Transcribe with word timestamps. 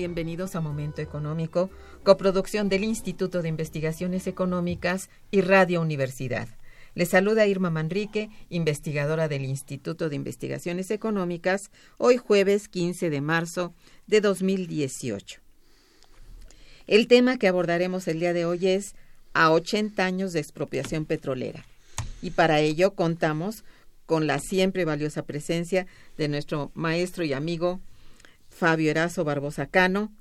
Bienvenidos 0.00 0.56
a 0.56 0.62
Momento 0.62 1.02
Económico, 1.02 1.68
coproducción 2.04 2.70
del 2.70 2.84
Instituto 2.84 3.42
de 3.42 3.50
Investigaciones 3.50 4.26
Económicas 4.26 5.10
y 5.30 5.42
Radio 5.42 5.82
Universidad. 5.82 6.48
Les 6.94 7.10
saluda 7.10 7.46
Irma 7.46 7.68
Manrique, 7.68 8.30
investigadora 8.48 9.28
del 9.28 9.44
Instituto 9.44 10.08
de 10.08 10.16
Investigaciones 10.16 10.90
Económicas, 10.90 11.70
hoy 11.98 12.16
jueves 12.16 12.68
15 12.68 13.10
de 13.10 13.20
marzo 13.20 13.74
de 14.06 14.22
2018. 14.22 15.42
El 16.86 17.06
tema 17.06 17.36
que 17.36 17.48
abordaremos 17.48 18.08
el 18.08 18.20
día 18.20 18.32
de 18.32 18.46
hoy 18.46 18.68
es 18.68 18.94
a 19.34 19.50
80 19.50 20.02
años 20.02 20.32
de 20.32 20.40
expropiación 20.40 21.04
petrolera. 21.04 21.66
Y 22.22 22.30
para 22.30 22.60
ello 22.60 22.94
contamos 22.94 23.64
con 24.06 24.26
la 24.26 24.38
siempre 24.38 24.86
valiosa 24.86 25.26
presencia 25.26 25.86
de 26.16 26.28
nuestro 26.28 26.70
maestro 26.72 27.22
y 27.22 27.34
amigo 27.34 27.82
Fabio 28.60 28.90
Erazo 28.90 29.24
Barbosa 29.24 29.64
Cano 29.64 30.12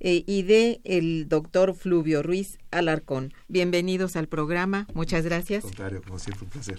eh, 0.00 0.24
y 0.26 0.42
de 0.42 0.80
el 0.82 1.28
doctor 1.28 1.76
Fluvio 1.76 2.24
Ruiz 2.24 2.58
Alarcón. 2.72 3.32
Bienvenidos 3.46 4.16
al 4.16 4.26
programa, 4.26 4.88
muchas 4.94 5.24
gracias. 5.24 5.62
Contrario, 5.62 6.02
como 6.02 6.18
siempre, 6.18 6.44
un 6.44 6.50
placer. 6.50 6.78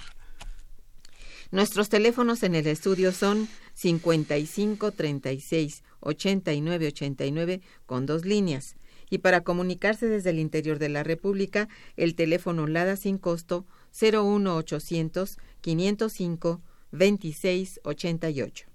Nuestros 1.52 1.88
teléfonos 1.88 2.44
en 2.44 2.54
el 2.54 2.68
estudio 2.68 3.14
son 3.14 3.48
55 3.76 4.92
36 4.92 5.84
89 6.02 6.88
89 6.88 7.62
con 7.86 8.06
dos 8.06 8.26
líneas. 8.26 8.76
Y 9.10 9.20
para 9.20 9.40
comunicarse 9.40 10.08
desde 10.08 10.32
el 10.32 10.40
interior 10.40 10.80
de 10.80 10.90
la 10.90 11.04
República, 11.04 11.70
el 11.96 12.16
teléfono 12.16 12.68
LADA 12.68 12.98
sin 12.98 13.20
costo 13.20 13.66
01800 13.94 15.38
505 15.62 16.62
26 16.92 17.80
88. 17.86 18.75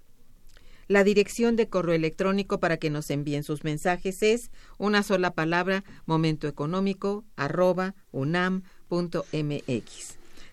La 0.91 1.03
dirección 1.05 1.55
de 1.55 1.69
correo 1.69 1.95
electrónico 1.95 2.59
para 2.59 2.75
que 2.75 2.89
nos 2.89 3.09
envíen 3.11 3.43
sus 3.43 3.63
mensajes 3.63 4.21
es 4.23 4.51
una 4.77 5.03
sola 5.03 5.31
palabra 5.31 5.85
momentoeconómico 6.05 7.23
arroba 7.37 7.95
unam.mx. 8.11 8.65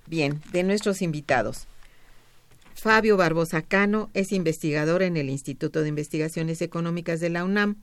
Bien, 0.07 0.41
de 0.51 0.63
nuestros 0.63 1.03
invitados. 1.03 1.67
Fabio 2.75 3.17
Barbosa 3.17 3.61
Cano 3.61 4.09
es 4.13 4.31
investigador 4.31 5.03
en 5.03 5.17
el 5.17 5.29
Instituto 5.29 5.81
de 5.81 5.89
Investigaciones 5.89 6.61
Económicas 6.61 7.19
de 7.19 7.29
la 7.29 7.43
UNAM, 7.43 7.77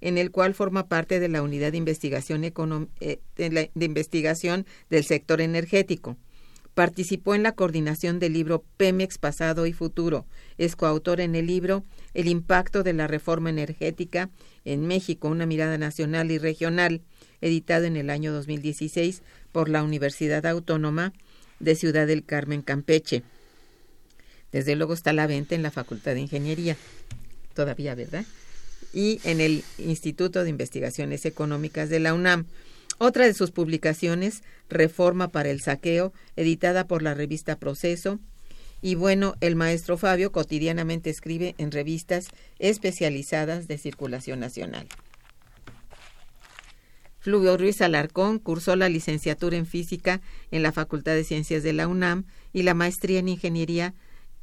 en 0.00 0.18
el 0.18 0.30
cual 0.30 0.54
forma 0.54 0.88
parte 0.88 1.20
de 1.20 1.28
la 1.28 1.42
Unidad 1.42 1.72
de 1.72 1.78
Investigación, 1.78 2.44
eh, 2.44 3.18
de, 3.36 3.70
investigación 3.74 4.66
del 4.90 5.04
Sector 5.04 5.40
Energético. 5.40 6.16
Participó 6.74 7.34
en 7.34 7.42
la 7.42 7.52
coordinación 7.52 8.18
del 8.18 8.34
libro 8.34 8.62
Pemex 8.76 9.16
Pasado 9.16 9.64
y 9.64 9.72
Futuro. 9.72 10.26
Es 10.58 10.76
coautor 10.76 11.20
en 11.20 11.34
el 11.34 11.46
libro 11.46 11.84
El 12.12 12.28
impacto 12.28 12.82
de 12.82 12.92
la 12.92 13.06
reforma 13.06 13.48
energética 13.48 14.28
en 14.66 14.86
México, 14.86 15.28
una 15.28 15.46
mirada 15.46 15.78
nacional 15.78 16.30
y 16.30 16.36
regional, 16.36 17.00
editado 17.40 17.86
en 17.86 17.96
el 17.96 18.10
año 18.10 18.30
2016 18.32 19.22
por 19.52 19.70
la 19.70 19.82
Universidad 19.82 20.44
Autónoma 20.44 21.14
de 21.58 21.74
Ciudad 21.74 22.06
del 22.06 22.24
Carmen, 22.26 22.60
Campeche. 22.60 23.22
Desde 24.56 24.74
luego 24.74 24.94
está 24.94 25.10
a 25.10 25.12
la 25.12 25.26
venta 25.26 25.54
en 25.54 25.62
la 25.62 25.70
Facultad 25.70 26.14
de 26.14 26.20
Ingeniería, 26.20 26.78
todavía, 27.52 27.94
¿verdad? 27.94 28.24
Y 28.94 29.20
en 29.24 29.42
el 29.42 29.62
Instituto 29.76 30.42
de 30.42 30.48
Investigaciones 30.48 31.26
Económicas 31.26 31.90
de 31.90 32.00
la 32.00 32.14
UNAM. 32.14 32.46
Otra 32.96 33.26
de 33.26 33.34
sus 33.34 33.50
publicaciones, 33.50 34.42
Reforma 34.70 35.28
para 35.28 35.50
el 35.50 35.60
Saqueo, 35.60 36.14
editada 36.36 36.86
por 36.86 37.02
la 37.02 37.12
revista 37.12 37.56
Proceso. 37.56 38.18
Y 38.80 38.94
bueno, 38.94 39.34
el 39.42 39.56
maestro 39.56 39.98
Fabio 39.98 40.32
cotidianamente 40.32 41.10
escribe 41.10 41.54
en 41.58 41.70
revistas 41.70 42.28
especializadas 42.58 43.68
de 43.68 43.76
circulación 43.76 44.40
nacional. 44.40 44.88
Fluvio 47.20 47.58
Ruiz 47.58 47.82
Alarcón 47.82 48.38
cursó 48.38 48.74
la 48.74 48.88
licenciatura 48.88 49.58
en 49.58 49.66
física 49.66 50.22
en 50.50 50.62
la 50.62 50.72
Facultad 50.72 51.12
de 51.12 51.24
Ciencias 51.24 51.62
de 51.62 51.74
la 51.74 51.88
UNAM 51.88 52.24
y 52.54 52.62
la 52.62 52.72
maestría 52.72 53.18
en 53.18 53.28
ingeniería 53.28 53.92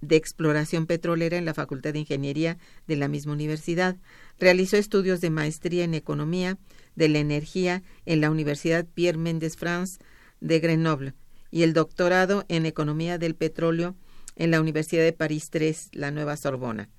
de 0.04 0.16
exploración 0.16 0.86
petrolera 0.86 1.38
en 1.38 1.46
la 1.46 1.54
Facultad 1.54 1.94
de 1.94 2.00
Ingeniería 2.00 2.58
de 2.88 2.96
la 2.96 3.08
misma 3.08 3.34
universidad. 3.34 3.96
Realizó 4.40 4.78
estudios 4.78 5.22
de 5.22 5.30
maestría 5.30 5.84
en 5.84 5.94
economía 5.94 6.58
de 6.96 7.10
la 7.10 7.20
energía 7.20 7.84
en 8.06 8.22
la 8.22 8.30
Universidad 8.30 8.86
Pierre 8.86 9.18
Mendès 9.18 9.56
France 9.56 10.00
de 10.42 10.60
Grenoble 10.60 11.14
y 11.52 11.64
el 11.64 11.74
doctorado 11.74 12.46
en 12.50 12.66
economía 12.66 13.18
del 13.18 13.36
petróleo 13.36 13.96
en 14.36 14.52
la 14.52 14.60
Universidad 14.60 15.04
de 15.04 15.14
París 15.14 15.50
III, 15.54 15.76
la 15.94 16.12
Nueva 16.12 16.36
Sorbona, 16.36 16.90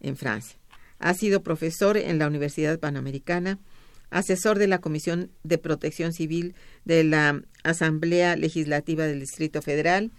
en 0.00 0.16
Francia. 0.16 0.58
Ha 0.98 1.14
sido 1.14 1.42
profesor 1.42 1.96
en 1.96 2.18
la 2.18 2.26
Universidad 2.26 2.78
Panamericana, 2.78 3.58
asesor 4.10 4.58
de 4.58 4.66
la 4.66 4.80
Comisión 4.80 5.30
de 5.44 5.58
Protección 5.58 6.12
Civil 6.12 6.54
de 6.84 7.04
la 7.04 7.42
Asamblea 7.62 8.36
Legislativa 8.36 9.06
del 9.06 9.20
Distrito 9.20 9.62
Federal, 9.62 10.10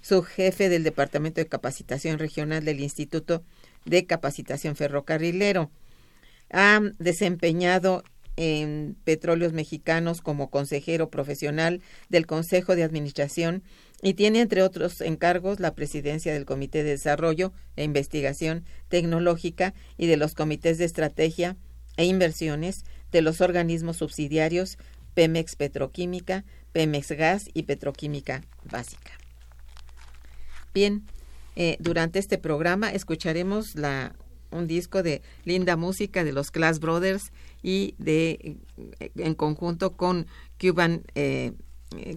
su 0.00 0.22
jefe 0.22 0.68
del 0.68 0.84
Departamento 0.84 1.40
de 1.40 1.46
Capacitación 1.46 2.18
Regional 2.18 2.64
del 2.64 2.80
Instituto 2.80 3.42
de 3.84 4.06
Capacitación 4.06 4.76
Ferrocarrilero. 4.76 5.70
Ha 6.50 6.80
desempeñado 6.98 8.02
en 8.36 8.96
Petróleos 9.04 9.52
Mexicanos 9.52 10.22
como 10.22 10.50
consejero 10.50 11.10
profesional 11.10 11.82
del 12.08 12.26
Consejo 12.26 12.74
de 12.74 12.84
Administración 12.84 13.62
y 14.02 14.14
tiene, 14.14 14.40
entre 14.40 14.62
otros 14.62 15.00
encargos, 15.02 15.60
la 15.60 15.74
presidencia 15.74 16.32
del 16.32 16.46
Comité 16.46 16.82
de 16.82 16.90
Desarrollo 16.90 17.52
e 17.76 17.84
Investigación 17.84 18.64
Tecnológica 18.88 19.74
y 19.98 20.06
de 20.06 20.16
los 20.16 20.34
comités 20.34 20.78
de 20.78 20.86
estrategia 20.86 21.56
e 21.96 22.06
inversiones 22.06 22.84
de 23.12 23.20
los 23.20 23.40
organismos 23.40 23.98
subsidiarios 23.98 24.78
Pemex 25.14 25.56
Petroquímica, 25.56 26.44
Pemex 26.72 27.12
Gas 27.12 27.50
y 27.52 27.64
Petroquímica 27.64 28.42
Básica. 28.64 29.19
Bien, 30.72 31.04
eh, 31.56 31.76
durante 31.80 32.18
este 32.18 32.38
programa 32.38 32.92
escucharemos 32.92 33.74
la, 33.74 34.14
un 34.50 34.66
disco 34.66 35.02
de 35.02 35.22
linda 35.44 35.76
música 35.76 36.22
de 36.22 36.32
los 36.32 36.50
Class 36.50 36.78
Brothers 36.78 37.32
y 37.62 37.94
de 37.98 38.58
eh, 39.00 39.10
en 39.16 39.34
conjunto 39.34 39.96
con 39.96 40.26
Cuban, 40.60 41.02
eh, 41.14 41.52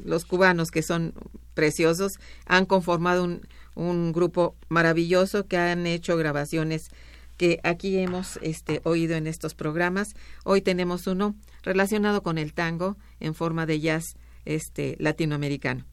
los 0.06 0.26
cubanos 0.26 0.70
que 0.70 0.84
son 0.84 1.14
preciosos, 1.56 2.14
han 2.46 2.66
conformado 2.66 3.24
un, 3.24 3.42
un 3.76 4.12
grupo 4.12 4.56
maravilloso 4.70 5.48
que 5.48 5.58
han 5.58 5.88
hecho 5.88 6.16
grabaciones 6.16 6.90
que 7.38 7.60
aquí 7.64 7.98
hemos 7.98 8.38
este, 8.42 8.82
oído 8.84 9.16
en 9.16 9.26
estos 9.26 9.56
programas. 9.56 10.14
Hoy 10.44 10.62
tenemos 10.62 11.08
uno 11.08 11.36
relacionado 11.64 12.22
con 12.22 12.38
el 12.38 12.54
tango 12.54 12.98
en 13.20 13.34
forma 13.34 13.66
de 13.66 13.80
jazz 13.80 14.16
este, 14.46 14.96
latinoamericano. 15.00 15.86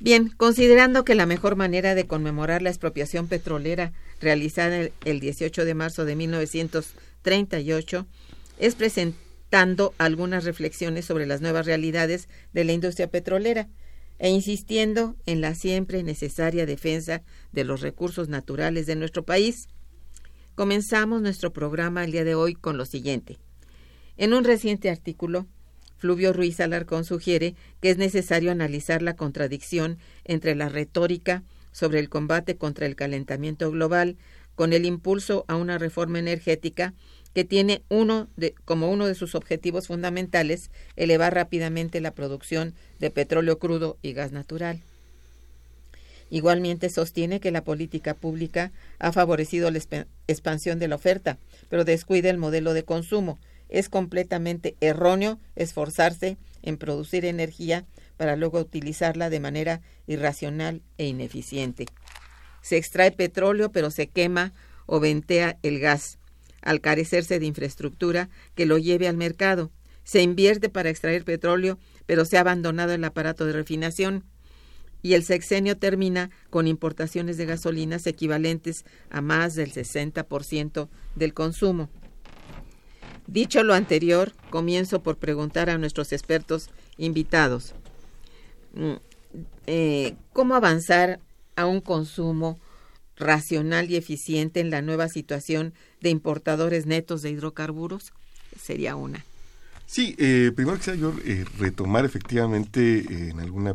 Bien, 0.00 0.28
considerando 0.36 1.04
que 1.04 1.16
la 1.16 1.26
mejor 1.26 1.56
manera 1.56 1.96
de 1.96 2.06
conmemorar 2.06 2.62
la 2.62 2.70
expropiación 2.70 3.26
petrolera 3.26 3.92
realizada 4.20 4.90
el 5.04 5.18
18 5.18 5.64
de 5.64 5.74
marzo 5.74 6.04
de 6.04 6.14
1938 6.14 8.06
es 8.60 8.76
presentando 8.76 9.94
algunas 9.98 10.44
reflexiones 10.44 11.04
sobre 11.04 11.26
las 11.26 11.40
nuevas 11.40 11.66
realidades 11.66 12.28
de 12.52 12.62
la 12.62 12.72
industria 12.72 13.10
petrolera 13.10 13.68
e 14.20 14.30
insistiendo 14.30 15.16
en 15.26 15.40
la 15.40 15.56
siempre 15.56 16.04
necesaria 16.04 16.64
defensa 16.64 17.22
de 17.52 17.64
los 17.64 17.80
recursos 17.80 18.28
naturales 18.28 18.86
de 18.86 18.94
nuestro 18.94 19.24
país. 19.24 19.68
Comenzamos 20.54 21.22
nuestro 21.22 21.52
programa 21.52 22.04
el 22.04 22.12
día 22.12 22.24
de 22.24 22.36
hoy 22.36 22.54
con 22.54 22.76
lo 22.76 22.84
siguiente. 22.84 23.38
En 24.16 24.32
un 24.32 24.44
reciente 24.44 24.90
artículo, 24.90 25.46
Fluvio 25.98 26.32
Ruiz 26.32 26.60
Alarcón 26.60 27.04
sugiere 27.04 27.54
que 27.80 27.90
es 27.90 27.98
necesario 27.98 28.50
analizar 28.50 29.02
la 29.02 29.16
contradicción 29.16 29.98
entre 30.24 30.54
la 30.54 30.68
retórica 30.68 31.42
sobre 31.72 31.98
el 31.98 32.08
combate 32.08 32.56
contra 32.56 32.86
el 32.86 32.96
calentamiento 32.96 33.70
global 33.70 34.16
con 34.54 34.72
el 34.72 34.86
impulso 34.86 35.44
a 35.48 35.56
una 35.56 35.78
reforma 35.78 36.18
energética 36.18 36.94
que 37.34 37.44
tiene 37.44 37.82
uno 37.88 38.28
de, 38.36 38.54
como 38.64 38.90
uno 38.90 39.06
de 39.06 39.14
sus 39.14 39.34
objetivos 39.34 39.86
fundamentales 39.86 40.70
elevar 40.96 41.34
rápidamente 41.34 42.00
la 42.00 42.12
producción 42.12 42.74
de 42.98 43.10
petróleo 43.10 43.58
crudo 43.58 43.98
y 44.02 44.12
gas 44.12 44.32
natural. 44.32 44.80
Igualmente 46.30 46.90
sostiene 46.90 47.40
que 47.40 47.50
la 47.50 47.64
política 47.64 48.14
pública 48.14 48.72
ha 48.98 49.12
favorecido 49.12 49.70
la 49.70 49.80
expansión 50.26 50.78
de 50.78 50.88
la 50.88 50.96
oferta, 50.96 51.38
pero 51.68 51.84
descuida 51.84 52.28
el 52.28 52.38
modelo 52.38 52.74
de 52.74 52.82
consumo, 52.82 53.38
es 53.68 53.88
completamente 53.88 54.76
erróneo 54.80 55.38
esforzarse 55.56 56.36
en 56.62 56.76
producir 56.76 57.24
energía 57.24 57.86
para 58.16 58.36
luego 58.36 58.60
utilizarla 58.60 59.30
de 59.30 59.40
manera 59.40 59.80
irracional 60.06 60.82
e 60.98 61.06
ineficiente. 61.06 61.86
Se 62.62 62.76
extrae 62.76 63.12
petróleo 63.12 63.70
pero 63.70 63.90
se 63.90 64.08
quema 64.08 64.52
o 64.86 65.00
ventea 65.00 65.58
el 65.62 65.78
gas, 65.78 66.18
al 66.62 66.80
carecerse 66.80 67.38
de 67.38 67.46
infraestructura 67.46 68.28
que 68.54 68.66
lo 68.66 68.78
lleve 68.78 69.08
al 69.08 69.16
mercado. 69.16 69.70
Se 70.04 70.22
invierte 70.22 70.68
para 70.68 70.90
extraer 70.90 71.24
petróleo 71.24 71.78
pero 72.06 72.24
se 72.24 72.38
ha 72.38 72.40
abandonado 72.40 72.92
el 72.92 73.04
aparato 73.04 73.44
de 73.44 73.52
refinación 73.52 74.24
y 75.02 75.14
el 75.14 75.24
sexenio 75.24 75.76
termina 75.76 76.30
con 76.50 76.66
importaciones 76.66 77.36
de 77.36 77.46
gasolinas 77.46 78.06
equivalentes 78.06 78.84
a 79.10 79.20
más 79.20 79.54
del 79.54 79.72
60% 79.72 80.88
del 81.14 81.34
consumo. 81.34 81.88
Dicho 83.28 83.62
lo 83.62 83.74
anterior, 83.74 84.32
comienzo 84.48 85.02
por 85.02 85.18
preguntar 85.18 85.68
a 85.68 85.76
nuestros 85.76 86.12
expertos 86.12 86.70
invitados 86.96 87.74
mm, 88.72 88.94
eh, 89.66 90.16
cómo 90.32 90.54
avanzar 90.54 91.20
a 91.54 91.66
un 91.66 91.82
consumo 91.82 92.58
racional 93.16 93.90
y 93.90 93.96
eficiente 93.96 94.60
en 94.60 94.70
la 94.70 94.80
nueva 94.80 95.08
situación 95.08 95.74
de 96.00 96.08
importadores 96.08 96.86
netos 96.86 97.20
de 97.20 97.30
hidrocarburos? 97.30 98.14
Sería 98.58 98.96
una. 98.96 99.22
Sí, 99.84 100.16
eh, 100.16 100.50
primero 100.56 100.78
que 100.78 100.84
sea 100.84 100.94
yo 100.94 101.12
eh, 101.22 101.44
retomar 101.58 102.06
efectivamente 102.06 103.28
en 103.28 103.40
alguna 103.40 103.74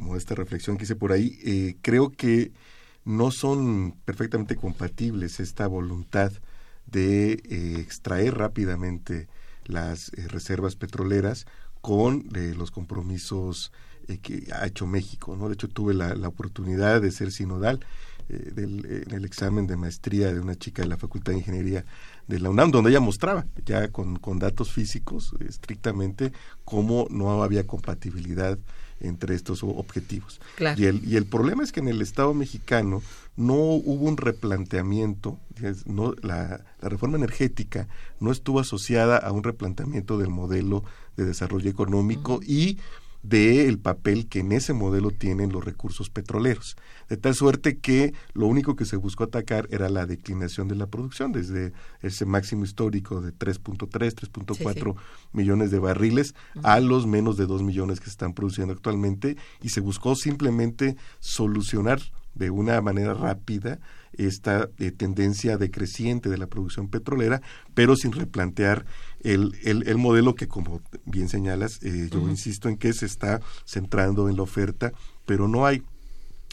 modesta 0.00 0.34
reflexión 0.34 0.76
que 0.76 0.84
hice 0.84 0.96
por 0.96 1.12
ahí, 1.12 1.76
creo 1.82 2.10
que 2.10 2.50
no 3.04 3.30
son 3.30 3.92
perfectamente 4.04 4.56
compatibles 4.56 5.38
esta 5.38 5.68
voluntad 5.68 6.32
de 6.86 7.32
eh, 7.32 7.76
extraer 7.80 8.36
rápidamente 8.36 9.28
las 9.64 10.12
eh, 10.14 10.28
reservas 10.28 10.76
petroleras 10.76 11.46
con 11.80 12.28
eh, 12.34 12.54
los 12.56 12.70
compromisos 12.70 13.72
que 14.22 14.46
ha 14.52 14.64
hecho 14.66 14.86
México. 14.86 15.36
¿no? 15.36 15.48
De 15.48 15.54
hecho, 15.54 15.66
tuve 15.66 15.92
la, 15.92 16.28
oportunidad 16.28 17.02
de 17.02 17.10
ser 17.10 17.32
sinodal 17.32 17.80
del, 18.28 19.04
en 19.08 19.12
el 19.12 19.24
examen 19.24 19.66
de 19.66 19.76
maestría 19.76 20.32
de 20.32 20.38
una 20.38 20.54
chica 20.54 20.82
de 20.82 20.88
la 20.88 20.96
Facultad 20.96 21.32
de 21.32 21.38
Ingeniería 21.38 21.84
de 22.28 22.38
la 22.38 22.50
UNAM, 22.50 22.70
donde 22.70 22.90
ella 22.90 23.00
mostraba 23.00 23.46
ya 23.64 23.88
con, 23.88 24.14
con 24.16 24.38
datos 24.38 24.72
físicos 24.72 25.32
estrictamente 25.40 26.32
cómo 26.64 27.08
no 27.10 27.42
había 27.42 27.66
compatibilidad 27.66 28.56
entre 29.00 29.34
estos 29.34 29.62
objetivos. 29.62 30.40
Y, 30.76 30.84
el, 30.84 31.06
y 31.06 31.16
el 31.16 31.26
problema 31.26 31.62
es 31.62 31.72
que 31.72 31.80
en 31.80 31.88
el 31.88 32.02
Estado 32.02 32.34
mexicano 32.34 33.02
no 33.36 33.54
hubo 33.54 34.06
un 34.06 34.16
replanteamiento, 34.16 35.38
no, 35.84 36.14
la, 36.22 36.64
la, 36.80 36.88
reforma 36.88 37.18
energética 37.18 37.88
no 38.20 38.32
estuvo 38.32 38.60
asociada 38.60 39.18
a 39.18 39.32
un 39.32 39.42
replanteamiento 39.42 40.18
del 40.18 40.30
modelo 40.30 40.84
de 41.16 41.24
desarrollo 41.24 41.70
económico 41.70 42.40
y 42.46 42.78
del 43.28 43.78
papel 43.78 44.28
que 44.28 44.40
en 44.40 44.52
ese 44.52 44.72
modelo 44.72 45.10
tienen 45.10 45.52
los 45.52 45.64
recursos 45.64 46.10
petroleros. 46.10 46.76
De 47.08 47.16
tal 47.16 47.34
suerte 47.34 47.78
que 47.78 48.14
lo 48.34 48.46
único 48.46 48.76
que 48.76 48.84
se 48.84 48.96
buscó 48.96 49.24
atacar 49.24 49.68
era 49.70 49.88
la 49.88 50.06
declinación 50.06 50.68
de 50.68 50.76
la 50.76 50.86
producción, 50.86 51.32
desde 51.32 51.72
ese 52.02 52.24
máximo 52.24 52.64
histórico 52.64 53.20
de 53.20 53.32
3.3, 53.32 53.88
3.4 53.88 54.94
millones 55.32 55.70
de 55.70 55.78
barriles 55.78 56.34
a 56.62 56.80
los 56.80 57.06
menos 57.06 57.36
de 57.36 57.46
2 57.46 57.62
millones 57.62 57.98
que 57.98 58.06
se 58.06 58.12
están 58.12 58.32
produciendo 58.32 58.72
actualmente 58.72 59.36
y 59.62 59.70
se 59.70 59.80
buscó 59.80 60.14
simplemente 60.14 60.96
solucionar 61.18 62.00
de 62.34 62.50
una 62.50 62.80
manera 62.80 63.14
rápida 63.14 63.80
esta 64.12 64.68
eh, 64.78 64.90
tendencia 64.92 65.58
decreciente 65.58 66.28
de 66.28 66.38
la 66.38 66.46
producción 66.46 66.88
petrolera, 66.88 67.42
pero 67.74 67.96
sin 67.96 68.12
replantear 68.12 68.86
el, 69.32 69.54
el, 69.64 69.98
modelo 69.98 70.34
que, 70.34 70.46
como 70.46 70.80
bien 71.04 71.28
señalas, 71.28 71.82
eh, 71.82 72.08
yo 72.12 72.20
insisto 72.28 72.68
en 72.68 72.76
que 72.76 72.92
se 72.92 73.06
está 73.06 73.40
centrando 73.64 74.28
en 74.28 74.36
la 74.36 74.42
oferta, 74.42 74.92
pero 75.24 75.48
no 75.48 75.66
hay 75.66 75.82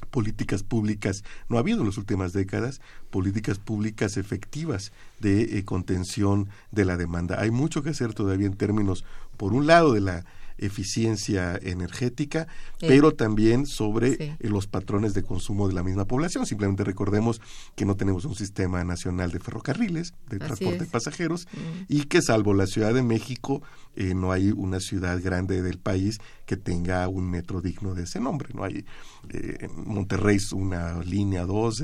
políticas 0.09 0.63
públicas, 0.63 1.23
no 1.49 1.57
ha 1.57 1.59
habido 1.59 1.81
en 1.81 1.87
las 1.87 1.97
últimas 1.97 2.33
décadas 2.33 2.81
políticas 3.09 3.59
públicas 3.59 4.17
efectivas 4.17 4.91
de 5.19 5.57
eh, 5.57 5.65
contención 5.65 6.49
de 6.71 6.85
la 6.85 6.97
demanda. 6.97 7.39
Hay 7.39 7.51
mucho 7.51 7.83
que 7.83 7.91
hacer 7.91 8.13
todavía 8.13 8.47
en 8.47 8.57
términos, 8.57 9.05
por 9.37 9.53
un 9.53 9.67
lado, 9.67 9.93
de 9.93 10.01
la 10.01 10.25
eficiencia 10.57 11.59
energética, 11.61 12.47
pero 12.79 13.13
también 13.13 13.65
sobre 13.65 14.13
eh, 14.13 14.37
los 14.39 14.67
patrones 14.67 15.13
de 15.13 15.23
consumo 15.23 15.67
de 15.67 15.73
la 15.73 15.83
misma 15.83 16.05
población. 16.05 16.45
Simplemente 16.45 16.83
recordemos 16.83 17.41
que 17.75 17.85
no 17.85 17.95
tenemos 17.95 18.25
un 18.25 18.35
sistema 18.35 18.83
nacional 18.83 19.31
de 19.31 19.39
ferrocarriles, 19.39 20.13
de 20.29 20.39
transporte 20.39 20.85
de 20.85 20.89
pasajeros, 20.89 21.47
mm. 21.51 21.83
y 21.87 22.03
que 22.03 22.21
salvo 22.21 22.53
la 22.53 22.67
Ciudad 22.67 22.93
de 22.93 23.03
México, 23.03 23.61
eh, 23.95 24.13
no 24.15 24.31
hay 24.31 24.51
una 24.51 24.79
ciudad 24.79 25.21
grande 25.21 25.61
del 25.61 25.77
país 25.77 26.19
que 26.45 26.57
tenga 26.57 27.07
un 27.07 27.29
metro 27.29 27.61
digno 27.61 27.93
de 27.93 28.03
ese 28.03 28.19
nombre. 28.19 28.49
No 28.53 28.63
hay 28.63 28.85
eh, 29.29 29.57
en 29.61 29.87
Monterrey 29.87 30.37
una 30.53 31.01
línea 31.03 31.45
2, 31.45 31.83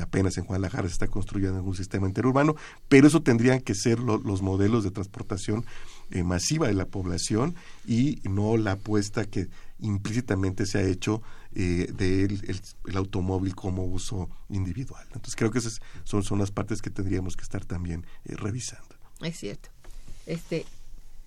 apenas 0.00 0.38
en 0.38 0.44
Guadalajara 0.44 0.86
se 0.86 0.92
está 0.92 1.08
construyendo 1.08 1.62
un 1.62 1.74
sistema 1.74 2.06
interurbano, 2.06 2.54
pero 2.88 3.08
eso 3.08 3.22
tendrían 3.22 3.60
que 3.60 3.74
ser 3.74 3.98
los 3.98 4.42
modelos 4.42 4.84
de 4.84 4.90
transportación 4.90 5.64
eh, 6.10 6.22
masiva 6.22 6.68
de 6.68 6.74
la 6.74 6.86
población 6.86 7.54
y 7.86 8.20
no 8.24 8.56
la 8.56 8.72
apuesta 8.72 9.26
que 9.26 9.48
implícitamente 9.78 10.64
se 10.64 10.78
ha 10.78 10.82
hecho 10.82 11.22
eh, 11.54 11.92
del 11.92 12.60
el, 12.86 12.96
automóvil 12.96 13.54
como 13.54 13.84
uso 13.84 14.30
individual. 14.48 15.04
Entonces 15.08 15.36
creo 15.36 15.50
que 15.50 15.58
esas 15.58 15.80
son, 16.04 16.22
son 16.22 16.38
las 16.38 16.50
partes 16.50 16.80
que 16.80 16.88
tendríamos 16.88 17.36
que 17.36 17.42
estar 17.42 17.64
también 17.66 18.06
eh, 18.24 18.36
revisando. 18.36 18.96
Es 19.20 19.36
cierto. 19.36 19.68
Este, 20.24 20.64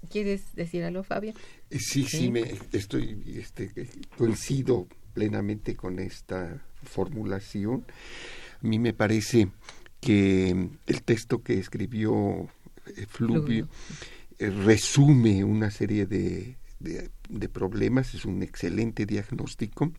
¿Quieres 0.10 0.42
decir 0.56 0.84
algo, 0.84 1.04
Fabio? 1.04 1.34
Sí, 1.70 2.06
sí, 2.06 2.32
me 2.32 2.58
estoy, 2.72 3.22
este, 3.38 3.72
coincido 4.18 4.88
plenamente 5.14 5.76
con 5.76 6.00
esta 6.00 6.60
formulación. 6.84 7.86
A 8.64 8.68
mí 8.68 8.80
me 8.80 8.94
parece 8.94 9.50
que 10.00 10.70
el 10.88 11.04
texto 11.04 11.44
que 11.44 11.60
escribió 11.60 12.50
Fluvio 13.10 13.70
resume 14.50 15.44
una 15.44 15.72
serie 15.72 16.06
de, 16.06 16.58
de, 16.80 17.50
problemas, 17.50 18.14
es 18.14 18.26
un 18.26 18.44
excelente 18.44 19.06
diagnóstico. 19.06 19.92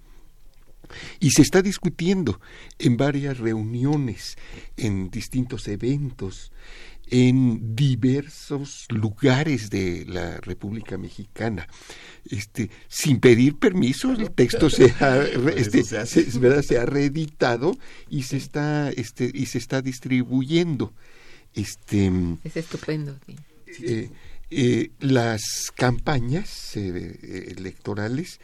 Y 1.20 1.30
se 1.30 1.42
está 1.42 1.62
discutiendo 1.62 2.40
en 2.78 2.96
varias 2.96 3.38
reuniones, 3.38 4.36
en 4.76 5.10
distintos 5.10 5.68
eventos, 5.68 6.52
en 7.06 7.76
diversos 7.76 8.86
lugares 8.88 9.70
de 9.70 10.04
la 10.06 10.38
República 10.38 10.98
Mexicana. 10.98 11.66
Este, 12.28 12.70
sin 12.88 13.20
pedir 13.20 13.58
permiso, 13.58 14.12
el 14.12 14.30
texto 14.32 14.70
se 14.70 14.92
ha, 15.00 15.22
este, 15.56 15.82
¿verdad? 16.38 16.62
se 16.62 16.78
ha 16.78 16.86
reeditado 16.86 17.76
y 18.08 18.24
se 18.24 18.36
está, 18.36 18.90
este, 18.90 19.30
y 19.32 19.46
se 19.46 19.58
está 19.58 19.82
distribuyendo. 19.82 20.92
Este, 21.54 22.10
es 22.44 22.56
estupendo. 22.56 23.16
Eh, 23.80 24.10
eh, 24.54 24.90
las 25.00 25.72
campañas 25.74 26.76
eh, 26.76 27.54
electorales, 27.56 28.38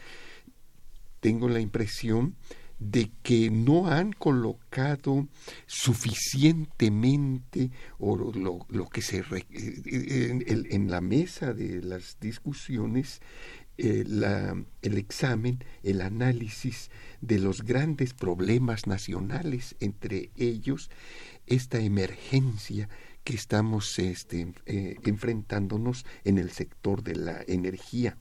tengo 1.20 1.50
la 1.50 1.60
impresión 1.60 2.34
de 2.78 3.10
que 3.22 3.50
no 3.50 3.88
han 3.88 4.12
colocado 4.12 5.28
suficientemente 5.66 7.70
o 7.98 8.16
lo, 8.16 8.88
que 8.88 9.02
se 9.02 9.22
en, 9.50 10.44
en, 10.46 10.90
la 10.90 11.02
mesa 11.02 11.52
de 11.52 11.82
las 11.82 12.18
discusiones 12.20 13.20
eh, 13.80 14.04
el 14.82 14.98
examen, 14.98 15.62
el 15.84 16.00
análisis 16.00 16.90
de 17.20 17.38
los 17.38 17.62
grandes 17.62 18.12
problemas 18.12 18.88
nacionales, 18.88 19.76
entre 19.78 20.30
ellos 20.36 20.90
esta 21.46 21.78
emergencia 21.78 22.88
que 23.28 23.36
estamos 23.36 23.98
este, 23.98 24.54
eh, 24.64 24.96
enfrentándonos 25.04 26.06
en 26.24 26.38
el 26.38 26.50
sector 26.50 27.02
de 27.02 27.14
la 27.14 27.44
energía. 27.46 28.16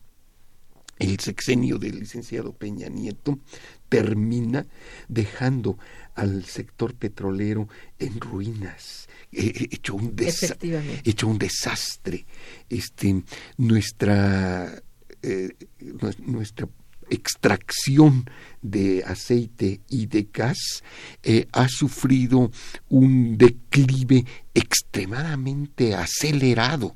El 0.99 1.17
sexenio 1.21 1.77
del 1.77 2.01
licenciado 2.01 2.51
Peña 2.51 2.89
Nieto 2.89 3.39
termina 3.87 4.67
dejando 5.07 5.79
al 6.13 6.43
sector 6.43 6.93
petrolero 6.93 7.69
en 7.99 8.19
ruinas, 8.19 9.07
eh, 9.31 9.69
hecho, 9.71 9.95
un 9.95 10.13
hecho 10.19 11.27
un 11.29 11.37
desastre. 11.37 12.25
Este, 12.67 13.23
nuestra, 13.55 14.83
eh, 15.21 15.53
nuestra 16.17 16.67
extracción 17.09 18.29
de 18.61 19.03
aceite 19.05 19.81
y 19.89 20.07
de 20.07 20.29
gas 20.33 20.83
eh, 21.23 21.47
ha 21.51 21.67
sufrido 21.67 22.51
un 22.89 23.37
declive 23.37 24.25
extremadamente 24.53 25.95
acelerado. 25.95 26.95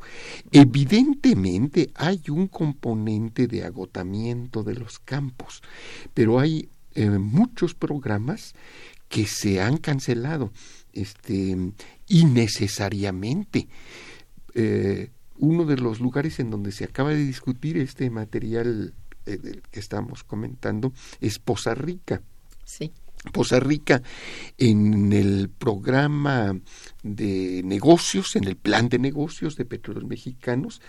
Evidentemente 0.51 1.91
hay 1.95 2.21
un 2.29 2.47
componente 2.47 3.47
de 3.47 3.63
agotamiento 3.63 4.63
de 4.63 4.75
los 4.75 4.99
campos, 4.99 5.61
pero 6.13 6.39
hay 6.39 6.69
eh, 6.95 7.09
muchos 7.09 7.73
programas 7.73 8.53
que 9.07 9.25
se 9.25 9.61
han 9.61 9.77
cancelado 9.77 10.51
este, 10.93 11.57
innecesariamente. 12.07 13.67
Eh, 14.55 15.09
uno 15.37 15.65
de 15.65 15.77
los 15.77 15.99
lugares 15.99 16.39
en 16.39 16.49
donde 16.49 16.71
se 16.71 16.83
acaba 16.83 17.09
de 17.09 17.23
discutir 17.25 17.77
este 17.77 18.09
material 18.09 18.93
eh, 19.25 19.61
que 19.69 19.79
estamos 19.79 20.23
comentando 20.23 20.93
es 21.19 21.39
Poza 21.39 21.73
Rica. 21.73 22.21
Sí. 22.63 22.91
Poza 23.31 23.59
Rica 23.59 24.01
en 24.57 25.13
el 25.13 25.49
programa 25.49 26.59
de 27.03 27.61
negocios, 27.63 28.35
en 28.35 28.43
el 28.45 28.55
plan 28.55 28.89
de 28.89 28.99
negocios 28.99 29.55
de 29.55 29.65
Petróleos 29.65 30.05
Mexicanos, 30.05 30.81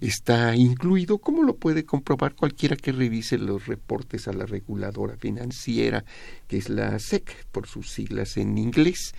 está 0.00 0.56
incluido, 0.56 1.18
como 1.18 1.42
lo 1.42 1.56
puede 1.56 1.84
comprobar 1.84 2.34
cualquiera 2.34 2.76
que 2.76 2.92
revise 2.92 3.38
los 3.38 3.66
reportes 3.66 4.28
a 4.28 4.32
la 4.32 4.46
reguladora 4.46 5.16
financiera, 5.16 6.04
que 6.48 6.56
es 6.58 6.68
la 6.68 6.98
SEC, 6.98 7.46
por 7.52 7.66
sus 7.66 7.90
siglas 7.90 8.36
en 8.36 8.58
inglés. 8.58 9.14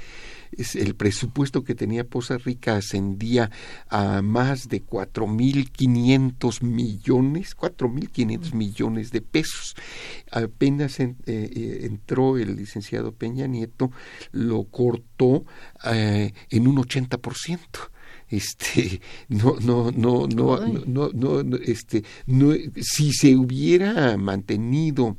El 0.76 0.96
presupuesto 0.96 1.64
que 1.64 1.76
tenía 1.76 2.04
Poza 2.04 2.38
Rica 2.38 2.76
ascendía 2.76 3.50
a 3.88 4.22
más 4.22 4.68
de 4.68 4.84
4.500 4.84 6.62
millones, 6.62 7.56
4.500 7.56 8.54
millones 8.54 9.12
de 9.12 9.22
pesos. 9.22 9.76
Apenas 10.30 11.00
eh, 11.00 11.16
eh, 11.26 11.80
entró 11.84 12.38
el 12.38 12.58
licenciado 12.58 13.14
Peña 13.14 13.48
Nieto, 13.48 13.92
lo 14.34 14.66
cortó 14.66 15.46
eh, 15.86 16.34
en 16.50 16.68
un 16.68 16.78
80% 16.78 17.60
este 18.30 19.02
no 19.28 19.58
no 19.60 19.92
no 19.92 20.28
no 20.28 20.60
no 20.86 21.12
no, 21.14 21.58
este 21.58 22.04
no 22.28 22.54
si 22.82 23.12
se 23.14 23.36
hubiera 23.36 24.18
mantenido 24.18 25.18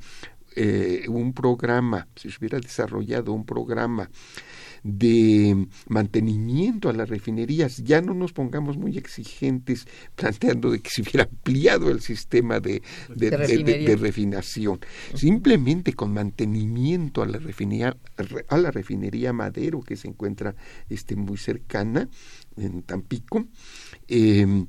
un 1.09 1.33
programa 1.33 2.07
si 2.17 2.31
se 2.31 2.39
hubiera 2.39 2.59
desarrollado 2.59 3.33
un 3.33 3.45
programa 3.45 4.11
de 4.83 5.69
mantenimiento 5.89 6.89
a 6.89 6.93
las 6.93 7.09
refinerías. 7.09 7.79
Ya 7.79 8.01
no 8.01 8.15
nos 8.15 8.33
pongamos 8.33 8.77
muy 8.77 8.99
exigentes 8.99 9.87
planteando 10.15 10.71
de 10.71 10.81
que 10.81 10.91
se 10.91 11.03
hubiera 11.03 11.25
ampliado 11.25 11.91
el 11.91 12.01
sistema 12.01 12.61
de, 12.61 12.83
de, 13.15 13.97
refinación. 13.97 14.81
Simplemente 15.15 15.93
con 15.93 16.13
mantenimiento 16.13 17.23
a 17.23 17.27
la 17.27 17.39
refinería, 17.39 17.97
a 18.49 18.59
la 18.59 18.71
refinería 18.71 19.33
Madero 19.33 19.81
que 19.81 19.97
se 19.97 20.09
encuentra 20.09 20.55
este, 20.89 21.17
muy 21.17 21.37
cercana 21.37 22.09
en 22.57 22.83
Tampico. 22.83 23.47
Eh, 24.09 24.67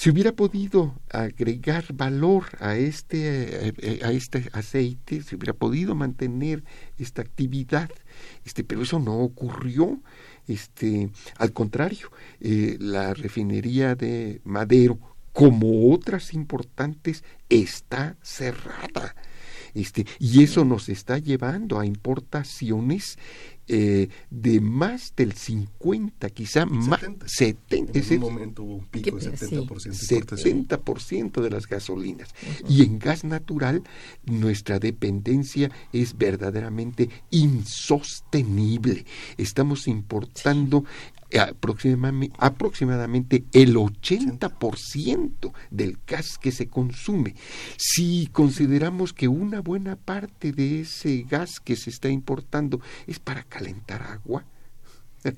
se 0.00 0.08
hubiera 0.08 0.32
podido 0.32 0.98
agregar 1.10 1.84
valor 1.92 2.44
a 2.58 2.74
este, 2.74 3.68
eh, 3.68 4.00
a 4.02 4.10
este 4.12 4.48
aceite, 4.54 5.20
se 5.20 5.36
hubiera 5.36 5.52
podido 5.52 5.94
mantener 5.94 6.64
esta 6.96 7.20
actividad, 7.20 7.90
este, 8.46 8.64
pero 8.64 8.80
eso 8.80 8.98
no 8.98 9.18
ocurrió. 9.18 10.00
Este, 10.48 11.10
al 11.36 11.52
contrario, 11.52 12.10
eh, 12.40 12.78
la 12.80 13.12
refinería 13.12 13.94
de 13.94 14.40
Madero, 14.42 14.98
como 15.34 15.92
otras 15.92 16.32
importantes, 16.32 17.22
está 17.50 18.16
cerrada. 18.22 19.14
Este, 19.74 20.06
y 20.18 20.42
eso 20.42 20.64
nos 20.64 20.88
está 20.88 21.18
llevando 21.18 21.78
a 21.78 21.84
importaciones 21.84 23.18
eh, 23.72 24.08
de 24.30 24.60
más 24.60 25.14
del 25.14 25.32
50, 25.32 26.28
quizá 26.30 26.66
más 26.66 27.00
70. 27.24 27.96
En 27.96 28.12
un 28.14 28.18
momento 28.18 28.64
hubo 28.64 28.74
un 28.74 28.86
pico 28.86 29.16
de 29.16 29.30
70%. 29.30 30.66
70% 30.66 31.40
de 31.40 31.50
las 31.50 31.68
gasolinas. 31.68 32.34
Y 32.68 32.82
en 32.82 32.98
gas 32.98 33.22
natural 33.22 33.84
nuestra 34.24 34.80
dependencia 34.80 35.70
es 35.92 36.18
verdaderamente 36.18 37.10
insostenible. 37.30 39.04
Estamos 39.36 39.86
importando 39.86 40.84
aproximadamente, 41.38 43.44
el 43.52 43.76
80% 43.76 45.52
del 45.70 45.98
gas 46.06 46.38
que 46.38 46.52
se 46.52 46.68
consume. 46.68 47.34
Si 47.76 48.28
consideramos 48.32 49.12
que 49.12 49.28
una 49.28 49.60
buena 49.60 49.96
parte 49.96 50.52
de 50.52 50.80
ese 50.80 51.26
gas 51.28 51.60
que 51.62 51.76
se 51.76 51.90
está 51.90 52.08
importando 52.08 52.80
es 53.06 53.18
para 53.18 53.44
calentar 53.44 54.02
agua, 54.02 54.44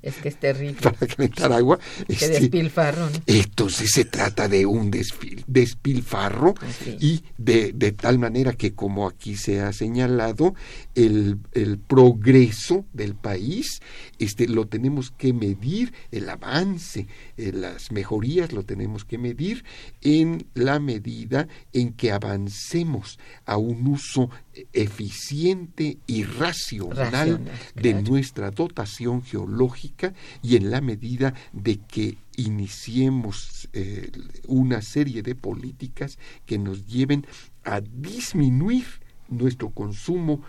es 0.03 0.15
que 0.17 0.29
es 0.29 0.37
terrible. 0.37 0.77
Para 0.81 1.07
calentar 1.07 1.53
agua. 1.53 1.79
Que 2.07 2.13
este, 2.13 2.29
despilfarro. 2.29 3.09
Entonces 3.27 3.91
se 3.93 4.05
trata 4.05 4.49
de 4.49 4.65
un 4.65 4.91
despilfarro 4.91 6.55
y 7.01 7.23
de, 7.37 7.73
de, 7.73 7.93
tal 7.93 8.19
manera 8.19 8.53
que, 8.53 8.75
como 8.75 9.09
aquí 9.09 9.37
se 9.37 9.61
ha 9.61 9.73
señalado, 9.73 10.55
el, 10.95 11.39
el, 11.53 11.79
progreso 11.79 12.85
del 12.93 13.15
país 13.15 13.81
este, 14.19 14.49
lo 14.49 14.67
tenemos 14.67 15.11
que 15.11 15.33
medir, 15.33 15.93
el 16.11 16.29
avance, 16.29 17.07
eh, 17.37 17.53
las 17.53 17.93
mejorías 17.93 18.53
lo 18.53 18.65
tenemos 18.65 19.05
que 19.05 19.19
medir 19.19 19.65
en 20.03 20.47
la 20.55 20.79
medida 20.81 21.49
en 21.73 21.93
que 21.93 22.13
avancemos 22.13 23.19
a 23.47 23.57
un 23.57 23.87
uso 23.87 24.31
eficiente 24.73 25.99
y 26.07 26.25
racional, 26.25 27.41
de 27.75 27.95
nuestra 27.95 28.51
dotación 28.51 29.23
geológica 29.23 30.13
y 30.43 30.57
en 30.57 30.71
la 30.71 30.81
medida 30.81 31.35
de 31.53 31.79
que 31.79 32.19
iniciemos 32.37 33.69
eh, 33.73 34.11
una 34.47 34.83
serie 34.83 35.23
de 35.23 35.35
políticas 35.35 36.19
que 36.47 36.59
nos 36.59 36.87
lleven 36.87 37.27
a 37.65 37.81
disminuir 37.81 38.87
nuestro 39.29 39.71
consumo 39.71 40.43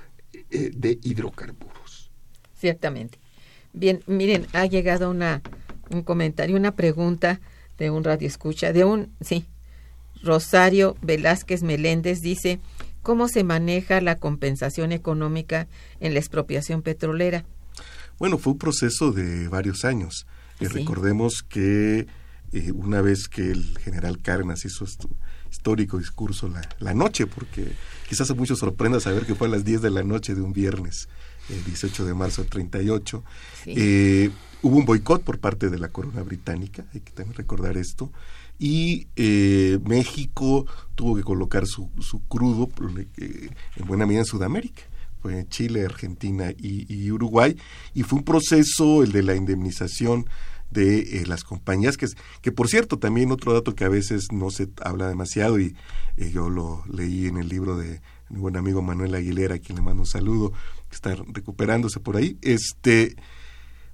eh, 0.53 0.71
de 0.73 0.99
hidrocarburos. 1.03 2.11
Ciertamente. 2.55 3.19
Bien, 3.73 4.01
miren, 4.07 4.45
ha 4.53 4.65
llegado 4.65 5.09
una, 5.09 5.41
un 5.89 6.03
comentario, 6.03 6.55
una 6.55 6.75
pregunta 6.75 7.41
de 7.77 7.89
un 7.89 8.03
radio 8.03 8.27
escucha, 8.27 8.71
de 8.71 8.85
un, 8.85 9.11
sí, 9.19 9.45
Rosario 10.21 10.95
Velázquez 11.01 11.63
Meléndez 11.63 12.21
dice, 12.21 12.59
¿Cómo 13.03 13.27
se 13.27 13.43
maneja 13.43 13.99
la 13.99 14.15
compensación 14.15 14.93
económica 14.93 15.67
en 15.99 16.13
la 16.13 16.19
expropiación 16.19 16.81
petrolera? 16.81 17.43
Bueno, 18.17 18.37
fue 18.37 18.53
un 18.53 18.59
proceso 18.59 19.11
de 19.11 19.49
varios 19.49 19.83
años. 19.83 20.25
y 20.61 20.67
recordemos 20.67 21.43
que 21.43 22.07
eh, 22.53 22.71
una 22.71 23.01
vez 23.01 23.27
que 23.27 23.51
el 23.51 23.77
general 23.79 24.21
Cárdenas 24.21 24.63
hizo 24.63 24.85
su 24.85 25.09
histórico 25.63 25.97
discurso 25.97 26.49
la, 26.49 26.61
la, 26.79 26.93
noche, 26.93 27.25
porque 27.25 27.71
quizás 28.09 28.29
a 28.29 28.33
muchos 28.33 28.59
sorprenda 28.59 28.99
saber 28.99 29.25
que 29.25 29.33
fue 29.33 29.47
a 29.47 29.49
las 29.49 29.63
10 29.63 29.81
de 29.81 29.91
la 29.91 30.03
noche 30.03 30.35
de 30.35 30.41
un 30.41 30.51
viernes, 30.51 31.07
el 31.49 31.63
18 31.63 32.03
de 32.03 32.13
marzo 32.13 32.41
del 32.41 32.51
38, 32.51 33.23
eh, 33.67 34.29
hubo 34.61 34.75
un 34.75 34.83
boicot 34.83 35.23
por 35.23 35.39
parte 35.39 35.69
de 35.69 35.79
la 35.79 35.87
corona 35.87 36.21
británica, 36.21 36.85
hay 36.93 36.99
que 36.99 37.13
también 37.13 37.37
recordar 37.37 37.77
esto, 37.77 38.11
y 38.59 39.07
eh, 39.15 39.79
México 39.85 40.65
tuvo 40.95 41.15
que 41.15 41.23
colocar 41.23 41.65
su, 41.65 41.89
su 42.01 42.19
crudo 42.27 42.69
eh, 43.17 43.49
en 43.77 43.87
buena 43.87 44.05
medida 44.05 44.19
en 44.19 44.25
Sudamérica. 44.25 44.83
Fue 45.21 45.47
Chile, 45.47 45.85
Argentina 45.85 46.51
y, 46.51 47.09
Uruguay, 47.09 47.55
y 47.93 48.03
fue 48.03 48.19
un 48.19 48.25
proceso, 48.25 49.03
el 49.03 49.13
de 49.13 49.23
la 49.23 49.35
indemnización 49.35 50.25
de 50.73 50.99
eh, 50.99 51.25
las 51.25 51.43
compañías, 51.43 51.97
que, 51.97 52.07
que 52.41 52.51
por 52.51 52.67
cierto, 52.67 52.99
también 52.99 53.31
otro 53.31 53.53
dato 53.53 53.75
que 53.75 53.85
a 53.85 53.89
veces 53.89 54.27
no 54.31 54.49
se 54.51 54.69
habla 54.83 55.07
demasiado, 55.07 55.59
y 55.59 55.75
yo 56.17 56.49
lo 56.49 56.83
leí 56.91 57.27
en 57.27 57.37
el 57.37 57.47
libro 57.47 57.77
de 57.77 58.01
mi 58.29 58.39
buen 58.39 58.57
amigo 58.57 58.81
Manuel 58.81 59.15
Aguilera, 59.15 59.55
a 59.55 59.59
quien 59.59 59.77
le 59.77 59.83
mando 59.83 60.01
un 60.01 60.07
saludo, 60.07 60.51
que 60.89 60.95
está 60.95 61.15
recuperándose 61.15 61.99
por 61.99 62.17
ahí, 62.17 62.37
este 62.41 63.15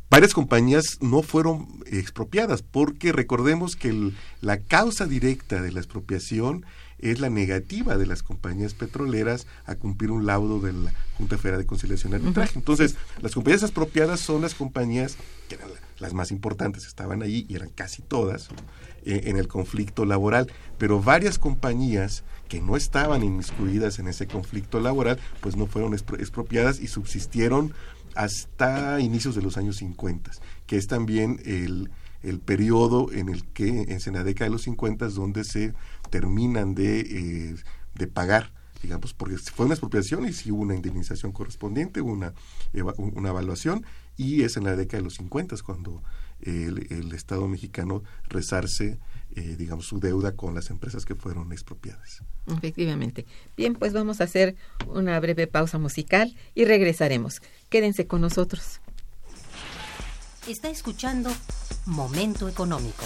varias 0.09 0.33
compañías 0.33 0.98
no 1.01 1.21
fueron 1.21 1.67
expropiadas, 1.86 2.63
porque 2.63 3.12
recordemos 3.12 3.75
que 3.75 4.12
la 4.41 4.59
causa 4.59 5.05
directa 5.05 5.62
de 5.62 5.71
la 5.71 5.79
expropiación 5.79 6.65
es 6.98 7.19
la 7.19 7.29
negativa 7.29 7.98
de 7.98 8.05
las 8.05 8.24
compañías 8.24 8.74
petroleras 8.74 9.48
a 9.65 9.75
cumplir 9.75 10.12
un 10.12 10.25
laudo 10.25 10.59
de 10.59 10.74
la 10.74 10.93
Junta 11.17 11.38
Federal 11.38 11.62
de 11.62 11.65
Conciliación 11.65 12.12
y 12.12 12.15
Arbitraje. 12.15 12.57
Entonces, 12.57 12.95
las 13.21 13.33
compañías 13.33 13.63
expropiadas 13.63 14.19
son 14.19 14.41
las 14.41 14.55
compañías 14.55 15.15
que 15.48 15.55
eran 15.55 15.69
las 16.00 16.13
más 16.13 16.32
importantes, 16.32 16.86
estaban 16.86 17.22
ahí 17.22 17.46
y 17.50 17.56
eran 17.56 17.70
casi 17.70 18.01
todas 18.01 18.50
eh, 19.06 19.22
en 19.25 19.38
el 19.38 19.48
conflicto 19.48 20.06
laboral, 20.06 20.51
pero 20.77 21.01
varias 21.01 21.39
compañías 21.39 22.24
que 22.48 22.62
no 22.62 22.75
estaban 22.75 23.24
inmiscuidas 23.24 24.00
en 24.00 24.08
ese 24.08 24.27
conflicto 24.27 24.79
laboral, 24.79 25.20
pues 25.41 25.56
no 25.56 25.68
fueron 25.68 25.94
expropiadas 25.94 26.79
y 26.79 26.88
subsistieron 26.88 27.74
hasta 28.15 29.00
inicios 29.00 29.36
de 29.36 29.41
los 29.41 29.58
años 29.58 29.77
50, 29.77 30.32
que 30.65 30.77
es 30.77 30.88
también 30.88 31.39
el, 31.46 31.91
el 32.24 32.39
periodo 32.39 33.12
en 33.12 33.29
el 33.29 33.46
que, 33.46 33.84
en 33.88 34.13
la 34.13 34.24
década 34.24 34.46
de 34.46 34.51
los 34.51 34.63
50, 34.63 35.10
donde 35.10 35.44
se 35.44 35.74
terminan 36.10 36.75
de, 36.75 37.00
eh, 37.01 37.56
de 37.96 38.08
pagar 38.08 38.51
digamos, 38.82 39.13
porque 39.13 39.38
fue 39.38 39.65
una 39.65 39.75
expropiación 39.75 40.25
y 40.25 40.34
sí 40.34 40.51
hubo 40.51 40.62
una 40.62 40.75
indemnización 40.75 41.32
correspondiente, 41.32 42.01
una, 42.01 42.34
una 42.98 43.29
evaluación, 43.29 43.86
y 44.19 44.43
es 44.43 44.57
en 44.57 44.65
la 44.65 44.75
década 44.75 44.97
de 44.97 45.05
los 45.05 45.13
50 45.13 45.55
cuando 45.65 46.03
el, 46.41 46.88
el 46.91 47.13
Estado 47.13 47.47
mexicano 47.47 48.03
resarce, 48.27 48.99
eh, 49.33 49.55
digamos, 49.57 49.85
su 49.85 50.01
deuda 50.01 50.35
con 50.35 50.53
las 50.53 50.69
empresas 50.69 51.05
que 51.05 51.15
fueron 51.15 51.53
expropiadas. 51.53 52.21
Efectivamente. 52.47 53.25
Bien, 53.55 53.75
pues 53.75 53.93
vamos 53.93 54.19
a 54.19 54.25
hacer 54.25 54.57
una 54.88 55.17
breve 55.21 55.47
pausa 55.47 55.77
musical 55.77 56.35
y 56.53 56.65
regresaremos. 56.65 57.41
Quédense 57.69 58.07
con 58.07 58.19
nosotros. 58.19 58.81
Está 60.49 60.69
escuchando 60.69 61.31
Momento 61.85 62.49
Económico. 62.49 63.05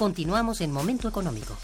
Continuamos 0.00 0.62
en 0.62 0.72
Momento 0.72 1.08
Económico. 1.08 1.58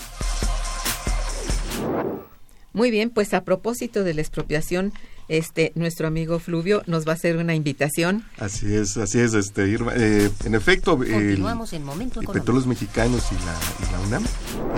Muy 2.74 2.90
bien, 2.90 3.08
pues 3.08 3.32
a 3.32 3.44
propósito 3.44 4.04
de 4.04 4.12
la 4.12 4.20
expropiación, 4.20 4.92
este 5.28 5.72
nuestro 5.74 6.06
amigo 6.06 6.38
Fluvio 6.38 6.82
nos 6.86 7.08
va 7.08 7.12
a 7.12 7.14
hacer 7.14 7.38
una 7.38 7.54
invitación. 7.54 8.24
Así 8.36 8.74
es, 8.74 8.98
así 8.98 9.20
es, 9.20 9.32
este 9.32 9.66
Irma. 9.70 9.94
Eh, 9.96 10.30
en 10.44 10.54
efecto, 10.54 10.98
Continuamos 10.98 11.72
en 11.72 11.82
Momento. 11.82 12.20
Petróleos 12.30 12.66
Mexicanos 12.66 13.24
y 13.32 13.36
la, 13.36 13.92
la 13.92 14.06
UNAM 14.06 14.24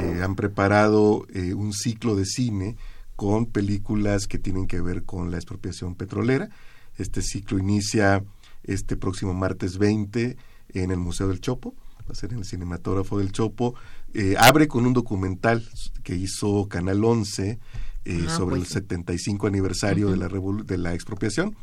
eh, 0.04 0.22
han 0.22 0.36
preparado 0.36 1.26
eh, 1.34 1.52
un 1.52 1.72
ciclo 1.72 2.14
de 2.14 2.26
cine 2.26 2.76
con 3.16 3.46
películas 3.46 4.28
que 4.28 4.38
tienen 4.38 4.68
que 4.68 4.80
ver 4.80 5.02
con 5.02 5.32
la 5.32 5.36
expropiación 5.36 5.96
petrolera. 5.96 6.48
Este 6.96 7.22
ciclo 7.22 7.58
inicia 7.58 8.22
este 8.62 8.96
próximo 8.96 9.34
martes 9.34 9.78
20 9.78 10.36
en 10.74 10.90
el 10.92 10.98
Museo 10.98 11.26
del 11.26 11.40
Chopo 11.40 11.74
va 12.08 12.12
a 12.12 12.14
ser 12.14 12.32
en 12.32 12.38
el 12.38 12.44
cinematógrafo 12.44 13.18
del 13.18 13.32
Chopo, 13.32 13.74
eh, 14.14 14.34
abre 14.38 14.66
con 14.66 14.86
un 14.86 14.94
documental 14.94 15.68
que 16.02 16.16
hizo 16.16 16.66
Canal 16.68 17.04
11 17.04 17.58
eh, 18.04 18.26
ah, 18.26 18.30
sobre 18.30 18.56
el 18.56 18.66
75 18.66 19.46
aniversario 19.46 20.10
de, 20.10 20.16
la 20.16 20.28
de 20.28 20.78
la 20.78 20.94
expropiación. 20.94 21.54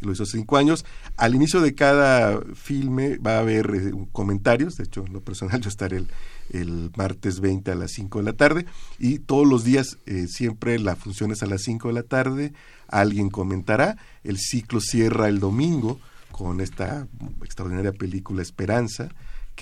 Y 0.00 0.06
lo 0.06 0.12
hizo 0.12 0.26
cinco 0.26 0.56
años. 0.56 0.84
Al 1.16 1.34
inicio 1.34 1.60
de 1.60 1.74
cada 1.74 2.40
filme 2.54 3.18
va 3.18 3.36
a 3.36 3.40
haber 3.40 3.70
eh, 3.74 3.92
comentarios, 4.12 4.76
de 4.76 4.84
hecho 4.84 5.04
en 5.06 5.12
lo 5.12 5.20
personal 5.20 5.60
yo 5.60 5.68
estaré 5.68 5.98
el, 5.98 6.08
el 6.50 6.90
martes 6.96 7.40
20 7.40 7.70
a 7.70 7.74
las 7.74 7.92
5 7.92 8.18
de 8.18 8.24
la 8.24 8.32
tarde 8.32 8.66
y 8.98 9.18
todos 9.18 9.46
los 9.46 9.64
días 9.64 9.98
siempre 10.26 10.78
la 10.78 10.96
función 10.96 11.30
es 11.30 11.42
a 11.42 11.46
las 11.46 11.62
5 11.62 11.88
de 11.88 11.94
la 11.94 12.02
tarde, 12.02 12.52
alguien 12.88 13.30
comentará, 13.30 13.96
el 14.24 14.38
ciclo 14.38 14.80
cierra 14.80 15.28
el 15.28 15.38
domingo 15.38 16.00
con 16.32 16.60
esta 16.60 17.06
extraordinaria 17.42 17.92
película 17.92 18.42
Esperanza, 18.42 19.10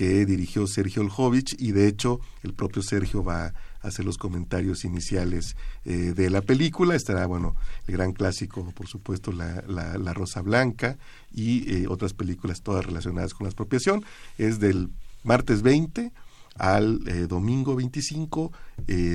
que 0.01 0.25
dirigió 0.25 0.65
Sergio 0.65 1.03
Oljovich 1.03 1.55
y 1.59 1.73
de 1.73 1.87
hecho 1.87 2.21
el 2.41 2.55
propio 2.55 2.81
Sergio 2.81 3.23
va 3.23 3.45
a 3.45 3.53
hacer 3.87 4.03
los 4.03 4.17
comentarios 4.17 4.83
iniciales 4.83 5.55
eh, 5.85 6.13
de 6.15 6.31
la 6.31 6.41
película. 6.41 6.95
Estará, 6.95 7.27
bueno, 7.27 7.55
el 7.85 7.97
gran 7.97 8.11
clásico, 8.11 8.67
por 8.71 8.87
supuesto, 8.87 9.31
La, 9.31 9.63
la, 9.67 10.13
Rosa 10.15 10.41
Blanca 10.41 10.97
y 11.31 11.71
eh, 11.71 11.85
otras 11.87 12.13
películas 12.13 12.63
todas 12.63 12.83
relacionadas 12.83 13.35
con 13.35 13.45
la 13.45 13.49
expropiación. 13.49 14.03
Es 14.39 14.59
del 14.59 14.89
martes 15.23 15.61
20 15.61 16.11
al 16.55 17.07
eh, 17.07 17.27
domingo 17.27 17.75
25 17.75 18.51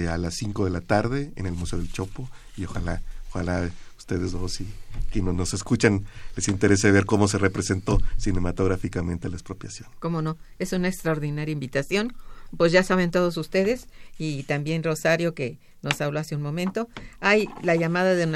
a 0.09 0.19
las 0.19 0.35
5 0.37 0.67
de 0.67 0.71
la 0.71 0.83
tarde 0.83 1.33
en 1.35 1.47
el 1.47 1.55
Museo 1.55 1.81
del 1.81 1.91
Chopo 1.91 2.31
y 2.57 2.65
ojalá, 2.65 3.03
ojalá 3.31 3.73
ustedes 4.07 4.31
dos 4.31 4.61
y 4.61 4.67
quienes 5.11 5.35
nos 5.35 5.53
escuchan 5.53 6.07
les 6.37 6.47
interese 6.47 6.93
ver 6.93 7.07
cómo 7.07 7.27
se 7.27 7.39
representó 7.39 8.01
cinematográficamente 8.17 9.29
la 9.29 9.35
expropiación. 9.35 9.89
Cómo 9.99 10.23
no, 10.23 10.39
es 10.61 10.73
una 10.73 10.87
extraordinaria 10.87 11.53
invitación. 11.53 12.15
Pues 12.57 12.71
ya 12.71 12.85
saben 12.85 13.11
todos 13.11 13.37
ustedes 13.37 13.89
y 14.17 14.45
también 14.45 14.85
Rosario 14.85 15.35
que 15.35 15.59
nos 15.83 16.01
habló 16.01 16.21
hace 16.21 16.37
un 16.37 16.43
momento. 16.43 16.89
Hay 17.19 17.49
la 17.65 17.75
llamada 17.75 18.15
de 18.15 18.27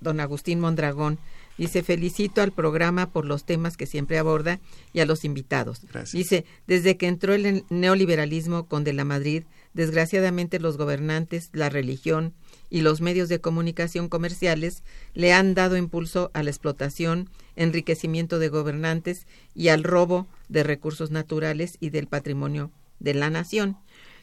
don 0.00 0.20
Agustín 0.20 0.60
Mondragón. 0.60 1.18
Dice, 1.58 1.82
felicito 1.82 2.40
al 2.40 2.52
programa 2.52 3.10
por 3.10 3.26
los 3.26 3.44
temas 3.44 3.76
que 3.76 3.84
siempre 3.84 4.16
aborda 4.16 4.60
y 4.94 5.00
a 5.00 5.06
los 5.06 5.26
invitados. 5.26 5.82
Dice, 6.12 6.46
desde 6.66 6.96
que 6.96 7.08
entró 7.08 7.34
el 7.34 7.64
neoliberalismo 7.68 8.66
con 8.66 8.84
De 8.84 8.94
la 8.94 9.04
Madrid, 9.04 9.42
desgraciadamente 9.74 10.58
los 10.58 10.78
gobernantes, 10.78 11.50
la 11.52 11.68
religión 11.68 12.32
y 12.70 12.82
los 12.82 13.00
medios 13.00 13.28
de 13.28 13.40
comunicación 13.40 14.08
comerciales 14.08 14.82
le 15.14 15.32
han 15.32 15.54
dado 15.54 15.76
impulso 15.76 16.30
a 16.34 16.42
la 16.42 16.50
explotación, 16.50 17.30
enriquecimiento 17.56 18.38
de 18.38 18.48
gobernantes 18.48 19.26
y 19.54 19.68
al 19.68 19.84
robo 19.84 20.28
de 20.48 20.62
recursos 20.62 21.10
naturales 21.10 21.76
y 21.80 21.90
del 21.90 22.06
patrimonio 22.06 22.70
de 23.00 23.14
la 23.14 23.30
nación. 23.30 23.78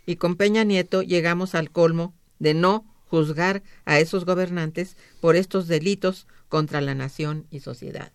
Y 0.06 0.18
con 0.18 0.36
Peña 0.36 0.64
Nieto 0.64 1.02
llegamos 1.02 1.56
al 1.56 1.72
colmo 1.72 2.14
de 2.40 2.54
no 2.54 2.86
juzgar 3.08 3.64
a 3.86 4.00
esos 4.00 4.26
gobernantes 4.26 4.98
por 5.22 5.36
estos 5.36 5.68
delitos 5.68 6.28
contra 6.50 6.82
la 6.82 6.96
nación 6.96 7.48
y 7.52 7.60
sociedad. 7.62 8.12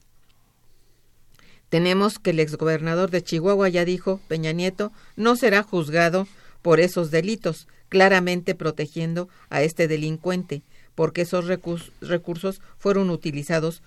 Tenemos 1.68 2.18
que 2.18 2.30
el 2.30 2.40
exgobernador 2.40 3.10
de 3.10 3.22
Chihuahua 3.22 3.68
ya 3.68 3.84
dijo, 3.84 4.20
Peña 4.28 4.52
Nieto 4.52 4.92
no 5.16 5.36
será 5.36 5.62
juzgado 5.62 6.26
por 6.62 6.80
esos 6.80 7.10
delitos, 7.10 7.68
claramente 7.90 8.54
protegiendo 8.54 9.28
a 9.50 9.62
este 9.62 9.88
delincuente, 9.88 10.62
porque 10.94 11.22
esos 11.22 11.44
recursos 11.46 12.62
fueron 12.78 13.10
utilizados 13.10 13.82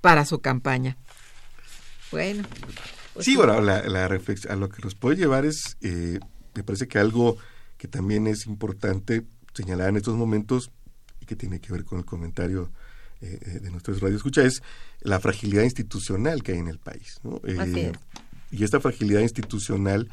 para 0.00 0.24
su 0.24 0.38
campaña. 0.40 0.96
Bueno. 2.12 2.44
Pues 3.14 3.26
sí, 3.26 3.34
ahora 3.34 3.60
la, 3.60 4.08
reflexión, 4.08 4.52
a 4.52 4.56
lo 4.56 4.68
que 4.68 4.82
nos 4.82 4.94
puede 4.94 5.16
llevar 5.16 5.44
es, 5.44 5.76
eh, 5.80 6.20
me 6.54 6.62
parece 6.62 6.86
que 6.86 6.98
algo 6.98 7.36
que 7.78 7.88
también 7.88 8.26
es 8.26 8.46
importante 8.46 9.22
señalar 9.54 9.88
en 9.88 9.96
estos 9.96 10.14
momentos 10.14 10.70
y 11.20 11.26
que 11.26 11.34
tiene 11.34 11.60
que 11.60 11.72
ver 11.72 11.84
con 11.84 11.98
el 11.98 12.04
comentario 12.04 12.70
eh, 13.20 13.38
eh, 13.40 13.58
de 13.60 13.70
nuestros 13.70 14.00
radio 14.00 14.16
escucha 14.16 14.42
es 14.42 14.62
la 15.00 15.20
fragilidad 15.20 15.62
institucional 15.62 16.42
que 16.42 16.52
hay 16.52 16.58
en 16.58 16.68
el 16.68 16.78
país. 16.78 17.18
¿no? 17.22 17.40
Y 18.50 18.64
esta 18.64 18.80
fragilidad 18.80 19.20
institucional 19.20 20.10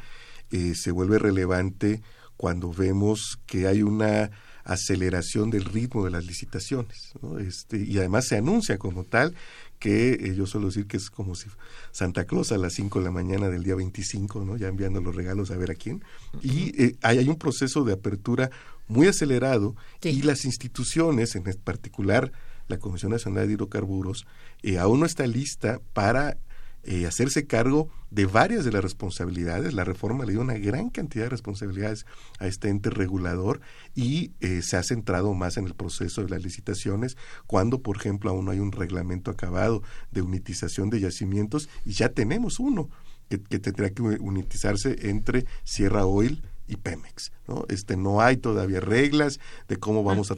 se 0.50 0.90
vuelve 0.90 1.18
relevante 1.18 2.02
cuando 2.40 2.72
vemos 2.72 3.38
que 3.44 3.66
hay 3.66 3.82
una 3.82 4.30
aceleración 4.64 5.50
del 5.50 5.66
ritmo 5.66 6.06
de 6.06 6.10
las 6.10 6.24
licitaciones. 6.24 7.12
¿no? 7.20 7.38
Este, 7.38 7.76
y 7.76 7.98
además 7.98 8.28
se 8.28 8.38
anuncia 8.38 8.78
como 8.78 9.04
tal 9.04 9.34
que 9.78 10.12
eh, 10.12 10.34
yo 10.34 10.46
suelo 10.46 10.68
decir 10.68 10.86
que 10.86 10.96
es 10.96 11.10
como 11.10 11.34
si 11.34 11.50
Santa 11.92 12.24
Claus 12.24 12.50
a 12.50 12.56
las 12.56 12.72
5 12.72 13.00
de 13.00 13.04
la 13.04 13.10
mañana 13.10 13.50
del 13.50 13.62
día 13.62 13.74
25, 13.74 14.42
¿no? 14.46 14.56
ya 14.56 14.68
enviando 14.68 15.02
los 15.02 15.14
regalos 15.14 15.50
a 15.50 15.58
ver 15.58 15.70
a 15.70 15.74
quién. 15.74 16.02
Y 16.40 16.82
eh, 16.82 16.96
hay, 17.02 17.18
hay, 17.18 17.28
un 17.28 17.36
proceso 17.36 17.84
de 17.84 17.92
apertura 17.92 18.50
muy 18.88 19.06
acelerado 19.06 19.76
y 20.00 20.22
las 20.22 20.46
instituciones, 20.46 21.34
en 21.34 21.42
particular 21.42 22.32
la 22.68 22.78
Comisión 22.78 23.12
Nacional 23.12 23.48
de 23.48 23.52
Hidrocarburos, 23.52 24.26
eh, 24.62 24.78
aún 24.78 25.00
no 25.00 25.04
está 25.04 25.26
lista 25.26 25.82
para 25.92 26.38
eh, 26.84 27.06
hacerse 27.06 27.46
cargo 27.46 27.88
de 28.10 28.26
varias 28.26 28.64
de 28.64 28.72
las 28.72 28.82
responsabilidades. 28.82 29.74
La 29.74 29.84
reforma 29.84 30.24
le 30.24 30.32
dio 30.32 30.40
una 30.40 30.58
gran 30.58 30.90
cantidad 30.90 31.24
de 31.24 31.30
responsabilidades 31.30 32.06
a 32.38 32.46
este 32.46 32.68
ente 32.68 32.90
regulador 32.90 33.60
y 33.94 34.32
eh, 34.40 34.62
se 34.62 34.76
ha 34.76 34.82
centrado 34.82 35.34
más 35.34 35.56
en 35.56 35.66
el 35.66 35.74
proceso 35.74 36.22
de 36.22 36.30
las 36.30 36.42
licitaciones, 36.42 37.16
cuando, 37.46 37.82
por 37.82 37.96
ejemplo, 37.96 38.30
aún 38.30 38.46
no 38.46 38.50
hay 38.50 38.60
un 38.60 38.72
reglamento 38.72 39.30
acabado 39.30 39.82
de 40.10 40.22
unitización 40.22 40.90
de 40.90 41.00
yacimientos 41.00 41.68
y 41.84 41.92
ya 41.92 42.08
tenemos 42.08 42.58
uno 42.58 42.88
que, 43.28 43.58
tendrá 43.58 43.90
que 43.90 44.02
unitizarse 44.02 45.08
entre 45.08 45.46
Sierra 45.62 46.04
Oil 46.04 46.42
y 46.66 46.76
Pemex, 46.76 47.32
¿no? 47.46 47.64
Este 47.68 47.96
no 47.96 48.20
hay 48.20 48.36
todavía 48.36 48.80
reglas 48.80 49.38
de 49.68 49.76
cómo 49.76 50.02
vamos 50.02 50.30
a 50.30 50.36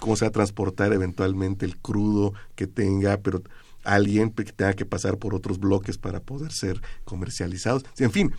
cómo 0.00 0.16
se 0.16 0.24
va 0.24 0.28
a 0.28 0.32
transportar 0.32 0.92
eventualmente 0.92 1.64
el 1.66 1.78
crudo 1.78 2.32
que 2.54 2.66
tenga, 2.66 3.18
pero 3.18 3.42
alguien 3.84 4.30
que 4.30 4.44
tenga 4.44 4.74
que 4.74 4.86
pasar 4.86 5.18
por 5.18 5.34
otros 5.34 5.58
bloques 5.58 5.98
para 5.98 6.20
poder 6.20 6.52
ser 6.52 6.80
comercializados. 7.04 7.84
En 7.98 8.10
fin, 8.10 8.32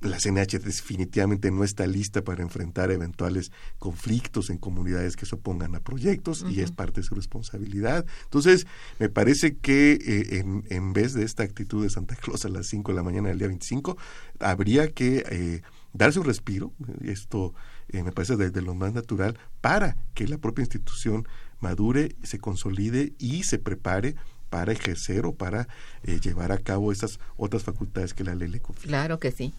la 0.00 0.18
CNH 0.18 0.58
definitivamente 0.60 1.50
no 1.50 1.62
está 1.62 1.86
lista 1.86 2.24
para 2.24 2.42
enfrentar 2.42 2.90
eventuales 2.90 3.52
conflictos 3.78 4.48
en 4.48 4.56
comunidades 4.56 5.14
que 5.14 5.26
se 5.26 5.34
opongan 5.34 5.74
a 5.74 5.80
proyectos 5.80 6.44
y 6.48 6.60
es 6.60 6.72
parte 6.72 7.02
de 7.02 7.06
su 7.06 7.14
responsabilidad. 7.14 8.06
Entonces, 8.24 8.66
me 8.98 9.10
parece 9.10 9.56
que 9.56 9.92
eh, 9.92 10.38
en, 10.38 10.64
en, 10.70 10.92
vez 10.94 11.12
de 11.12 11.24
esta 11.24 11.42
actitud 11.42 11.82
de 11.82 11.90
Santa 11.90 12.16
Claus 12.16 12.44
a 12.46 12.48
las 12.48 12.66
5 12.68 12.92
de 12.92 12.96
la 12.96 13.02
mañana 13.02 13.28
del 13.28 13.38
día 13.38 13.48
25, 13.48 13.98
habría 14.38 14.88
que 14.88 15.24
eh, 15.30 15.62
darse 15.92 16.18
un 16.18 16.26
respiro, 16.26 16.72
esto 17.02 17.54
eh, 17.88 18.02
me 18.02 18.12
parece 18.12 18.36
de, 18.36 18.62
lo 18.62 18.74
más 18.74 18.94
natural, 18.94 19.38
para 19.60 19.96
que 20.14 20.26
la 20.26 20.38
propia 20.38 20.62
institución 20.62 21.26
madure, 21.58 22.16
se 22.22 22.38
consolide 22.38 23.12
y 23.18 23.42
se 23.42 23.58
prepare 23.58 24.16
para 24.50 24.72
ejercer 24.72 25.24
o 25.24 25.32
para 25.32 25.68
eh, 26.02 26.20
llevar 26.20 26.52
a 26.52 26.58
cabo 26.58 26.92
esas 26.92 27.20
otras 27.36 27.62
facultades 27.62 28.12
que 28.12 28.24
la 28.24 28.34
ley 28.34 28.48
le 28.48 28.60
confiere. 28.60 28.88
Claro 28.88 29.18
que 29.18 29.30
sí. 29.30 29.54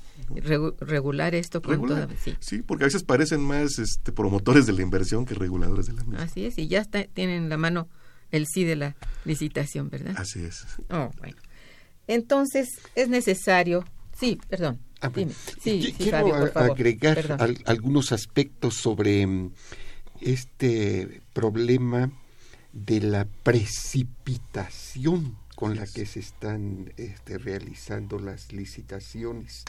regular 0.82 1.34
esto 1.34 1.62
con 1.62 1.88
Toda, 1.88 2.08
sí. 2.40 2.62
porque 2.62 2.84
a 2.84 2.88
veces 2.88 3.04
parecen 3.04 3.42
más 3.42 3.80
este, 3.80 4.12
promotores 4.12 4.66
de 4.68 4.74
la 4.74 4.82
inversión 4.82 5.26
que 5.26 5.34
reguladores 5.34 5.88
de 5.88 5.94
la 5.94 6.04
misma. 6.04 6.24
Así 6.24 6.46
es, 6.46 6.58
y 6.58 6.68
ya 6.68 6.82
está, 6.82 7.04
tienen 7.06 7.44
en 7.44 7.50
la 7.50 7.58
mano 7.58 7.88
el 8.32 8.46
sí 8.48 8.66
de 8.66 8.76
la 8.76 8.96
licitación, 9.26 9.90
¿verdad? 9.90 10.14
Así 10.18 10.44
es. 10.44 10.66
Oh, 10.90 11.10
bueno. 11.18 11.38
Entonces, 12.08 12.68
es 12.96 13.08
necesario, 13.08 13.86
sí, 14.18 14.38
perdón. 14.50 14.80
Ah, 15.00 15.10
dime. 15.14 15.32
Sí, 15.62 15.96
quiero 15.98 16.36
agregar 16.56 17.38
algunos 17.66 18.12
aspectos 18.12 18.76
sobre 18.76 19.26
mm, 19.26 19.52
este 20.22 21.22
problema 21.34 22.12
de 22.74 23.02
la 23.02 23.26
precipitación 23.26 25.38
con 25.56 25.76
la 25.76 25.86
que 25.86 26.06
se 26.06 26.20
están 26.20 26.94
este, 26.98 27.38
realizando 27.38 28.18
las 28.18 28.52
licitaciones 28.52 29.66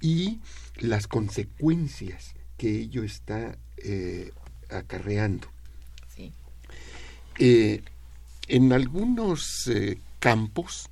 y 0.00 0.40
las 0.76 1.06
consecuencias 1.06 2.34
que 2.58 2.78
ello 2.78 3.04
está 3.04 3.56
eh, 3.78 4.32
acarreando. 4.68 5.48
Eh, 7.38 7.82
en 8.46 8.72
algunos 8.72 9.66
eh, 9.66 9.98
campos 10.20 10.88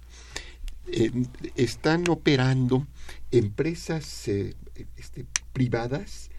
están 1.55 2.09
operando 2.09 2.89
empresas 3.31 4.27
este, 4.27 4.57
privadas 5.53 6.31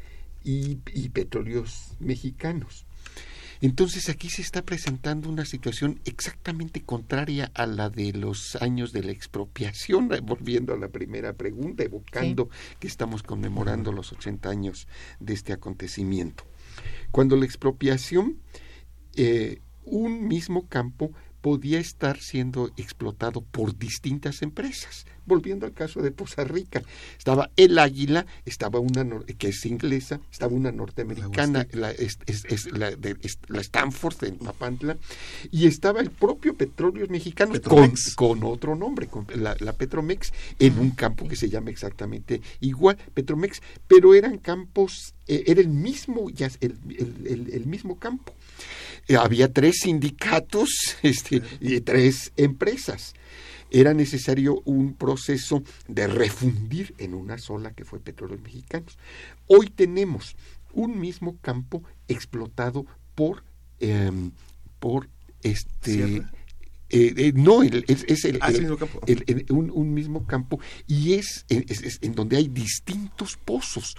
y 0.44 0.76
petróleos 1.10 1.94
mexicanos 2.00 2.86
entonces 3.64 4.10
aquí 4.10 4.30
se 4.30 4.42
está 4.42 4.62
presentando 4.62 5.30
una 5.30 5.46
situación 5.46 6.02
exactamente 6.04 6.82
contraria 6.82 7.50
a 7.56 7.66
la 7.66 7.90
de 7.90 8.12
los 8.12 8.58
años 8.58 8.92
de 8.92 9.04
la 9.04 9.14
expropiación, 9.14 10.10
volviendo 10.24 10.74
a 10.74 10.78
la 10.78 10.90
primera 10.90 11.32
pregunta, 11.32 11.82
evocando 11.82 12.50
que 12.82 12.88
estamos 12.88 13.24
conmemorando 13.24 13.94
los 13.94 14.12
80 14.12 14.50
años 14.50 14.90
de 15.22 15.34
este 15.34 15.54
acontecimiento. 15.54 16.44
Cuando 17.12 17.38
la 17.38 17.46
expropiación, 17.46 18.38
eh, 19.16 19.62
un 19.86 20.28
mismo 20.28 20.68
campo 20.68 21.14
podía 21.44 21.78
estar 21.78 22.22
siendo 22.22 22.72
explotado 22.78 23.42
por 23.42 23.78
distintas 23.78 24.42
empresas. 24.42 25.06
Volviendo 25.26 25.66
al 25.66 25.74
caso 25.74 26.02
de 26.02 26.12
Poza 26.12 26.46
Rica, 26.46 26.82
estaba 27.18 27.52
el 27.58 27.78
Águila, 27.80 28.26
estaba 28.46 28.80
una 28.80 29.06
que 29.38 29.50
es 29.50 29.66
inglesa, 29.66 30.22
estaba 30.32 30.54
una 30.54 30.72
norteamericana, 30.72 31.68
la, 31.74 31.92
es, 31.92 32.18
la, 32.72 32.92
de, 32.92 33.18
la, 33.50 33.60
Stanford 33.60 34.24
en 34.24 34.38
Papantla, 34.38 34.98
y 35.52 35.68
estaba 35.68 36.00
el 36.00 36.12
propio 36.12 36.56
Petróleos 36.56 37.10
Mexicano 37.10 37.54
con, 37.62 37.94
con, 38.16 38.44
otro 38.46 38.78
nombre, 38.78 39.08
con 39.08 39.28
la, 39.36 39.74
Petromex, 39.74 40.32
en 40.60 40.80
un 40.80 40.92
campo 40.92 41.28
que 41.28 41.36
se 41.36 41.50
llama 41.50 41.72
exactamente 41.72 42.42
igual, 42.62 42.98
Petromex, 43.14 43.62
pero 43.86 44.14
eran 44.14 44.38
campos, 44.38 45.14
eh, 45.28 45.44
era 45.48 45.60
el 45.60 45.70
mismo, 45.70 46.30
ya, 46.30 46.50
el, 46.62 46.78
el, 47.26 47.50
el 47.52 47.66
mismo 47.66 48.00
campo. 48.00 48.34
Eh, 49.08 49.18
había 49.18 49.52
tres 49.52 49.80
sindicatos 49.82 50.70
este, 51.04 51.42
y 51.60 51.80
tres 51.82 52.32
empresas. 52.38 53.14
Era 53.70 53.94
necesario 53.94 54.62
un 54.66 54.94
proceso 54.94 55.64
de 55.88 56.08
refundir 56.08 56.94
en 57.00 57.16
una 57.16 57.40
sola 57.40 57.72
que 57.72 57.86
fue 57.86 58.00
Petróleos 58.00 58.42
Mexicanos. 58.42 59.00
Hoy 59.48 59.68
tenemos 59.68 60.36
un 60.74 61.00
mismo 61.00 61.38
campo 61.42 61.84
explotado 62.08 62.86
por, 63.16 63.44
em, 63.80 64.32
por 64.80 65.10
este 65.42 66.24
eh, 66.94 67.14
eh, 67.18 67.32
no, 67.36 67.64
el- 67.64 67.84
es, 67.88 68.06
es 68.08 68.24
el, 68.26 68.38
Ah, 68.42 68.50
es 68.50 68.56
el 68.60 68.66
el- 68.66 68.70
mismo 68.70 68.78
campo. 68.78 69.02
el- 69.08 69.46
un, 69.50 69.72
un 69.72 69.94
mismo 69.94 70.26
campo 70.28 70.60
y 70.88 71.14
es, 71.14 71.46
en 71.50 72.14
donde 72.14 72.38
hay 72.38 72.48
distintos 72.48 73.38
pozos, 73.44 73.96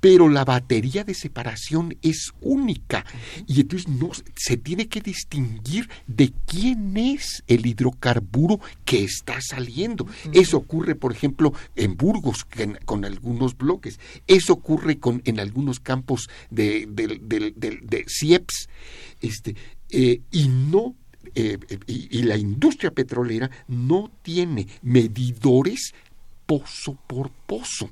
pero 0.00 0.28
la 0.28 0.44
batería 0.44 1.04
de 1.04 1.12
separación 1.14 1.96
es 2.02 2.32
única 2.40 3.04
y 3.46 3.60
entonces 3.60 3.88
no 3.88 4.10
se 4.34 4.56
tiene 4.56 4.88
que 4.88 5.00
distinguir 5.02 5.88
de 6.06 6.32
quién 6.46 6.96
es 6.96 7.44
el 7.46 7.66
hidrocarburo 7.66 8.58
que 8.86 9.04
está 9.04 9.38
saliendo. 9.42 10.06
Eso 10.32 10.56
ocurre, 10.56 10.94
por 10.94 11.12
ejemplo, 11.12 11.52
en 11.76 11.96
Burgos 11.96 12.46
con 12.86 13.04
algunos 13.04 13.56
bloques. 13.56 14.00
Eso 14.26 14.54
ocurre 14.54 14.98
con 14.98 15.20
en 15.26 15.38
algunos 15.40 15.78
campos 15.80 16.28
de 16.50 16.88
CIEPS, 18.08 18.68
este, 19.20 19.54
eh, 19.90 20.22
y 20.30 20.48
no 20.48 20.94
eh, 21.34 21.58
y, 21.86 22.18
y 22.18 22.22
la 22.22 22.36
industria 22.36 22.90
petrolera 22.90 23.50
no 23.68 24.10
tiene 24.22 24.66
medidores 24.82 25.92
pozo 26.46 26.96
por 27.06 27.30
pozo. 27.30 27.90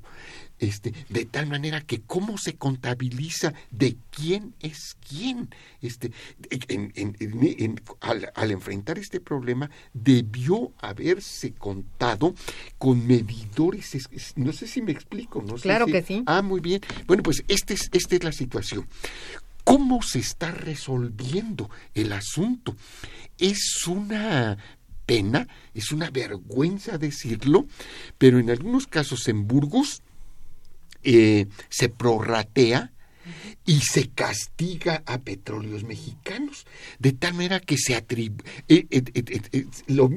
Este, 0.60 0.92
de 1.08 1.24
tal 1.24 1.46
manera 1.46 1.80
que 1.82 2.00
cómo 2.00 2.36
se 2.36 2.54
contabiliza 2.56 3.54
de 3.70 3.96
quién 4.10 4.54
es 4.60 4.96
quién. 5.08 5.48
Este, 5.80 6.10
en- 6.66 6.92
en- 6.96 7.16
en- 7.20 7.54
en- 7.60 7.80
al, 8.00 8.32
al 8.34 8.50
enfrentar 8.50 8.98
este 8.98 9.20
problema, 9.20 9.70
debió 9.94 10.72
haberse 10.80 11.52
contado 11.52 12.34
con 12.76 13.06
medidores. 13.06 13.94
es- 13.94 14.08
es- 14.10 14.32
no 14.36 14.52
sé 14.52 14.66
si 14.66 14.82
me 14.82 14.90
explico. 14.90 15.40
No 15.46 15.58
sé 15.58 15.62
Claro 15.62 15.86
si- 15.86 15.92
que 15.92 16.02
sí. 16.02 16.22
Ah, 16.26 16.42
muy 16.42 16.58
bien. 16.60 16.80
Bueno, 17.06 17.22
pues 17.22 17.44
este 17.46 17.74
es, 17.74 17.88
esta 17.92 18.16
es 18.16 18.24
la 18.24 18.32
situación. 18.32 18.84
¿Cómo 19.68 20.00
se 20.00 20.20
está 20.20 20.50
resolviendo 20.50 21.68
el 21.92 22.14
asunto? 22.14 22.74
Es 23.36 23.86
una 23.86 24.56
pena, 25.04 25.46
es 25.74 25.92
una 25.92 26.08
vergüenza 26.10 26.96
decirlo, 26.96 27.66
pero 28.16 28.38
en 28.38 28.48
algunos 28.48 28.86
casos 28.86 29.28
en 29.28 29.46
Burgos 29.46 30.00
eh, 31.02 31.48
se 31.68 31.90
prorratea 31.90 32.92
y 33.64 33.80
se 33.80 34.08
castiga 34.10 35.02
a 35.06 35.18
petróleos 35.18 35.84
mexicanos, 35.84 36.66
de 36.98 37.12
tal 37.12 37.34
manera 37.34 37.60
que 37.60 37.76
se 37.76 37.94
atribuye... 37.94 38.42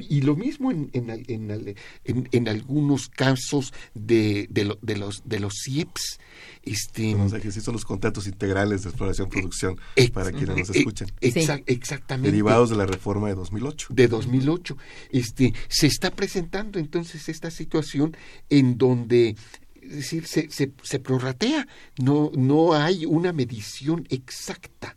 y 0.10 0.22
lo 0.22 0.36
mismo 0.36 0.72
en, 0.72 0.90
en, 0.94 1.10
en 1.28 1.52
al- 1.52 1.76
en- 2.06 2.30
en 2.32 2.48
algunos 2.48 3.10
casos 3.10 3.74
de, 3.94 4.48
de, 4.50 4.66
lo- 4.66 4.80
de 4.82 4.98
los, 4.98 5.22
de 5.26 5.40
los 5.40 5.54
CIEPS. 5.64 6.20
Este, 6.64 7.16
O 7.16 7.28
sea, 7.30 7.40
que 7.40 7.52
sí 7.52 7.60
son 7.62 7.74
los 7.74 7.86
contratos 7.86 8.28
integrales 8.28 8.84
de 8.84 8.90
exploración-producción 8.90 9.78
ex- 9.96 10.12
para 10.12 10.32
quienes 10.32 10.58
nos 10.68 10.70
eh, 10.76 10.80
escuchan. 10.80 11.08
exa- 11.22 11.64
Exactamente. 11.66 12.30
Derivados 12.32 12.70
de 12.70 12.76
la 12.76 12.86
reforma 12.86 13.28
de 13.30 13.36
2008. 13.36 13.88
de 13.92 14.08
2008. 14.08 14.78
Este, 15.12 15.54
se 15.70 15.88
está 15.88 16.12
presentando 16.12 16.78
entonces 16.80 17.30
esta 17.30 17.50
situación 17.52 18.16
en 18.50 18.78
donde 18.78 19.36
es 19.82 19.92
decir, 19.92 20.28
se, 20.28 20.50
se, 20.50 20.72
se 20.82 21.00
prorratea, 21.00 21.68
no, 22.02 22.32
no 22.36 22.74
hay 22.74 23.06
una 23.06 23.34
medición 23.34 24.06
exacta 24.10 24.96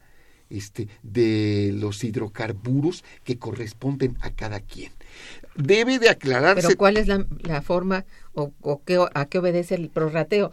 este, 0.50 0.88
de 1.02 1.72
los 1.74 2.04
hidrocarburos 2.04 3.04
que 3.24 3.38
corresponden 3.38 4.16
a 4.20 4.30
cada 4.30 4.60
quien. 4.60 4.92
Debe 5.56 5.98
de 5.98 6.10
aclararse 6.10 6.66
Pero 6.66 6.78
¿cuál 6.78 6.96
es 6.96 7.06
la, 7.06 7.26
la 7.42 7.62
forma 7.62 8.04
o, 8.34 8.52
o 8.60 8.82
qué, 8.84 9.04
a 9.14 9.26
qué 9.26 9.38
obedece 9.38 9.74
el 9.76 9.88
prorrateo? 9.88 10.52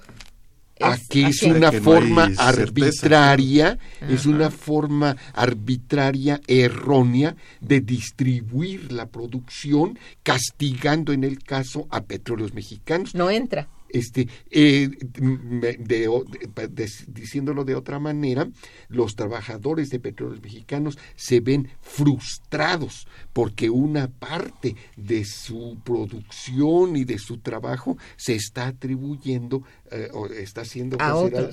Aquí 0.79 1.25
es 1.25 1.43
una 1.43 1.71
no 1.71 1.81
forma 1.81 2.31
arbitraria, 2.37 3.77
es 4.09 4.21
Ajá. 4.21 4.29
una 4.29 4.49
forma 4.49 5.15
arbitraria, 5.33 6.41
errónea 6.47 7.35
de 7.59 7.81
distribuir 7.81 8.91
la 8.91 9.07
producción, 9.07 9.99
castigando 10.23 11.13
en 11.13 11.23
el 11.23 11.43
caso 11.43 11.87
a 11.91 12.01
petróleos 12.01 12.53
mexicanos. 12.53 13.13
No 13.13 13.29
entra. 13.29 13.67
Este, 13.93 14.27
eh, 14.49 14.89
me- 15.19 15.73
de 15.73 16.07
o- 16.07 16.23
de- 16.23 16.67
de- 16.67 16.89
diciéndolo 17.07 17.63
de 17.65 17.75
otra 17.75 17.99
manera, 17.99 18.49
los 18.89 19.15
trabajadores 19.15 19.89
de 19.89 19.99
petróleos 19.99 20.41
mexicanos 20.41 20.97
se 21.15 21.39
ven 21.39 21.69
frustrados 21.81 23.07
porque 23.33 23.69
una 23.69 24.07
parte 24.07 24.75
de 24.95 25.25
su 25.25 25.77
producción 25.83 26.95
y 26.95 27.03
de 27.03 27.17
su 27.19 27.37
trabajo 27.39 27.97
se 28.15 28.35
está 28.35 28.67
atribuyendo 28.67 29.63
eh, 29.91 30.09
o 30.13 30.27
está 30.27 30.63
siendo 30.65 30.97
A 30.99 31.11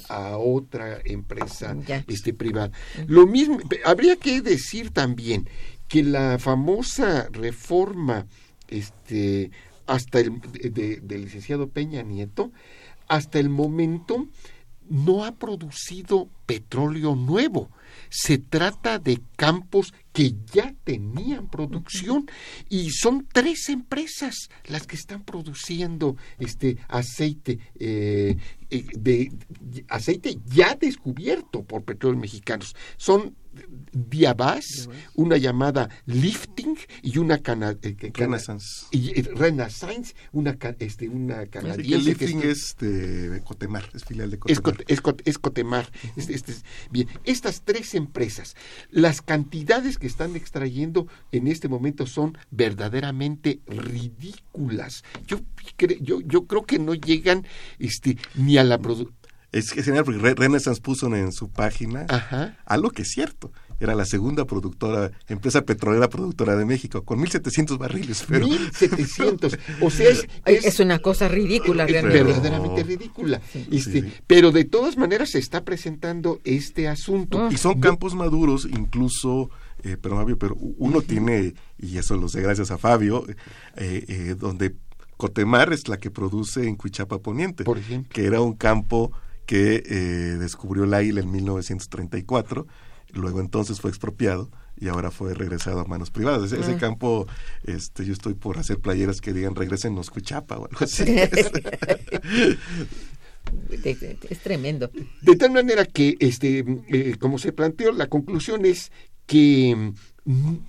a 0.09 0.39
otra 0.39 1.01
empresa 1.05 1.77
Ya. 1.87 2.05
este, 2.07 2.33
privada. 2.35 2.71
Lo 3.07 3.27
mismo, 3.27 3.59
habría 3.85 4.17
que 4.17 4.41
decir 4.41 4.91
también 4.91 5.49
que 5.89 6.03
la 6.03 6.39
famosa 6.39 7.29
reforma 7.33 8.27
este, 8.69 9.51
hasta 9.89 10.21
el 10.21 10.41
de- 10.41 11.01
del 11.03 11.23
licenciado 11.25 11.69
Peña 11.69 12.03
Nieto, 12.03 12.53
hasta 13.09 13.41
el 13.41 13.49
momento 13.49 14.29
no 14.89 15.25
ha 15.25 15.33
producido 15.37 16.29
petróleo 16.47 17.15
nuevo. 17.15 17.69
Se 18.09 18.39
trata 18.39 18.99
de 18.99 19.21
campos 19.37 19.93
que 20.13 20.35
ya 20.53 20.75
tenían 20.85 21.49
producción 21.51 22.27
y 22.71 22.91
son 22.91 23.27
tres 23.31 23.69
empresas 23.69 24.49
las 24.67 24.87
que 24.87 24.97
están 24.97 25.25
produciendo 25.25 26.17
este 26.39 26.79
aceite 26.89 27.59
eh, 27.79 28.37
eh, 28.71 28.85
de 28.99 29.31
aceite 29.89 30.39
ya 30.47 30.75
descubierto 30.75 31.65
por 31.65 31.83
petróleos 31.85 32.23
mexicanos. 32.23 32.75
Son 32.97 33.35
Diabás, 33.93 34.89
una 35.15 35.37
llamada 35.37 35.89
Lifting 36.07 36.77
y 37.03 37.19
una 37.19 37.39
cana, 37.39 37.77
eh, 37.83 37.95
que- 37.95 38.13
cana- 38.13 38.27
Renaissance. 38.37 38.87
y, 38.91 39.19
eh, 39.19 39.29
Renaissance, 39.35 40.15
una, 40.33 40.57
este, 40.79 41.09
una 41.09 41.47
canadiense. 41.47 41.83
que 42.15 42.27
lifting 42.27 42.39
está- 42.43 42.49
es 42.51 42.77
de 42.79 43.43
Cotemar, 43.45 43.89
es 43.95 44.05
filial 44.05 44.31
de 44.31 44.37
es, 44.47 44.61
Cotemar. 44.61 44.63
Cot- 44.81 44.85
es 44.89 45.03
Cot- 45.03 45.23
es 45.25 45.39
Cotemar. 45.39 45.91
Este- 46.17 46.35
este 46.35 46.53
es- 46.53 46.65
bien, 46.91 47.09
estas 47.25 47.63
tres 47.63 47.95
empresas, 47.95 48.57
las 48.91 49.23
cantidades 49.23 49.99
que 49.99 50.07
están 50.07 50.37
extrayendo 50.37 51.09
en 51.33 51.47
este 51.49 51.69
momento 51.69 52.07
son 52.07 52.37
verdaderamente 52.51 53.61
ridículas. 53.67 55.05
Yo, 55.27 55.41
cre- 55.77 55.99
yo, 56.01 56.21
yo 56.21 56.47
creo 56.47 56.65
que 56.65 56.79
no 56.79 56.95
llegan 56.95 57.47
este, 57.79 58.17
ni 58.35 58.59
a 58.59 58.65
la 58.65 58.79
producción. 58.79 59.17
Es 59.51 59.71
genial 59.73 60.05
porque 60.05 60.21
Re- 60.21 60.35
Renaissance 60.35 60.81
puso 60.81 61.07
en 61.15 61.33
su 61.33 61.49
página 61.51 62.05
Ajá. 62.09 62.57
algo 62.67 62.91
que 62.91 63.03
es 63.03 63.09
cierto. 63.09 63.51
Era 63.81 63.95
la 63.95 64.05
segunda 64.05 64.45
productora, 64.45 65.13
empresa 65.29 65.63
petrolera 65.63 66.09
productora 66.11 66.57
de 66.57 66.65
México, 66.65 67.05
con 67.05 67.21
1.700 67.21 67.79
barriles. 67.79 68.25
Pero, 68.29 68.47
1700. 68.49 69.57
O 69.81 69.89
sea, 69.91 70.11
es, 70.11 70.27
Ay, 70.45 70.57
es- 70.57 70.65
Es 70.67 70.81
una 70.81 70.99
cosa 70.99 71.29
ridícula 71.29 71.85
es 71.85 71.93
realmente. 71.93 72.25
verdaderamente 72.25 72.83
ridícula. 72.83 73.41
Este, 73.71 74.03
Sí. 74.03 74.13
Pero 74.27 74.51
de 74.53 74.65
todas 74.65 74.97
maneras 74.97 75.31
se 75.31 75.39
está 75.39 75.65
presentando 75.65 76.41
este 76.45 76.89
asunto. 76.89 77.39
Ah. 77.47 77.49
y 77.53 77.57
son 77.57 77.81
campos 77.81 78.15
maduros, 78.15 78.67
incluso, 78.71 79.49
eh, 79.85 79.97
pero 80.01 80.17
Fabio, 80.17 80.37
pero 80.39 80.57
uno 80.57 81.01
tiene, 81.01 81.55
y 81.79 81.99
eso 81.99 82.17
lo 82.17 82.29
sé 82.29 82.43
gracias 82.43 82.71
a 82.73 82.79
Fabio, 82.79 83.25
eh, 83.29 84.05
eh, 84.09 84.35
donde 84.39 84.75
Cotemar 85.17 85.73
es 85.73 85.89
la 85.89 85.97
que 85.99 86.11
produce 86.11 86.67
en 86.69 86.77
Cuichapa 86.77 87.19
Poniente, 87.21 87.65
Por 87.65 87.79
ejemplo. 87.79 88.11
que 88.13 88.25
era 88.27 88.41
un 88.41 88.55
campo 88.55 89.13
que 89.49 89.83
eh, 89.87 90.37
descubrió 90.39 90.85
la 90.85 91.03
isla 91.03 91.21
en 91.21 91.31
1934, 91.31 92.67
luego 93.15 93.41
entonces 93.41 93.81
fue 93.81 93.89
expropiado 93.91 94.51
y 94.79 94.89
ahora 94.89 95.11
fue 95.11 95.33
regresado 95.33 95.81
a 95.81 95.85
manos 95.87 96.11
privadas. 96.11 96.53
Ese, 96.53 96.61
ese 96.61 96.73
Ah. 96.73 96.79
campo, 96.79 97.27
este, 97.65 98.05
yo 98.05 98.13
estoy 98.13 98.35
por 98.35 98.59
hacer 98.59 98.79
playeras 98.79 99.23
que 99.23 99.33
digan 99.33 99.55
regresen 99.55 99.95
los 99.95 100.11
Cuichapa 100.11 100.59
o 100.59 100.67
algo 100.67 100.79
así. 100.85 101.03
Es 104.29 104.39
tremendo. 104.41 104.91
De 105.23 105.37
tal 105.37 105.53
manera 105.53 105.87
que, 105.87 106.17
este, 106.21 106.65
eh, 106.89 107.15
como 107.19 107.39
se 107.39 107.53
planteó, 107.53 107.93
la 107.93 108.07
conclusión 108.09 108.67
es 108.67 108.93
que 109.27 109.95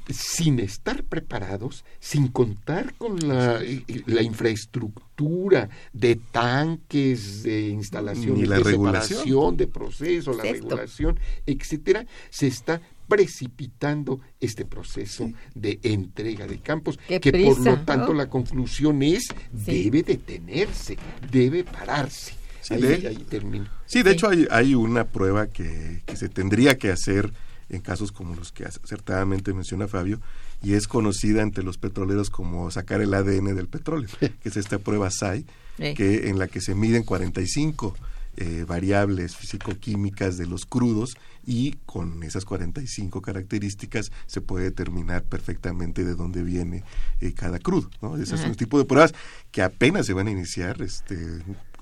sin 0.10 0.60
estar 0.60 1.04
preparados, 1.04 1.84
sin 2.00 2.30
contar 2.30 2.94
con 2.96 3.20
la, 3.28 3.62
la 4.06 4.22
infraestructura 4.22 5.70
de 5.94 6.16
tanques, 6.16 7.44
de 7.44 7.68
instalaciones 7.70 8.48
la 8.48 8.58
de 8.58 8.64
regulación. 8.64 9.20
separación, 9.20 9.58
de 9.58 9.68
proceso, 9.68 10.32
la 10.34 10.44
Sexto. 10.44 10.70
regulación, 10.70 11.20
etcétera, 11.46 12.06
se 12.30 12.48
está 12.48 12.82
precipitando 13.08 14.20
este 14.40 14.66
proceso 14.66 15.30
de 15.56 15.80
entrega 15.84 16.46
de 16.48 16.60
campos, 16.60 17.00
Qué 17.08 17.20
que 17.20 17.32
por 17.32 17.60
lo 17.60 17.80
tanto 17.80 18.10
¿no? 18.10 18.14
la 18.14 18.30
conclusión 18.30 19.02
es 19.04 19.24
Sí. 19.66 19.84
debe 19.86 20.04
detenerse, 20.04 20.98
debe 21.32 21.64
pararse. 21.64 22.34
Sí, 22.62 22.76
ahí, 22.76 22.82
de- 22.82 23.08
ahí 23.08 23.26
termino. 23.30 23.68
Sí, 23.86 24.04
de 24.04 24.12
Sí. 24.12 24.14
hecho 24.16 24.30
hay, 24.30 24.48
hay 24.52 24.76
una 24.76 25.06
prueba 25.06 25.48
que, 25.48 26.02
que 26.06 26.16
se 26.16 26.30
tendría 26.30 26.78
que 26.78 26.92
hacer 26.92 27.34
en 27.70 27.82
casos 27.82 28.12
como 28.12 28.36
los 28.36 28.52
que 28.52 28.66
acertadamente 28.66 29.54
menciona 29.54 29.88
Fabio, 29.88 30.20
y 30.62 30.74
es 30.74 30.88
conocida 30.88 31.42
entre 31.42 31.64
los 31.64 31.78
petroleros 31.78 32.30
como 32.30 32.70
sacar 32.72 33.02
el 33.02 33.14
ADN 33.14 33.56
del 33.56 33.68
petróleo, 33.68 34.10
que 34.20 34.50
es 34.50 34.58
esta 34.58 34.80
prueba 34.80 35.10
SAI, 35.12 35.46
Eh. 35.80 35.94
que 35.94 36.28
en 36.30 36.38
la 36.40 36.48
que 36.48 36.60
se 36.60 36.76
miden 36.76 37.04
45 37.04 37.96
eh, 38.36 38.66
variables 38.68 39.36
físico-químicas 39.36 40.38
de 40.38 40.46
los 40.46 40.66
crudos 40.66 41.18
y 41.46 41.74
con 41.86 42.22
esas 42.24 42.46
45 42.46 43.22
características 43.22 44.12
se 44.28 44.42
puede 44.42 44.66
determinar 44.66 45.24
perfectamente 45.24 46.04
de 46.04 46.16
dónde 46.16 46.44
viene 46.44 46.84
eh, 47.22 47.34
cada 47.34 47.60
crudo. 47.60 47.90
¿no? 48.02 48.18
Ese 48.18 48.36
es 48.36 48.46
un 48.46 48.56
tipo 48.56 48.78
de 48.78 48.86
pruebas 48.86 49.14
que 49.52 49.62
apenas 49.62 50.06
se 50.06 50.14
van 50.14 50.28
a 50.28 50.32
iniciar 50.32 50.82
este, 50.82 51.16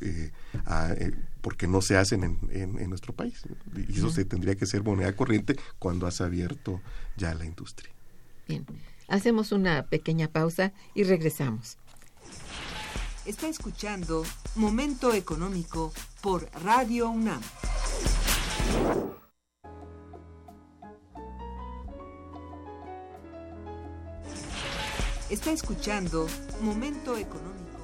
eh, 0.01 0.31
porque 1.47 1.65
no 1.65 1.81
se 1.81 1.95
hacen 1.95 2.25
en, 2.25 2.37
en, 2.51 2.89
nuestro 2.89 3.13
país. 3.13 3.41
Y 3.87 3.99
eso 3.99 4.09
se 4.09 4.25
tendría 4.25 4.55
que 4.55 4.65
ser 4.65 4.83
moneda 4.83 5.15
corriente 5.15 5.55
cuando 5.79 6.05
has 6.05 6.19
abierto 6.19 6.81
ya 7.15 7.33
la 7.35 7.45
industria. 7.45 7.89
Bien, 8.49 8.65
hacemos 9.07 9.53
una 9.53 9.85
pequeña 9.85 10.27
pausa 10.27 10.73
y 10.93 11.03
regresamos. 11.03 11.77
Está 13.25 13.47
escuchando 13.47 14.25
Momento 14.57 15.13
Económico 15.13 15.93
por 16.21 16.49
Radio 16.65 17.09
UNAM. 17.11 17.41
Está 25.29 25.53
escuchando 25.53 26.27
Momento 26.61 27.15
Económico 27.15 27.76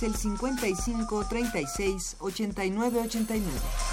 es 0.00 0.02
el 0.02 0.14
55 0.14 1.24
36 1.28 2.16
89 2.20 3.00
89. 3.04 3.89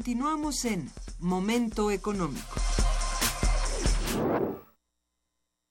Continuamos 0.00 0.64
en 0.64 0.88
Momento 1.18 1.90
Económico. 1.90 2.58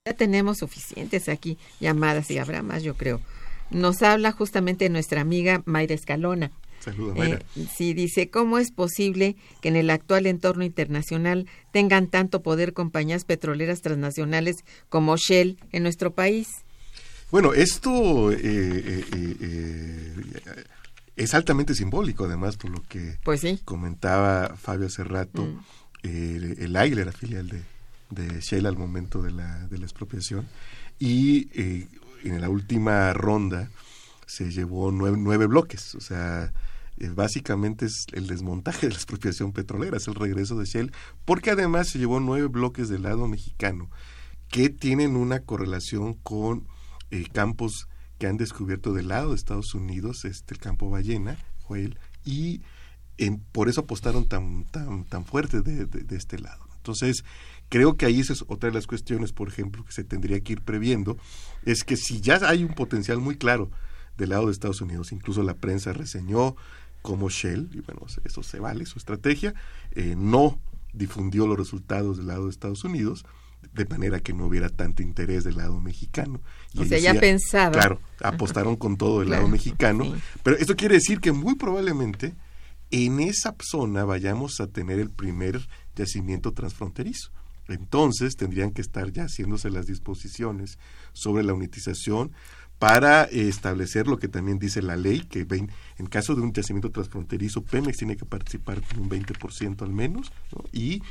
Ya 0.06 0.14
tenemos 0.14 0.60
suficientes 0.60 1.28
aquí 1.30 1.58
llamadas 1.80 2.30
y 2.30 2.38
habrá 2.38 2.62
más, 2.62 2.84
yo 2.84 2.94
creo. 2.96 3.22
Nos 3.72 4.04
habla 4.04 4.32
justamente 4.32 4.88
nuestra 4.90 5.22
amiga 5.22 5.64
Mayra 5.66 5.96
Escalona. 5.96 6.52
Saludos, 6.80 7.18
Mayra. 7.18 7.40
Eh, 7.56 7.66
sí, 7.76 7.96
dice, 7.96 8.30
¿cómo 8.30 8.60
es 8.60 8.72
posible 8.72 9.36
que 9.62 9.70
en 9.70 9.76
el 9.76 9.90
actual 9.90 10.28
entorno 10.28 10.64
internacional 10.64 11.48
tengan 11.72 12.06
tanto 12.06 12.44
poder 12.44 12.74
compañías 12.74 13.26
petroleras 13.26 13.82
transnacionales 13.82 14.58
como 14.90 15.18
Shell 15.18 15.58
en 15.72 15.82
nuestro 15.82 16.14
país? 16.14 16.50
Bueno, 17.32 17.56
esto 17.56 18.32
eh, 18.32 18.38
eh, 19.12 20.14
es 21.20 21.34
altamente 21.34 21.76
simbólico, 21.76 22.26
además, 22.26 22.56
por 22.56 22.72
lo 22.72 22.82
que 22.84 23.20
pues 23.24 23.46
comentaba 23.66 24.56
Fabio 24.56 24.88
hace 24.88 25.04
rato. 25.04 25.46
Mm. 25.46 25.60
el 26.04 26.76
Águila 26.78 27.02
era 27.02 27.12
filial 27.12 27.50
de, 27.50 27.62
de, 28.10 28.40
Shell 28.40 28.66
al 28.66 28.78
momento 28.78 29.22
de 29.22 29.32
la, 29.32 29.68
de 29.68 29.78
la 29.78 29.86
expropiación. 29.86 30.48
Y 30.98 31.50
eh, 31.54 31.88
en 32.24 32.40
la 32.40 32.50
última 32.50 33.12
ronda 33.12 33.70
se 34.28 34.50
llevó 34.50 34.92
nueve, 34.92 35.18
nueve 35.20 35.46
bloques. 35.46 35.94
O 35.96 36.00
sea, 36.00 36.54
eh, 36.98 37.10
básicamente 37.14 37.86
es 37.86 38.06
el 38.14 38.28
desmontaje 38.28 38.88
de 38.88 38.94
la 38.94 38.98
expropiación 38.98 39.52
petrolera, 39.52 39.98
es 39.98 40.08
el 40.08 40.16
regreso 40.16 40.58
de 40.58 40.66
Shell, 40.66 40.94
porque 41.26 41.52
además 41.52 41.90
se 41.90 42.00
llevó 42.00 42.22
nueve 42.22 42.48
bloques 42.48 42.88
del 42.88 43.04
lado 43.04 43.28
mexicano 43.28 43.90
que 44.48 44.70
tienen 44.70 45.18
una 45.18 45.42
correlación 45.42 46.14
con 46.14 46.66
eh, 47.12 47.26
campos 47.32 47.89
que 48.20 48.28
han 48.28 48.38
descubierto 48.38 48.94
del 48.94 49.08
lado 49.08 49.30
de 49.30 49.36
Estados 49.36 49.74
Unidos 49.74 50.26
este 50.26 50.54
el 50.54 50.60
campo 50.60 50.90
ballena, 50.90 51.38
Joel, 51.64 51.98
y 52.26 52.62
por 53.52 53.70
eso 53.70 53.82
apostaron 53.82 54.28
tan, 54.28 54.66
tan, 54.66 55.06
tan 55.06 55.26
fuerte 55.26 55.62
de, 55.62 55.86
de, 55.86 56.16
este 56.16 56.40
lado. 56.40 56.66
Entonces, 56.78 57.24
creo 57.68 57.98
que 57.98 58.06
ahí 58.06 58.20
esa 58.20 58.34
es 58.34 58.44
otra 58.48 58.70
de 58.70 58.76
las 58.76 58.88
cuestiones, 58.88 59.34
por 59.34 59.50
ejemplo, 59.50 59.84
que 59.84 59.92
se 59.92 60.04
tendría 60.04 60.40
que 60.42 60.54
ir 60.54 60.62
previendo, 60.62 61.18
es 61.66 61.84
que 61.84 61.98
si 61.98 62.22
ya 62.22 62.40
hay 62.48 62.64
un 62.64 62.74
potencial 62.74 63.20
muy 63.20 63.38
claro 63.38 63.72
del 64.18 64.30
lado 64.30 64.46
de 64.46 64.52
Estados 64.52 64.82
Unidos, 64.82 65.12
incluso 65.12 65.44
la 65.44 65.56
prensa 65.56 65.92
reseñó 65.94 66.56
como 67.02 67.30
Shell, 67.30 67.70
y 67.74 67.80
bueno, 67.82 68.06
eso 68.24 68.44
se 68.44 68.60
vale, 68.60 68.86
su 68.86 69.00
estrategia, 69.00 69.54
eh, 69.92 70.16
no 70.18 70.60
difundió 70.94 71.48
los 71.48 71.58
resultados 71.58 72.18
del 72.18 72.28
lado 72.28 72.46
de 72.46 72.52
Estados 72.52 72.84
Unidos, 72.84 73.26
de 73.74 73.86
manera 73.86 74.20
que 74.20 74.34
no 74.34 74.46
hubiera 74.46 74.70
tanto 74.70 75.04
interés 75.04 75.44
del 75.44 75.58
lado 75.58 75.80
mexicano. 75.80 76.42
Y 76.74 76.82
o 76.82 76.86
sea, 76.86 77.00
ya 77.00 77.14
pensaba. 77.14 77.72
Claro, 77.72 78.00
apostaron 78.22 78.76
con 78.76 78.98
todo 78.98 79.22
el 79.22 79.30
lado 79.30 79.48
mexicano. 79.48 80.14
Pero 80.44 80.58
esto 80.58 80.76
quiere 80.76 80.96
decir 80.96 81.20
que 81.20 81.32
muy 81.32 81.56
probablemente 81.56 82.36
en 82.92 83.20
esa 83.20 83.56
zona 83.62 84.04
vayamos 84.04 84.60
a 84.60 84.68
tener 84.68 85.00
el 85.00 85.12
primer 85.12 85.68
yacimiento 85.96 86.54
transfronterizo. 86.54 87.32
Entonces 87.68 88.36
tendrían 88.36 88.72
que 88.72 88.82
estar 88.82 89.12
ya 89.12 89.26
haciéndose 89.26 89.70
las 89.70 89.86
disposiciones 89.86 90.80
sobre 91.14 91.44
la 91.44 91.54
unitización 91.54 92.32
para 92.80 93.26
establecer 93.26 94.08
lo 94.08 94.18
que 94.18 94.30
también 94.30 94.58
dice 94.58 94.82
la 94.82 94.96
ley, 94.96 95.20
que 95.20 95.46
en 95.98 96.06
caso 96.08 96.34
de 96.34 96.42
un 96.42 96.54
yacimiento 96.54 96.90
transfronterizo, 96.90 97.62
Pemex 97.62 97.98
tiene 97.98 98.16
que 98.16 98.26
participar 98.26 98.82
con 98.82 99.02
un 99.02 99.10
20% 99.10 99.82
al 99.82 99.92
menos, 99.92 100.32
y 100.72 101.04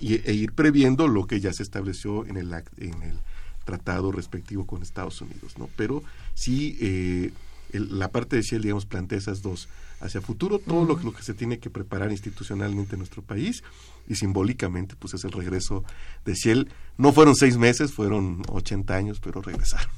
e 0.00 0.32
ir 0.32 0.52
previendo 0.52 1.08
lo 1.08 1.26
que 1.26 1.40
ya 1.40 1.52
se 1.52 1.62
estableció 1.62 2.26
en 2.26 2.36
el, 2.36 2.52
en 2.78 3.02
el 3.02 3.18
tratado 3.64 4.12
respectivo 4.12 4.66
con 4.66 4.82
Estados 4.82 5.20
Unidos, 5.20 5.58
¿no? 5.58 5.68
Pero 5.76 6.02
sí, 6.34 6.76
eh, 6.80 7.30
la 7.72 8.10
parte 8.10 8.36
de 8.36 8.42
Shell, 8.42 8.62
digamos, 8.62 8.86
plantea 8.86 9.18
esas 9.18 9.42
dos. 9.42 9.68
Hacia 10.00 10.20
futuro, 10.20 10.58
todo 10.58 10.84
lo, 10.84 10.96
lo, 10.96 11.12
que 11.12 11.22
se 11.22 11.32
tiene 11.32 11.60
que 11.60 11.70
preparar 11.70 12.10
institucionalmente 12.10 12.96
en 12.96 12.98
nuestro 12.98 13.22
país 13.22 13.62
y 14.08 14.16
simbólicamente, 14.16 14.96
pues 14.98 15.14
es 15.14 15.24
el 15.24 15.30
regreso 15.30 15.84
de 16.24 16.34
Shell. 16.34 16.68
No 16.98 17.12
fueron 17.12 17.36
seis 17.36 17.56
meses, 17.56 17.92
fueron 17.92 18.42
80 18.48 18.94
años, 18.94 19.20
pero 19.20 19.40
regresaron. 19.40 19.90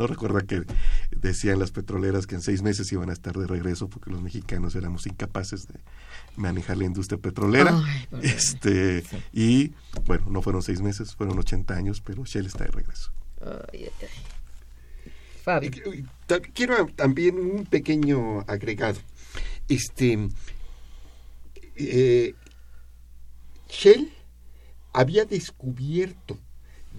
No 0.00 0.06
recuerda 0.06 0.40
que 0.40 0.62
decían 1.10 1.58
las 1.58 1.72
petroleras 1.72 2.26
que 2.26 2.34
en 2.34 2.40
seis 2.40 2.62
meses 2.62 2.90
iban 2.90 3.10
a 3.10 3.12
estar 3.12 3.36
de 3.36 3.46
regreso 3.46 3.90
porque 3.90 4.10
los 4.10 4.22
mexicanos 4.22 4.74
éramos 4.74 5.06
incapaces 5.06 5.68
de 5.68 5.74
manejar 6.36 6.78
la 6.78 6.86
industria 6.86 7.20
petrolera. 7.20 7.78
este 8.22 9.04
Y 9.30 9.74
bueno, 10.06 10.24
no 10.30 10.40
fueron 10.40 10.62
seis 10.62 10.80
meses, 10.80 11.14
fueron 11.14 11.38
80 11.38 11.74
años, 11.74 12.00
pero 12.00 12.24
Shell 12.24 12.46
está 12.46 12.64
de 12.64 12.70
regreso. 12.70 13.12
Fabio. 15.44 15.70
Quiero 16.54 16.86
también 16.96 17.38
un 17.38 17.66
pequeño 17.66 18.40
agregado. 18.48 18.98
Este, 19.68 20.30
eh, 21.76 22.34
Shell 23.68 24.10
había 24.94 25.26
descubierto 25.26 26.38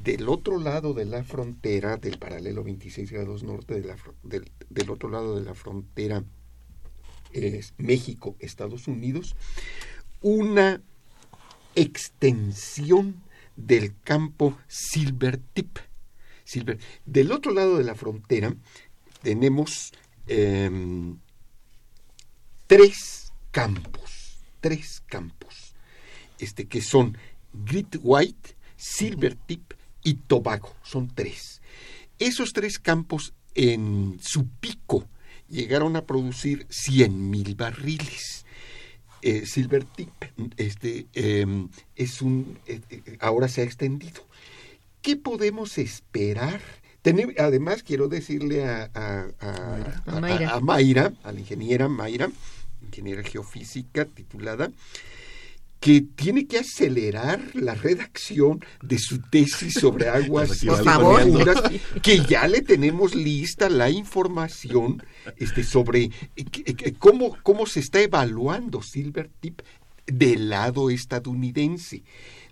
del 0.03 0.29
otro 0.29 0.57
lado 0.57 0.93
de 0.93 1.05
la 1.05 1.23
frontera, 1.23 1.97
del 1.97 2.17
paralelo 2.17 2.63
26 2.63 3.11
grados 3.11 3.43
norte, 3.43 3.81
del, 4.23 4.51
del, 4.69 4.89
otro 4.89 5.09
lado 5.09 5.35
de 5.35 5.45
la 5.45 5.53
frontera 5.53 6.23
eh, 7.33 7.61
México-Estados 7.77 8.87
Unidos, 8.87 9.35
una 10.21 10.81
extensión 11.75 13.21
del 13.55 13.93
campo 14.03 14.57
Silver 14.67 15.39
Tip. 15.53 15.77
Silver. 16.43 16.79
Del 17.05 17.31
otro 17.31 17.53
lado 17.53 17.77
de 17.77 17.83
la 17.83 17.95
frontera 17.95 18.55
tenemos 19.21 19.91
eh, 20.27 21.15
tres 22.65 23.31
campos, 23.51 24.39
tres 24.61 25.03
campos, 25.05 25.75
este, 26.39 26.67
que 26.67 26.81
son 26.81 27.17
Grit 27.53 27.97
White, 28.01 28.55
Silver 28.75 29.35
Tip 29.35 29.73
y 30.03 30.15
Tobago, 30.15 30.73
son 30.83 31.09
tres. 31.13 31.61
Esos 32.19 32.53
tres 32.53 32.79
campos 32.79 33.33
en 33.55 34.19
su 34.21 34.47
pico 34.47 35.07
llegaron 35.49 35.95
a 35.95 36.05
producir 36.05 36.67
100.000 36.67 37.55
barriles. 37.55 38.45
Eh, 39.21 39.45
Silver 39.45 39.83
Tip 39.83 40.09
este, 40.57 41.05
eh, 41.13 41.45
es 41.95 42.21
un, 42.21 42.57
eh, 42.65 42.81
ahora 43.19 43.47
se 43.47 43.61
ha 43.61 43.63
extendido. 43.63 44.25
¿Qué 45.01 45.15
podemos 45.15 45.77
esperar? 45.77 46.61
además, 47.37 47.81
quiero 47.81 48.07
decirle 48.07 48.63
a, 48.63 48.89
a, 48.93 49.27
a, 50.05 50.19
Mayra. 50.19 50.51
a, 50.51 50.59
Mayra, 50.59 51.13
a 51.23 51.31
la 51.31 51.39
ingeniera 51.39 51.87
Mayra, 51.87 52.29
ingeniera 52.83 53.23
geofísica 53.23 54.05
titulada, 54.05 54.71
que 55.81 56.01
tiene 56.01 56.45
que 56.45 56.59
acelerar 56.59 57.41
la 57.55 57.73
redacción 57.73 58.63
de 58.83 58.99
su 58.99 59.19
tesis 59.19 59.73
sobre 59.73 60.09
aguas 60.09 60.59
profundas, 60.63 61.63
que 62.03 62.19
ya 62.19 62.47
le 62.47 62.61
tenemos 62.61 63.15
lista 63.15 63.67
la 63.67 63.89
información 63.89 65.03
este, 65.37 65.63
sobre 65.63 66.03
eh, 66.03 66.11
eh, 66.35 66.93
cómo, 66.99 67.35
cómo 67.41 67.65
se 67.65 67.79
está 67.79 67.99
evaluando 67.99 68.83
Silver 68.83 69.31
Tip 69.39 69.61
del 70.05 70.49
lado 70.49 70.91
estadounidense. 70.91 72.03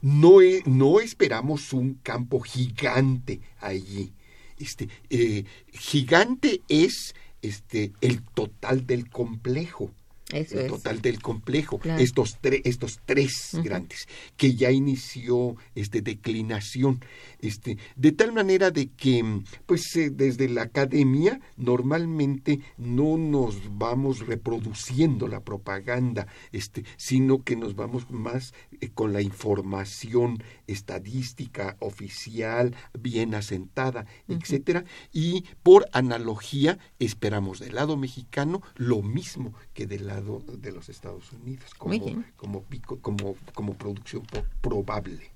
No, 0.01 0.38
no 0.65 0.99
esperamos 0.99 1.71
un 1.71 1.99
campo 2.01 2.39
gigante 2.39 3.41
allí. 3.59 4.11
Este, 4.57 4.89
eh, 5.11 5.43
gigante 5.71 6.61
es 6.67 7.13
este, 7.43 7.91
el 8.01 8.23
total 8.23 8.88
del 8.88 9.07
complejo 9.07 9.91
el 10.32 10.67
total 10.67 11.01
del 11.01 11.21
complejo, 11.21 11.80
estos, 11.97 12.38
estos 12.41 12.99
tres 13.05 13.57
grandes, 13.63 14.07
que 14.38 14.53
ya 14.53 14.71
inició 14.71 15.55
este, 15.75 16.01
declinación, 16.01 17.03
este, 17.41 17.77
de 17.95 18.11
tal 18.11 18.32
manera 18.32 18.69
de 18.71 18.89
que, 18.89 19.41
pues 19.65 19.95
eh, 19.95 20.09
desde 20.11 20.47
la 20.49 20.63
academia 20.63 21.39
normalmente 21.57 22.59
no 22.77 23.17
nos 23.17 23.77
vamos 23.77 24.27
reproduciendo 24.27 25.27
la 25.27 25.41
propaganda, 25.41 26.27
este, 26.51 26.86
sino 26.97 27.43
que 27.43 27.55
nos 27.55 27.75
vamos 27.75 28.09
más 28.11 28.53
eh, 28.82 28.89
con 28.89 29.13
la 29.13 29.21
información 29.21 30.43
estadística 30.67 31.75
oficial, 31.80 32.75
bien 32.99 33.34
asentada, 33.34 34.05
etcétera, 34.27 34.84
y 35.11 35.45
por 35.63 35.88
analogía 35.91 36.77
esperamos 36.99 37.59
del 37.59 37.75
lado 37.75 37.97
mexicano 37.97 38.61
lo 38.75 39.01
mismo 39.01 39.53
que 39.73 39.88
del 39.88 40.07
lado 40.07 40.18
de 40.22 40.72
los 40.72 40.89
Estados 40.89 41.32
Unidos 41.32 41.74
como, 41.76 41.99
como, 42.36 42.65
como, 43.01 43.36
como 43.53 43.74
producción 43.76 44.24
probable. 44.61 45.32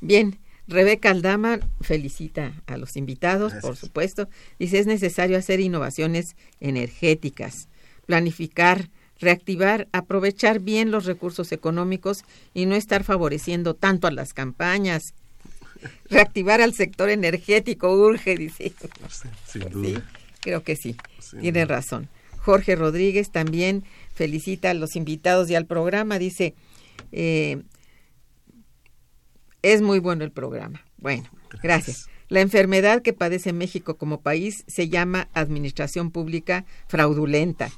Bien, 0.00 0.38
Rebeca 0.68 1.10
Aldama 1.10 1.60
felicita 1.80 2.52
a 2.66 2.76
los 2.76 2.96
invitados, 2.96 3.52
por 3.54 3.76
supuesto. 3.76 4.28
Dice, 4.58 4.78
es 4.78 4.86
necesario 4.86 5.38
hacer 5.38 5.60
innovaciones 5.60 6.36
energéticas, 6.60 7.68
planificar, 8.06 8.90
reactivar, 9.18 9.88
aprovechar 9.92 10.60
bien 10.60 10.90
los 10.90 11.06
recursos 11.06 11.52
económicos 11.52 12.24
y 12.52 12.66
no 12.66 12.74
estar 12.74 13.04
favoreciendo 13.04 13.74
tanto 13.74 14.06
a 14.06 14.10
las 14.10 14.34
campañas. 14.34 15.14
Reactivar 16.10 16.60
al 16.60 16.74
sector 16.74 17.10
energético 17.10 17.92
urge, 17.92 18.36
dice. 18.36 18.74
Sin 19.46 19.68
duda. 19.70 20.02
creo 20.40 20.62
que 20.62 20.74
sí, 20.74 20.96
tiene 21.40 21.64
razón. 21.64 22.08
Jorge 22.46 22.76
Rodríguez 22.76 23.32
también 23.32 23.82
felicita 24.14 24.70
a 24.70 24.74
los 24.74 24.94
invitados 24.94 25.50
y 25.50 25.56
al 25.56 25.66
programa. 25.66 26.16
Dice, 26.16 26.54
eh, 27.10 27.60
es 29.62 29.82
muy 29.82 29.98
bueno 29.98 30.22
el 30.22 30.30
programa. 30.30 30.86
Bueno, 30.96 31.24
gracias. 31.60 32.08
La 32.28 32.40
enfermedad 32.40 33.02
que 33.02 33.12
padece 33.12 33.52
México 33.52 33.96
como 33.96 34.20
país 34.20 34.62
se 34.68 34.88
llama 34.88 35.28
administración 35.34 36.12
pública 36.12 36.64
fraudulenta, 36.86 37.72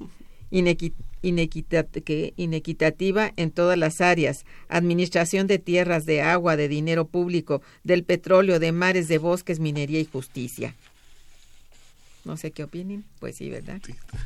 inequitativa 0.50 3.32
en 3.36 3.50
todas 3.50 3.78
las 3.78 4.02
áreas, 4.02 4.44
administración 4.68 5.46
de 5.46 5.58
tierras, 5.58 6.04
de 6.04 6.20
agua, 6.20 6.56
de 6.56 6.68
dinero 6.68 7.06
público, 7.06 7.62
del 7.84 8.04
petróleo, 8.04 8.58
de 8.58 8.72
mares, 8.72 9.08
de 9.08 9.16
bosques, 9.16 9.60
minería 9.60 10.00
y 10.00 10.04
justicia. 10.04 10.74
No 12.24 12.36
sé 12.36 12.50
qué 12.50 12.64
opinen. 12.64 13.04
Pues 13.20 13.36
sí, 13.36 13.48
¿verdad? 13.50 13.80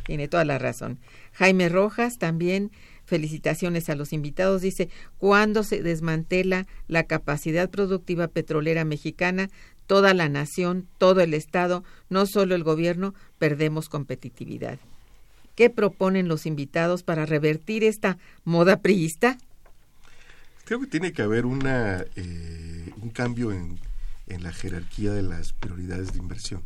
Tiene 0.05 0.29
toda 0.29 0.45
la 0.45 0.59
razón. 0.59 0.99
Jaime 1.33 1.69
Rojas 1.69 2.19
también, 2.19 2.71
felicitaciones 3.05 3.89
a 3.89 3.95
los 3.95 4.13
invitados. 4.13 4.63
Dice, 4.63 4.89
cuando 5.19 5.63
se 5.63 5.83
desmantela 5.83 6.67
la 6.89 7.05
capacidad 7.05 7.71
productiva 7.71 8.29
petrolera 8.29 8.85
mexicana, 8.85 9.51
toda 9.87 10.15
la 10.15 10.29
nación, 10.29 10.89
todo 10.99 11.21
el 11.21 11.35
Estado, 11.35 11.85
no 12.09 12.27
solo 12.27 12.55
el 12.55 12.65
gobierno, 12.65 13.15
perdemos 13.39 13.89
competitividad. 13.89 14.79
¿Qué 15.55 15.69
proponen 15.69 16.29
los 16.29 16.47
invitados 16.47 17.03
para 17.03 17.27
revertir 17.27 17.85
esta 17.85 18.17
moda 18.45 18.81
priista? 18.81 19.37
Creo 20.65 20.81
que 20.81 20.87
tiene 20.87 21.13
que 21.13 21.23
haber 21.23 21.45
una, 21.45 22.05
eh, 22.17 22.91
un 23.03 23.11
cambio 23.11 23.53
en, 23.53 23.79
en 24.29 24.43
la 24.43 24.53
jerarquía 24.53 25.13
de 25.13 25.23
las 25.23 25.53
prioridades 25.53 26.13
de 26.13 26.19
inversión. 26.19 26.63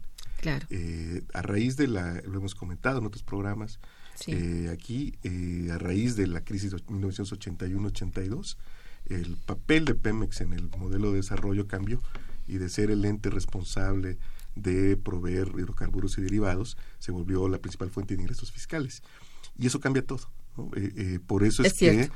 Eh, 0.70 1.22
a 1.34 1.42
raíz 1.42 1.76
de 1.76 1.88
la, 1.88 2.20
lo 2.22 2.38
hemos 2.38 2.55
comentado 2.55 2.99
en 2.99 3.07
otros 3.07 3.22
programas, 3.22 3.78
eh, 4.26 4.70
aquí, 4.72 5.14
eh, 5.22 5.70
a 5.72 5.78
raíz 5.78 6.16
de 6.16 6.26
la 6.26 6.42
crisis 6.42 6.70
de 6.70 6.78
1981-82, 6.86 8.57
el 9.07 9.36
papel 9.36 9.84
de 9.84 9.94
Pemex 9.94 10.40
en 10.40 10.53
el 10.53 10.68
modelo 10.78 11.11
de 11.11 11.16
desarrollo 11.16 11.66
cambió 11.66 12.01
y 12.49 12.59
de 12.59 12.68
ser 12.68 12.90
el 12.90 13.05
ente 13.05 13.30
responsable 13.30 14.18
de 14.55 14.97
proveer 14.97 15.49
hidrocarburos 15.49 16.16
y 16.18 16.22
derivados, 16.22 16.76
se 16.99 17.12
volvió 17.12 17.49
la 17.49 17.59
principal 17.59 17.90
fuente 17.90 18.16
de 18.16 18.22
ingresos 18.22 18.53
fiscales. 18.53 19.03
Y 19.59 19.66
eso 19.66 19.80
cambia 19.80 20.05
todo. 20.05 20.30
por 21.26 21.44
eso 21.44 21.62
es, 21.62 21.74
que 21.74 22.11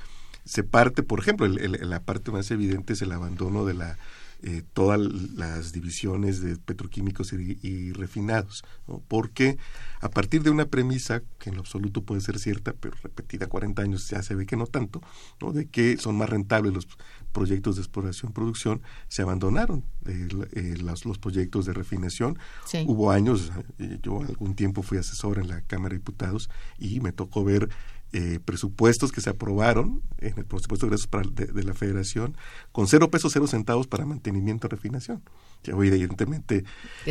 se 0.45 0.64
parte, 0.64 1.03
por 1.03 1.20
ejemplo, 1.20 1.47
la 1.47 2.03
parte 2.03 2.31
más 2.31 2.51
evidente 2.51 2.95
es 2.95 3.03
el 3.03 3.12
abandono 3.12 3.66
de 3.66 3.74
la 3.74 3.99
eh, 4.43 4.62
todas 4.72 4.99
las 4.99 5.72
divisiones 5.72 6.41
de 6.41 6.57
petroquímicos 6.57 7.32
y, 7.32 7.93
refinados, 7.93 8.64
porque 9.07 9.59
a 10.01 10.09
partir 10.09 10.43
de 10.43 10.49
una 10.49 10.64
premisa 10.64 11.22
que 11.38 11.51
en 11.51 11.57
lo 11.57 11.61
absoluto 11.61 12.03
puede 12.03 12.22
ser 12.22 12.38
cierta, 12.38 12.72
pero 12.72 12.97
repetida 13.03 13.49
40 13.49 13.82
años 13.82 14.09
ya 14.09 14.22
se 14.22 14.34
ve 14.34 14.47
que 14.47 14.57
no 14.57 14.66
tanto, 14.66 15.03
¿no? 15.41 15.53
de 15.53 15.66
que 15.66 15.99
son 15.99 16.16
más 16.16 16.30
rentables 16.30 16.72
los 16.72 16.88
proyectos 17.32 17.76
de 17.76 17.82
exploración-producción, 17.82 18.80
se 19.09 19.22
abandonaron 19.22 19.84
eh, 20.07 20.76
los, 20.80 21.05
los, 21.05 21.18
proyectos 21.18 21.66
de 21.66 21.74
refinación. 21.74 22.38
Hubo 22.86 23.11
años, 23.11 23.53
eh, 23.78 23.99
yo 24.03 24.22
algún 24.22 24.55
tiempo 24.55 24.82
fui 24.82 24.99
asesor 24.99 25.38
en 25.38 25.49
la 25.49 25.61
Cámara 25.62 25.91
de 25.91 25.99
Diputados 25.99 26.49
y 26.78 27.01
me 27.01 27.12
tocó 27.12 27.45
ver 27.45 27.68
eh, 28.13 28.41
presupuestos 28.45 29.13
que 29.13 29.21
se 29.21 29.31
aprobaron 29.31 30.03
en 30.19 30.37
el 30.37 30.45
presupuesto 30.45 30.87
de 30.87 30.97
ingresos 30.97 31.55
de, 31.55 31.63
la 31.63 31.75
federación 31.75 32.37
con 32.73 32.89
cero 32.89 33.09
pesos, 33.09 33.33
cero 33.33 33.47
centavos 33.47 33.87
para 33.87 34.05
mantenimiento 34.05 34.67
y 34.67 34.71
refinación. 34.71 35.23
Ya 35.63 35.75
evidentemente 35.75 36.65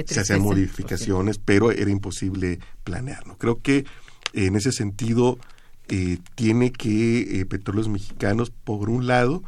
se 0.05 0.19
hacían 0.19 0.41
modificaciones, 0.41 1.37
pero 1.37 1.71
era 1.71 1.89
imposible 1.89 2.59
planearlo. 2.83 3.37
Creo 3.37 3.61
que 3.61 3.85
en 4.33 4.57
ese 4.57 4.73
sentido 4.73 5.37
eh, 5.87 6.17
tiene 6.35 6.71
que 6.71 7.39
eh, 7.39 7.45
Petróleos 7.45 7.87
Mexicanos, 7.87 8.51
por 8.51 8.89
un 8.89 9.07
lado, 9.07 9.43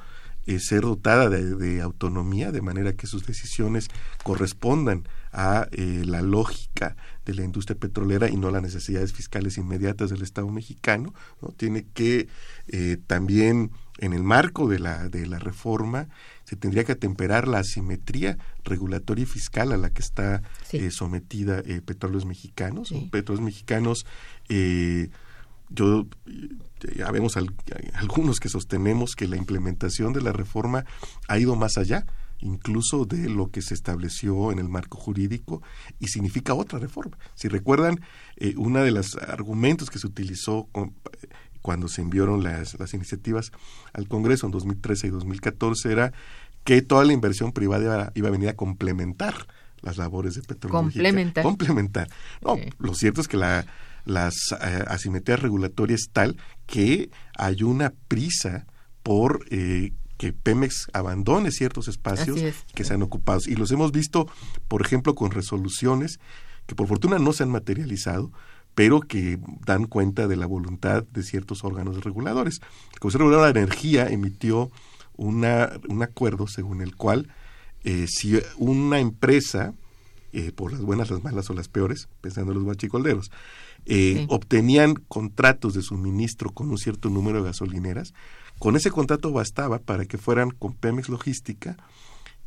ser 0.60 0.82
dotada 0.82 1.30
de, 1.30 1.82
autonomía, 1.82 2.52
de 2.52 2.62
manera 2.62 2.94
que 2.94 3.08
sus 3.08 3.26
decisiones 3.26 3.88
correspondan 4.24 5.06
a 5.32 5.68
la 5.72 6.22
lógica 6.22 6.96
de 7.26 7.36
la 7.36 7.44
industria 7.44 7.78
petrolera 7.78 8.30
y 8.30 8.36
no 8.36 8.50
las 8.50 8.62
necesidades 8.62 9.14
fiscales 9.14 9.58
inmediatas 9.58 10.10
del 10.10 10.22
Estado 10.22 10.50
mexicano. 10.50 11.14
¿no? 11.42 11.50
Tiene 11.50 11.86
que 11.94 12.28
eh, 12.68 12.98
también, 13.08 13.72
en 14.00 14.14
el 14.14 14.24
marco 14.24 14.68
de 14.68 14.80
la, 14.80 15.10
de 15.10 15.28
la 15.28 15.40
reforma, 15.40 16.08
se 16.44 16.56
tendría 16.56 16.84
que 16.84 16.94
atemperar 16.94 17.48
la 17.48 17.60
asimetría 17.60 18.38
regulatoria 18.64 19.24
y 19.24 19.28
fiscal 19.28 19.72
a 19.72 19.78
la 19.78 19.92
que 19.92 20.02
está 20.02 20.42
eh, 20.72 20.92
sometida 20.92 21.60
eh, 21.60 21.82
Petróleos 21.84 22.26
Mexicanos. 22.26 22.94
Petróleos 23.12 23.46
Mexicanos 23.46 24.06
yo 25.74 26.06
ya 26.98 27.10
vemos 27.12 27.38
algunos 27.94 28.40
que 28.42 28.50
sostenemos 28.50 29.16
que 29.16 29.28
la 29.28 29.38
implementación 29.38 30.12
de 30.12 30.22
la 30.22 30.34
reforma 30.34 30.84
ha 31.30 31.40
ido 31.40 31.56
más 31.56 31.78
allá 31.78 32.06
incluso 32.42 33.06
de 33.06 33.30
lo 33.30 33.50
que 33.50 33.62
se 33.62 33.74
estableció 33.74 34.52
en 34.52 34.60
el 34.60 34.70
marco 34.70 34.98
jurídico 34.98 35.62
y 36.00 36.08
significa 36.08 36.54
otra 36.54 36.80
reforma. 36.80 37.18
Si 37.36 37.48
recuerdan, 37.48 38.02
eh, 38.38 38.54
uno 38.58 38.84
de 38.84 38.92
los 38.92 39.16
argumentos 39.16 39.90
que 39.90 40.00
se 40.00 40.08
utilizó 40.08 40.68
cuando 41.62 41.88
se 41.88 42.02
enviaron 42.02 42.44
las, 42.44 42.80
las 42.80 42.94
iniciativas 42.94 43.52
al 43.94 44.08
Congreso 44.08 44.46
en 44.46 44.52
2013 44.52 45.08
y 45.08 45.10
2014 45.12 45.92
era 45.92 46.14
que 46.64 46.82
toda 46.82 47.06
la 47.06 47.14
inversión 47.14 47.52
privada 47.52 48.12
iba, 48.16 48.28
a 48.28 48.32
venir 48.32 48.50
a 48.50 48.56
complementar 48.56 49.48
las 49.82 49.98
labores 49.98 50.36
de 50.36 50.42
petróleo. 50.42 50.80
Complementar. 50.80 51.44
Complementar. 51.44 52.08
No, 52.42 52.58
lo 52.78 52.94
cierto 52.94 53.22
es 53.22 53.28
que 53.28 53.38
la, 53.38 53.66
las 54.06 54.36
eh, 54.52 54.84
asimetrías 54.88 55.40
regulatorias 55.40 56.10
tal 56.12 56.38
que 56.68 57.10
hay 57.36 57.64
una 57.64 57.94
prisa 58.08 58.68
por 59.04 59.46
eh, 59.50 59.94
que 60.22 60.34
Pemex 60.34 60.86
abandone 60.94 61.50
ciertos 61.50 61.88
espacios 61.88 62.40
que 62.76 62.84
se 62.84 62.94
han 62.94 63.02
ocupado. 63.02 63.40
Y 63.48 63.56
los 63.56 63.72
hemos 63.72 63.92
visto, 63.92 64.28
por 64.68 64.84
ejemplo, 64.84 65.16
con 65.16 65.32
resoluciones 65.32 66.20
que 66.68 66.76
por 66.76 66.86
fortuna 66.86 67.18
no 67.18 67.34
se 67.34 67.42
han 67.42 67.50
materializado, 67.50 68.32
pero 68.76 69.02
que 69.02 69.40
dan 69.66 69.86
cuenta 69.86 70.28
de 70.28 70.36
la 70.36 70.46
voluntad 70.46 71.04
de 71.12 71.24
ciertos 71.24 71.64
órganos 71.64 72.04
reguladores. 72.04 72.62
El 72.94 73.00
Consejo 73.00 73.24
Regulador 73.24 73.48
de 73.48 73.54
la 73.56 73.64
Energía 73.64 74.10
emitió 74.10 74.70
una, 75.18 75.72
un 75.90 76.04
acuerdo 76.04 76.46
según 76.46 76.84
el 76.84 76.96
cual 76.96 77.34
eh, 77.84 78.06
si 78.08 78.40
una 78.58 79.00
empresa, 79.00 79.74
eh, 80.34 80.52
por 80.52 80.72
las 80.72 80.82
buenas, 80.82 81.10
las 81.10 81.24
malas 81.24 81.50
o 81.50 81.54
las 81.54 81.68
peores, 81.68 82.08
pensando 82.22 82.52
en 82.52 82.60
los 82.60 82.66
guachicolderos, 82.66 83.32
eh, 83.86 84.26
obtenían 84.30 84.96
contratos 84.96 85.74
de 85.74 85.82
suministro 85.82 86.52
con 86.52 86.70
un 86.70 86.78
cierto 86.78 87.10
número 87.10 87.40
de 87.40 87.46
gasolineras, 87.46 88.14
con 88.60 88.76
ese 88.76 88.92
contrato 88.92 89.32
bastaba 89.32 89.80
para 89.80 90.06
que 90.06 90.18
fueran 90.18 90.52
con 90.52 90.74
Pemex 90.74 91.10
Logística 91.10 91.78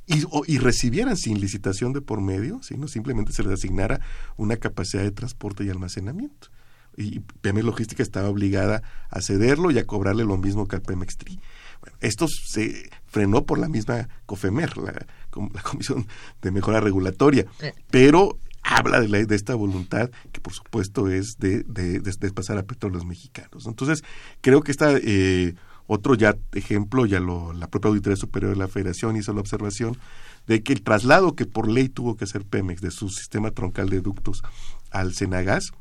y, 0.06 0.22
y, 0.46 0.58
recibieran 0.58 1.16
sin 1.16 1.40
licitación 1.40 1.92
de 1.92 2.00
por 2.00 2.20
medio, 2.20 2.62
sino 2.62 2.88
simplemente 2.88 3.32
se 3.32 3.42
les 3.42 3.52
asignara 3.52 4.00
una 4.36 4.56
capacidad 4.56 5.02
de 5.02 5.10
transporte 5.10 5.64
y 5.64 5.70
almacenamiento. 5.70 6.48
Y 6.96 7.20
Pemex 7.40 7.66
Logística 7.66 8.02
estaba 8.02 8.28
obligada 8.28 8.82
a 9.10 9.20
cederlo 9.20 9.70
y 9.70 9.78
a 9.78 9.86
cobrarle 9.86 10.24
lo 10.24 10.36
mismo 10.36 10.68
que 10.68 10.76
al 10.76 10.82
Pemex 10.82 11.16
Tri. 11.16 11.40
Bueno, 11.80 11.96
esto 12.00 12.28
se 12.28 12.90
frenó 13.14 13.46
por 13.46 13.60
la 13.60 13.68
misma 13.68 14.08
COFEMER, 14.26 14.76
la, 14.76 14.92
la 14.92 15.62
Comisión 15.62 16.04
de 16.42 16.50
Mejora 16.50 16.80
Regulatoria, 16.80 17.46
eh. 17.60 17.72
pero 17.88 18.38
habla 18.64 19.00
de, 19.00 19.08
la, 19.08 19.24
de 19.24 19.36
esta 19.36 19.54
voluntad 19.54 20.10
que 20.32 20.40
por 20.40 20.52
supuesto 20.52 21.08
es 21.08 21.38
de, 21.38 21.62
de, 21.62 22.00
de, 22.00 22.32
pasar 22.32 22.58
a 22.58 22.64
petróleos 22.64 23.06
mexicanos. 23.06 23.66
Entonces, 23.66 24.02
creo 24.40 24.62
que 24.62 24.72
esta... 24.72 24.92
Eh, 24.96 25.54
otro 25.86 26.14
ya 26.14 26.34
ejemplo, 26.54 27.04
ya 27.04 27.20
lo, 27.20 27.52
la 27.52 27.68
propia 27.68 27.90
Auditoría 27.90 28.16
Superior 28.16 28.52
de 28.52 28.58
la 28.58 28.68
Federación 28.68 29.16
hizo 29.16 29.34
la 29.34 29.40
observación 29.40 29.98
de 30.46 30.62
que 30.62 30.72
el 30.72 30.82
traslado 30.82 31.34
que 31.34 31.44
por 31.44 31.68
ley 31.68 31.90
tuvo 31.90 32.16
que 32.16 32.24
hacer 32.24 32.42
Pemex 32.42 32.80
de 32.80 32.90
su 32.90 33.10
sistema 33.10 33.50
troncal 33.50 33.90
de 33.90 34.00
ductos 34.00 34.42
al 34.90 35.12
Senagas 35.12 35.72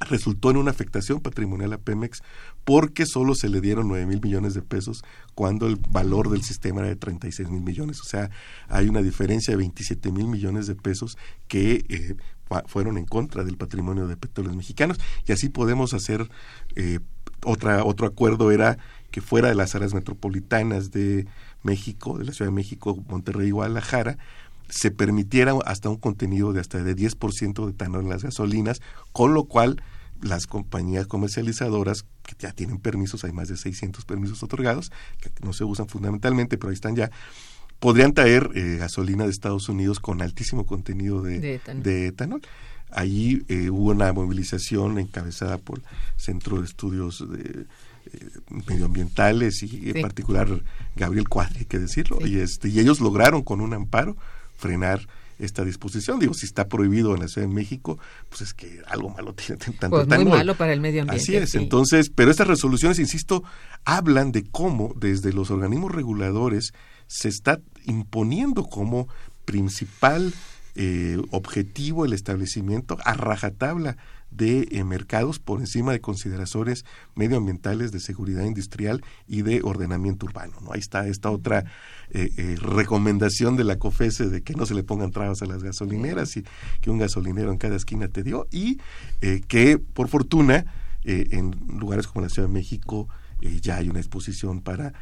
resultó 0.00 0.50
en 0.50 0.56
una 0.56 0.70
afectación 0.70 1.20
patrimonial 1.20 1.72
a 1.72 1.78
Pemex 1.78 2.22
porque 2.64 3.06
solo 3.06 3.34
se 3.34 3.48
le 3.48 3.60
dieron 3.60 3.88
9 3.88 4.06
mil 4.06 4.20
millones 4.20 4.54
de 4.54 4.62
pesos 4.62 5.04
cuando 5.34 5.66
el 5.66 5.76
valor 5.76 6.30
del 6.30 6.42
sistema 6.42 6.80
era 6.80 6.88
de 6.88 6.96
36 6.96 7.50
mil 7.50 7.62
millones. 7.62 8.00
O 8.00 8.04
sea, 8.04 8.30
hay 8.68 8.88
una 8.88 9.02
diferencia 9.02 9.52
de 9.52 9.58
27 9.58 10.10
mil 10.12 10.26
millones 10.26 10.66
de 10.66 10.74
pesos 10.74 11.16
que 11.48 11.84
eh, 11.88 12.16
fueron 12.66 12.98
en 12.98 13.06
contra 13.06 13.44
del 13.44 13.56
patrimonio 13.56 14.06
de 14.06 14.16
petróleos 14.16 14.56
mexicanos 14.56 14.98
y 15.26 15.32
así 15.32 15.48
podemos 15.48 15.94
hacer 15.94 16.28
eh, 16.76 16.98
otra 17.44 17.84
otro 17.84 18.06
acuerdo 18.06 18.50
era 18.50 18.78
que 19.10 19.20
fuera 19.20 19.48
de 19.48 19.54
las 19.54 19.74
áreas 19.74 19.94
metropolitanas 19.94 20.90
de 20.90 21.26
México, 21.62 22.18
de 22.18 22.24
la 22.24 22.32
Ciudad 22.32 22.50
de 22.50 22.54
México, 22.54 23.02
Monterrey 23.08 23.48
y 23.48 23.52
Guadalajara, 23.52 24.18
se 24.72 24.90
permitiera 24.90 25.52
hasta 25.66 25.90
un 25.90 25.96
contenido 25.96 26.52
de 26.54 26.60
hasta 26.60 26.82
de 26.82 26.96
10% 26.96 27.66
de 27.66 27.70
etanol 27.72 28.04
en 28.04 28.08
las 28.08 28.22
gasolinas, 28.22 28.80
con 29.12 29.34
lo 29.34 29.44
cual 29.44 29.82
las 30.22 30.46
compañías 30.46 31.06
comercializadoras 31.06 32.06
que 32.22 32.34
ya 32.38 32.52
tienen 32.52 32.78
permisos, 32.78 33.24
hay 33.24 33.32
más 33.32 33.48
de 33.48 33.58
600 33.58 34.04
permisos 34.06 34.42
otorgados, 34.42 34.90
que 35.20 35.30
no 35.44 35.52
se 35.52 35.64
usan 35.64 35.88
fundamentalmente, 35.88 36.56
pero 36.56 36.70
ahí 36.70 36.74
están 36.74 36.96
ya, 36.96 37.10
podrían 37.80 38.14
traer 38.14 38.48
eh, 38.54 38.76
gasolina 38.78 39.24
de 39.24 39.30
Estados 39.30 39.68
Unidos 39.68 40.00
con 40.00 40.22
altísimo 40.22 40.64
contenido 40.64 41.20
de, 41.20 41.60
etanol. 42.06 42.40
Allí 42.90 43.44
eh, 43.48 43.68
hubo 43.68 43.90
una 43.90 44.12
movilización 44.12 44.98
encabezada 44.98 45.58
por 45.58 45.80
el 45.80 45.84
Centro 46.16 46.60
de 46.60 46.64
Estudios 46.64 47.26
de, 47.30 47.66
eh, 48.12 48.30
medioambientales 48.66 49.62
y 49.62 49.90
en 49.90 50.00
particular 50.00 50.48
Gabriel 50.96 51.28
Cuadri, 51.28 51.60
hay 51.60 51.64
que 51.66 51.78
decirlo, 51.78 52.26
y, 52.26 52.38
este, 52.38 52.68
y 52.68 52.80
ellos 52.80 53.00
lograron 53.00 53.42
con 53.42 53.60
un 53.60 53.74
amparo 53.74 54.16
frenar 54.62 55.08
esta 55.38 55.64
disposición. 55.64 56.20
Digo, 56.20 56.34
si 56.34 56.46
está 56.46 56.68
prohibido 56.68 57.14
en 57.14 57.20
la 57.20 57.28
Ciudad 57.28 57.48
de 57.48 57.52
México, 57.52 57.98
pues 58.28 58.42
es 58.42 58.54
que 58.54 58.80
algo 58.86 59.10
malo 59.10 59.34
tiene 59.34 59.56
tanto 59.56 59.90
pues 59.90 60.06
muy 60.06 60.24
malo 60.24 60.54
para 60.54 60.72
el 60.72 60.80
medio 60.80 61.02
ambiente. 61.02 61.22
Así 61.22 61.36
es. 61.36 61.54
Entonces, 61.56 62.10
pero 62.14 62.30
estas 62.30 62.46
resoluciones, 62.46 62.98
insisto, 62.98 63.42
hablan 63.84 64.30
de 64.30 64.44
cómo 64.44 64.94
desde 64.96 65.32
los 65.32 65.50
organismos 65.50 65.92
reguladores 65.92 66.72
se 67.08 67.28
está 67.28 67.60
imponiendo 67.84 68.64
como 68.64 69.08
principal 69.44 70.32
eh, 70.76 71.18
objetivo 71.30 72.04
el 72.04 72.12
establecimiento 72.12 72.96
a 73.04 73.14
rajatabla 73.14 73.96
de 74.36 74.68
eh, 74.70 74.84
mercados 74.84 75.38
por 75.38 75.60
encima 75.60 75.92
de 75.92 76.00
consideraciones 76.00 76.84
medioambientales, 77.14 77.92
de 77.92 78.00
seguridad 78.00 78.44
industrial 78.44 79.02
y 79.26 79.42
de 79.42 79.60
ordenamiento 79.62 80.26
urbano. 80.26 80.54
¿no? 80.60 80.72
Ahí 80.72 80.80
está 80.80 81.06
esta 81.06 81.30
otra 81.30 81.64
eh, 82.10 82.30
eh, 82.36 82.56
recomendación 82.60 83.56
de 83.56 83.64
la 83.64 83.78
COFESE 83.78 84.28
de 84.28 84.42
que 84.42 84.54
no 84.54 84.66
se 84.66 84.74
le 84.74 84.82
pongan 84.82 85.10
trabas 85.10 85.42
a 85.42 85.46
las 85.46 85.62
gasolineras 85.62 86.36
y 86.36 86.44
que 86.80 86.90
un 86.90 86.98
gasolinero 86.98 87.52
en 87.52 87.58
cada 87.58 87.76
esquina 87.76 88.08
te 88.08 88.22
dio 88.22 88.46
y 88.50 88.78
que 89.48 89.78
por 89.78 90.08
fortuna 90.08 90.64
en 91.04 91.50
lugares 91.78 92.06
como 92.06 92.24
la 92.24 92.28
Ciudad 92.28 92.48
de 92.48 92.54
México 92.54 93.08
ya 93.60 93.76
hay 93.76 93.88
una 93.88 94.00
exposición 94.00 94.60
para 94.60 94.92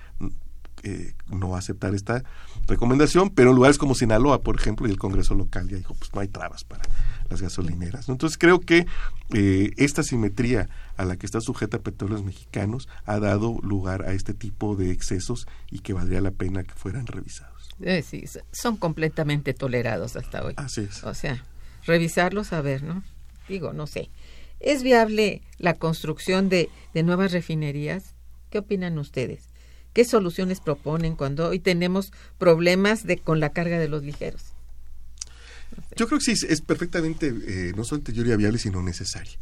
eh, 0.83 1.13
no 1.29 1.57
aceptar 1.57 1.95
esta 1.95 2.25
recomendación, 2.67 3.29
pero 3.29 3.51
en 3.51 3.57
lugares 3.57 3.77
como 3.77 3.95
Sinaloa, 3.95 4.41
por 4.41 4.59
ejemplo, 4.59 4.89
y 4.89 4.91
el 4.91 4.97
Congreso 4.97 5.35
local 5.35 5.69
ya 5.69 5.77
dijo, 5.77 5.93
pues 5.93 6.15
no 6.15 6.23
hay 6.23 6.29
trabas 6.29 6.65
para 6.65 6.83
las 7.31 7.41
gasolineras. 7.41 8.09
Entonces 8.09 8.37
creo 8.37 8.61
que 8.61 8.87
eh, 9.33 9.73
esta 9.77 10.03
simetría 10.03 10.69
a 10.97 11.05
la 11.05 11.17
que 11.17 11.27
está 11.27 11.41
sujeta 11.41 11.79
Petróleos 11.79 12.25
Mexicanos 12.25 12.89
ha 13.07 13.19
dado 13.21 13.59
lugar 13.63 14.03
a 14.03 14.13
este 14.13 14.35
tipo 14.35 14.77
de 14.77 14.91
excesos 14.91 15.47
y 15.71 15.79
que 15.79 15.93
valdría 15.93 16.21
la 16.21 16.33
pena 16.33 16.65
que 16.65 16.75
fueran 16.75 17.07
revisados. 17.07 17.71
Eh, 17.81 18.03
sí, 18.03 18.25
son 18.53 18.77
completamente 18.77 19.55
tolerados 19.55 20.17
hasta 20.17 20.45
hoy. 20.45 20.55
Así 20.57 20.83
es. 20.83 21.03
O 21.05 21.15
sea, 21.15 21.45
revisarlos 21.87 22.53
a 22.53 22.61
ver, 22.61 22.83
¿no? 22.83 23.03
Digo, 23.49 23.73
no 23.73 23.87
sé. 23.87 24.11
¿Es 24.59 24.83
viable 24.83 25.41
la 25.57 25.75
construcción 25.75 26.51
de, 26.51 26.69
de 26.93 27.03
nuevas 27.03 27.33
refinerías? 27.33 28.15
¿Qué 28.51 28.59
opinan 28.59 28.99
ustedes? 28.99 29.49
¿Qué 29.93 30.05
soluciones 30.05 30.61
proponen 30.61 31.17
cuando 31.17 31.49
hoy 31.49 31.59
tenemos 31.59 32.13
problemas 32.39 33.07
de, 33.07 33.19
con 33.19 33.41
la 33.41 33.51
carga 33.51 33.79
de 33.79 33.89
los 33.89 34.03
ligeros? 34.03 34.50
Yo 35.97 36.07
creo 36.07 36.19
que 36.19 36.35
sí, 36.35 36.47
es 36.49 36.61
perfectamente, 36.61 37.29
eh, 37.29 37.73
no 37.77 37.85
solamente 37.85 38.13
teoría 38.13 38.37
viable, 38.37 38.59
sino 38.59 38.83
necesaria. 38.83 39.39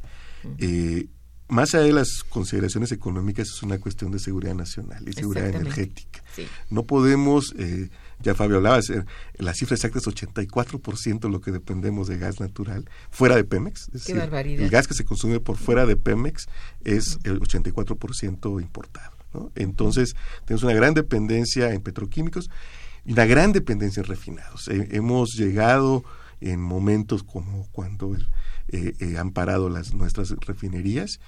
Eh, 0.58 1.06
más 1.48 1.74
allá 1.74 1.84
de 1.84 1.92
las 1.92 2.24
consideraciones 2.28 2.92
económicas, 2.92 3.48
es 3.48 3.62
una 3.62 3.78
cuestión 3.78 4.10
de 4.10 4.18
seguridad 4.18 4.54
nacional 4.54 5.08
y 5.08 5.12
seguridad 5.12 5.48
energética. 5.48 6.22
No 6.70 6.84
podemos, 6.84 7.54
eh, 7.58 7.88
ya 8.20 8.34
Fabio 8.34 8.56
hablaba, 8.56 8.80
la 9.38 9.54
cifra 9.54 9.74
exacta 9.74 9.98
es 9.98 10.06
84% 10.06 11.28
lo 11.30 11.40
que 11.40 11.50
dependemos 11.50 12.06
de 12.08 12.18
gas 12.18 12.40
natural 12.40 12.88
fuera 13.10 13.36
de 13.36 13.44
Pemex. 13.44 13.88
Es 13.94 14.14
barbaridad. 14.14 14.64
El 14.64 14.70
gas 14.70 14.86
que 14.86 14.94
se 14.94 15.04
consume 15.04 15.40
por 15.40 15.56
fuera 15.56 15.86
de 15.86 15.96
Pemex 15.96 16.46
es 16.84 17.18
el 17.24 17.40
84% 17.40 18.60
importado. 18.60 19.16
Entonces, 19.54 20.16
tenemos 20.44 20.62
una 20.62 20.74
gran 20.74 20.94
dependencia 20.94 21.72
en 21.72 21.82
petroquímicos 21.82 22.50
y 23.04 23.12
una 23.12 23.26
gran 23.26 23.52
dependencia 23.52 24.00
en 24.00 24.06
refinados. 24.06 24.68
hemos 24.68 25.34
llegado 25.34 26.04
en 26.40 26.60
momentos 26.60 27.22
como 27.22 27.66
cuando 27.72 28.16
eh, 28.68 28.94
eh, 28.98 29.18
han 29.18 29.32
parado 29.32 29.68
las, 29.68 29.94
nuestras 29.94 30.30
refinerías 30.30 31.20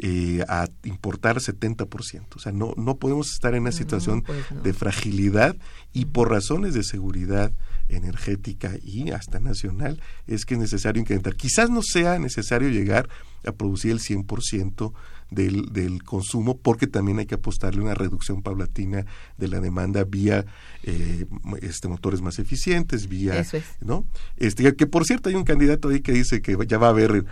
eh, 0.00 0.44
a 0.48 0.68
importar 0.84 1.38
70%. 1.38 2.36
O 2.36 2.38
sea, 2.38 2.52
no, 2.52 2.72
no 2.76 2.98
podemos 2.98 3.32
estar 3.32 3.54
en 3.54 3.62
una 3.62 3.72
situación 3.72 4.22
pues 4.22 4.44
de 4.62 4.72
fragilidad 4.72 5.56
y 5.92 6.04
por 6.04 6.30
razones 6.30 6.74
de 6.74 6.84
seguridad 6.84 7.52
energética 7.88 8.76
y 8.82 9.10
hasta 9.10 9.40
nacional 9.40 10.00
es 10.28 10.44
que 10.44 10.54
es 10.54 10.60
necesario 10.60 11.00
incrementar. 11.00 11.34
Quizás 11.34 11.68
no 11.70 11.80
sea 11.82 12.18
necesario 12.20 12.68
llegar 12.68 13.08
a 13.44 13.52
producir 13.52 13.90
el 13.90 13.98
100% 13.98 14.92
del, 15.30 15.72
del 15.72 16.02
consumo, 16.02 16.56
porque 16.56 16.86
también 16.86 17.18
hay 17.18 17.26
que 17.26 17.34
apostarle 17.34 17.80
una 17.82 17.94
reducción 17.94 18.42
paulatina 18.42 19.04
de 19.36 19.48
la 19.48 19.60
demanda 19.60 20.04
vía 20.04 20.46
eh, 20.84 21.26
este 21.60 21.88
motores 21.88 22.20
más 22.22 22.38
eficientes, 22.38 23.08
vía, 23.08 23.38
Eso 23.38 23.58
es. 23.58 23.64
¿no? 23.80 24.06
Este, 24.36 24.74
que 24.74 24.86
por 24.86 25.04
cierto 25.04 25.28
hay 25.28 25.34
un 25.34 25.44
candidato 25.44 25.88
ahí 25.90 26.00
que 26.00 26.12
dice 26.12 26.40
que 26.40 26.56
ya 26.66 26.78
va 26.78 26.86
a 26.86 26.90
haber 26.90 27.24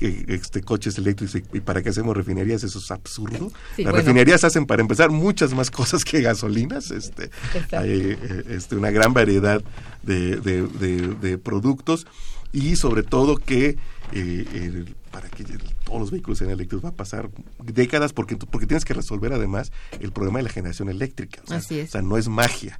eh, 0.00 0.24
este 0.28 0.60
coches 0.62 0.96
eléctricos 0.98 1.42
y, 1.52 1.60
para 1.60 1.82
qué 1.82 1.88
hacemos 1.88 2.16
refinerías, 2.16 2.62
eso 2.62 2.78
es 2.78 2.90
absurdo. 2.90 3.50
Sí, 3.76 3.82
Las 3.82 3.92
bueno. 3.92 3.96
refinerías 3.98 4.44
hacen 4.44 4.66
para 4.66 4.82
empezar 4.82 5.10
muchas 5.10 5.52
más 5.54 5.70
cosas 5.70 6.04
que 6.04 6.20
gasolinas, 6.20 6.90
este, 6.90 7.30
hay 7.76 7.90
eh, 8.12 8.44
este, 8.50 8.76
una 8.76 8.90
gran 8.90 9.12
variedad 9.12 9.62
de, 10.02 10.36
de- 10.36 10.66
de- 10.66 11.08
de 11.20 11.38
productos 11.38 12.06
y 12.52 12.76
sobre 12.76 13.02
todo 13.02 13.36
que 13.36 13.76
eh, 14.12 14.44
el- 14.54 14.94
para 15.10 15.28
que 15.28 15.44
todos 15.84 16.00
los 16.00 16.10
vehículos 16.10 16.38
sean 16.38 16.50
eléctricos 16.50 16.84
va 16.84 16.90
a 16.90 16.94
pasar 16.96 17.30
décadas 17.64 18.12
porque, 18.12 18.36
porque 18.36 18.66
tienes 18.66 18.84
que 18.84 18.94
resolver 18.94 19.32
además 19.32 19.72
el 20.00 20.12
problema 20.12 20.38
de 20.38 20.44
la 20.44 20.50
generación 20.50 20.88
eléctrica. 20.88 21.40
O 21.44 21.48
sea, 21.48 21.56
Así 21.58 21.80
es. 21.80 21.88
o 21.88 21.92
sea, 21.92 22.02
no 22.02 22.16
es 22.16 22.28
magia. 22.28 22.78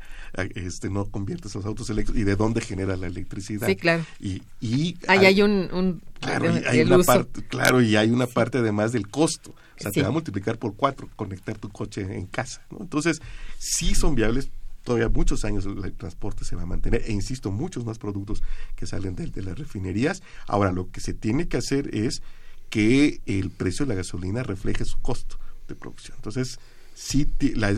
Este, 0.55 0.91
no 0.91 1.07
conviertes 1.07 1.55
los 1.57 1.64
autos 1.66 1.91
eléctricos 1.91 2.20
y 2.20 2.24
de 2.24 2.37
dónde 2.37 2.61
genera 2.61 2.97
la 2.97 3.09
electricidad. 3.09 3.66
Sí, 3.66 3.74
claro. 3.74 4.05
Y, 4.20 4.43
y 4.61 4.97
Ahí 5.09 5.26
hay 5.26 5.43
un, 5.43 5.68
un- 5.72 6.03
Claro, 6.20 6.57
y 6.57 6.64
hay 6.66 6.83
una 6.83 6.99
uso. 6.99 7.07
parte, 7.07 7.43
claro, 7.49 7.81
y 7.83 7.97
hay 7.97 8.11
una 8.11 8.26
parte 8.26 8.59
además 8.59 8.93
del 8.93 9.09
costo. 9.09 9.51
O 9.51 9.83
sea, 9.83 9.91
Sí. 9.91 9.95
te 10.01 10.03
va 10.03 10.09
a 10.09 10.12
multiplicar 10.12 10.59
por 10.59 10.76
cuatro 10.76 11.09
conectar 11.16 11.57
tu 11.59 11.70
coche 11.70 12.03
en 12.03 12.26
casa. 12.26 12.62
¿no? 12.70 12.78
Entonces, 12.83 13.20
sí 13.59 13.95
son 13.95 14.14
viables. 14.14 14.51
Todavía 14.85 15.09
muchos 15.09 15.45
años 15.45 15.66
el, 15.66 15.93
transporte 15.95 16.45
se 16.45 16.57
va 16.57 16.62
a 16.62 16.66
mantener. 16.66 17.03
E 17.07 17.12
insisto, 17.12 17.51
muchos 17.51 17.85
más 17.85 17.99
productos 17.99 18.43
que 18.76 18.87
salen 18.87 19.14
de, 19.14 19.26
de 19.26 19.43
las 19.43 19.59
refinerías. 19.59 20.22
Ahora, 20.47 20.72
lo 20.72 20.91
que 20.91 21.01
se 21.01 21.14
tiene 21.14 21.49
que 21.49 21.59
hacer 21.59 21.95
es 21.95 22.22
que 22.70 23.20
el 23.26 23.51
precio 23.51 23.85
de 23.85 23.91
la 23.91 23.97
gasolina 23.97 24.43
refleje 24.43 24.85
su 24.85 25.01
costo 25.01 25.39
de 25.68 25.74
producción. 25.74 26.16
Entonces, 26.16 26.59
sí, 26.95 27.28
la- 27.55 27.72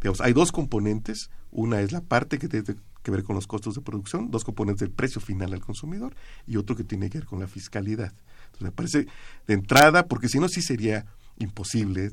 digamos, 0.00 0.20
hay 0.20 0.32
dos 0.32 0.52
componentes. 0.52 1.30
Una 1.50 1.80
es 1.80 1.92
la 1.92 2.00
parte 2.00 2.38
que 2.38 2.48
tiene 2.48 2.64
que 3.02 3.10
ver 3.10 3.22
con 3.22 3.36
los 3.36 3.46
costos 3.46 3.74
de 3.74 3.80
producción, 3.80 4.30
dos 4.30 4.44
componentes 4.44 4.80
del 4.80 4.90
precio 4.90 5.20
final 5.20 5.52
al 5.52 5.60
consumidor 5.60 6.14
y 6.46 6.56
otro 6.56 6.74
que 6.74 6.84
tiene 6.84 7.10
que 7.10 7.18
ver 7.18 7.26
con 7.26 7.40
la 7.40 7.46
fiscalidad. 7.46 8.12
Entonces, 8.46 8.62
me 8.62 8.72
parece 8.72 9.06
de 9.46 9.54
entrada, 9.54 10.06
porque 10.06 10.28
si 10.28 10.38
no, 10.38 10.48
sí 10.48 10.62
sería 10.62 11.06
imposible 11.38 12.10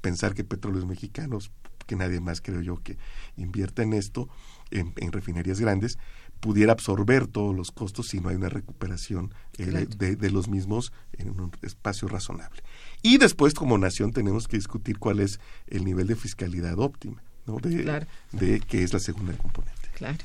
pensar 0.00 0.34
que 0.34 0.44
petróleos 0.44 0.86
mexicanos, 0.86 1.50
que 1.86 1.96
nadie 1.96 2.20
más 2.20 2.40
creo 2.40 2.60
yo 2.60 2.76
que 2.82 2.96
invierta 3.36 3.82
en 3.82 3.92
esto, 3.92 4.28
en, 4.70 4.92
en 4.96 5.12
refinerías 5.12 5.58
grandes, 5.60 5.98
pudiera 6.38 6.72
absorber 6.72 7.26
todos 7.26 7.54
los 7.54 7.70
costos 7.70 8.08
si 8.08 8.20
no 8.20 8.28
hay 8.30 8.36
una 8.36 8.48
recuperación 8.48 9.34
eh, 9.58 9.66
de- 9.66 9.70
Claro. 9.72 9.86
de, 9.96 10.16
de 10.16 10.30
los 10.30 10.48
mismos 10.48 10.92
en 11.18 11.28
un 11.30 11.50
espacio 11.62 12.08
razonable. 12.08 12.62
Y 13.02 13.18
después, 13.18 13.52
como 13.54 13.76
nación, 13.76 14.12
tenemos 14.12 14.48
que 14.48 14.56
discutir 14.56 14.98
cuál 14.98 15.20
es 15.20 15.38
el 15.66 15.84
nivel 15.84 16.06
de 16.06 16.16
fiscalidad 16.16 16.78
óptima, 16.78 17.22
¿no? 17.46 17.56
de, 17.58 17.82
Claro. 17.82 18.06
de 18.32 18.60
que 18.60 18.82
es 18.82 18.92
la 18.92 19.00
segunda 19.00 19.36
componente. 19.36 19.88
Claro. 19.94 20.18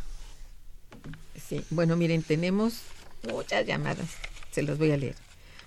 Sí, 1.49 1.63
bueno, 1.69 1.95
miren, 1.97 2.23
tenemos 2.23 2.81
muchas 3.31 3.65
llamadas. 3.65 4.07
Se 4.51 4.63
los 4.63 4.77
voy 4.77 4.91
a 4.91 4.97
leer. 4.97 5.15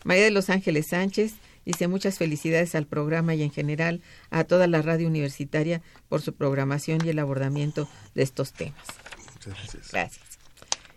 María 0.04 0.24
de 0.24 0.30
los 0.30 0.48
Ángeles 0.48 0.86
Sánchez 0.88 1.34
dice 1.68 1.86
muchas 1.86 2.16
felicidades 2.16 2.74
al 2.74 2.86
programa 2.86 3.34
y 3.34 3.42
en 3.42 3.50
general 3.50 4.00
a 4.30 4.44
toda 4.44 4.66
la 4.66 4.80
radio 4.80 5.06
universitaria 5.06 5.82
por 6.08 6.22
su 6.22 6.32
programación 6.32 7.04
y 7.04 7.10
el 7.10 7.18
abordamiento 7.18 7.86
de 8.14 8.22
estos 8.22 8.54
temas. 8.54 8.86
Muchas 9.34 9.54
gracias. 9.54 9.92
Gracias. 9.92 10.26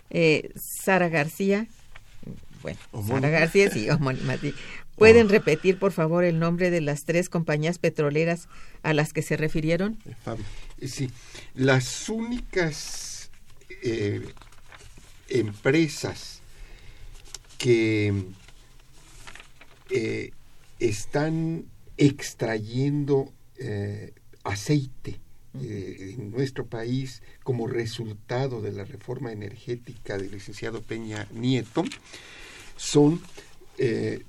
Eh, 0.09 0.49
Sara 0.55 1.09
García, 1.09 1.67
bueno. 2.61 2.79
Sara 3.05 3.29
García, 3.29 3.69
sí, 3.69 3.89
homónima, 3.89 4.37
sí. 4.37 4.53
¿Pueden 4.95 5.27
repetir, 5.27 5.77
por 5.77 5.91
favor, 5.91 6.23
el 6.23 6.39
nombre 6.39 6.69
de 6.69 6.79
las 6.79 7.03
tres 7.03 7.27
compañías 7.27 7.77
petroleras 7.77 8.47
a 8.81 8.93
las 8.93 9.11
que 9.11 9.23
se 9.23 9.35
refirieron? 9.35 9.97
Eh. 10.05 10.15
Eh, 10.79 10.87
Sí, 10.87 11.11
las 11.53 12.07
únicas 12.07 13.29
eh, 13.83 14.25
empresas 15.27 16.39
que 17.57 18.13
eh, 19.89 20.31
están 20.81 21.65
extrayendo 21.97 23.31
eh, 23.57 24.13
aceite 24.43 25.19
eh, 25.61 26.15
en 26.17 26.31
nuestro 26.31 26.65
país 26.65 27.21
como 27.43 27.67
resultado 27.67 28.61
de 28.61 28.71
la 28.71 28.85
reforma 28.85 29.31
energética 29.31 30.17
del 30.17 30.31
licenciado 30.31 30.81
Peña 30.81 31.27
Nieto 31.33 31.83
son 32.77 33.21
eh, 33.77 34.23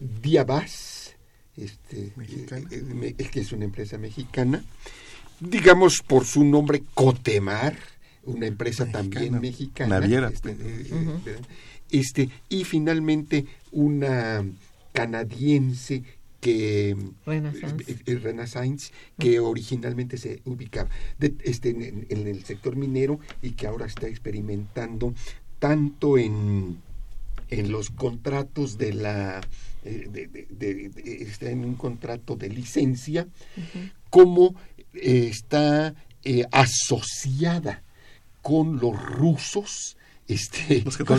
Diabás, 0.00 1.14
este, 1.56 2.12
eh, 2.18 3.28
que 3.30 3.40
es 3.40 3.52
una 3.52 3.64
empresa 3.64 3.98
mexicana, 3.98 4.64
digamos 5.38 6.02
por 6.04 6.24
su 6.24 6.44
nombre 6.44 6.82
Cotemar, 6.94 7.76
una 8.24 8.46
empresa 8.46 8.84
Mexicana. 8.86 9.10
también 9.10 9.40
mexicana. 9.40 10.00
Naviera. 10.00 10.28
Este, 10.30 10.56
este, 11.90 12.30
y 12.48 12.64
finalmente 12.64 13.44
una 13.70 14.44
canadiense 14.94 16.02
que 16.40 16.96
Renaissance. 17.26 17.84
eh, 17.88 17.96
eh, 18.06 18.14
Renaissance, 18.16 18.92
que 19.18 19.40
originalmente 19.40 20.16
se 20.18 20.40
ubicaba 20.44 20.88
de- 21.18 21.34
este, 21.42 21.70
en, 21.70 22.06
en 22.08 22.26
el 22.26 22.44
sector 22.44 22.76
minero 22.76 23.18
y 23.42 23.50
que 23.52 23.66
ahora 23.66 23.86
está 23.86 24.06
experimentando 24.08 25.14
tanto 25.58 26.16
en, 26.18 26.78
en 27.50 27.72
los 27.72 27.90
contratos 27.90 28.78
de 28.78 28.92
la 28.94 29.40
eh, 29.84 30.06
de- 30.10 30.26
de- 30.28 30.46
de- 30.50 30.88
de- 30.90 31.22
está 31.22 31.50
en 31.50 31.64
un 31.64 31.74
contrato 31.74 32.36
de 32.36 32.48
licencia 32.50 33.26
como 34.10 34.54
eh, 34.94 35.28
está 35.30 35.94
eh, 36.24 36.44
asociada 36.52 37.82
con 38.42 38.78
los 38.78 39.02
rusos 39.02 39.96
este 40.28 40.82
Los 40.84 40.96
que 40.98 41.04
con- 41.04 41.18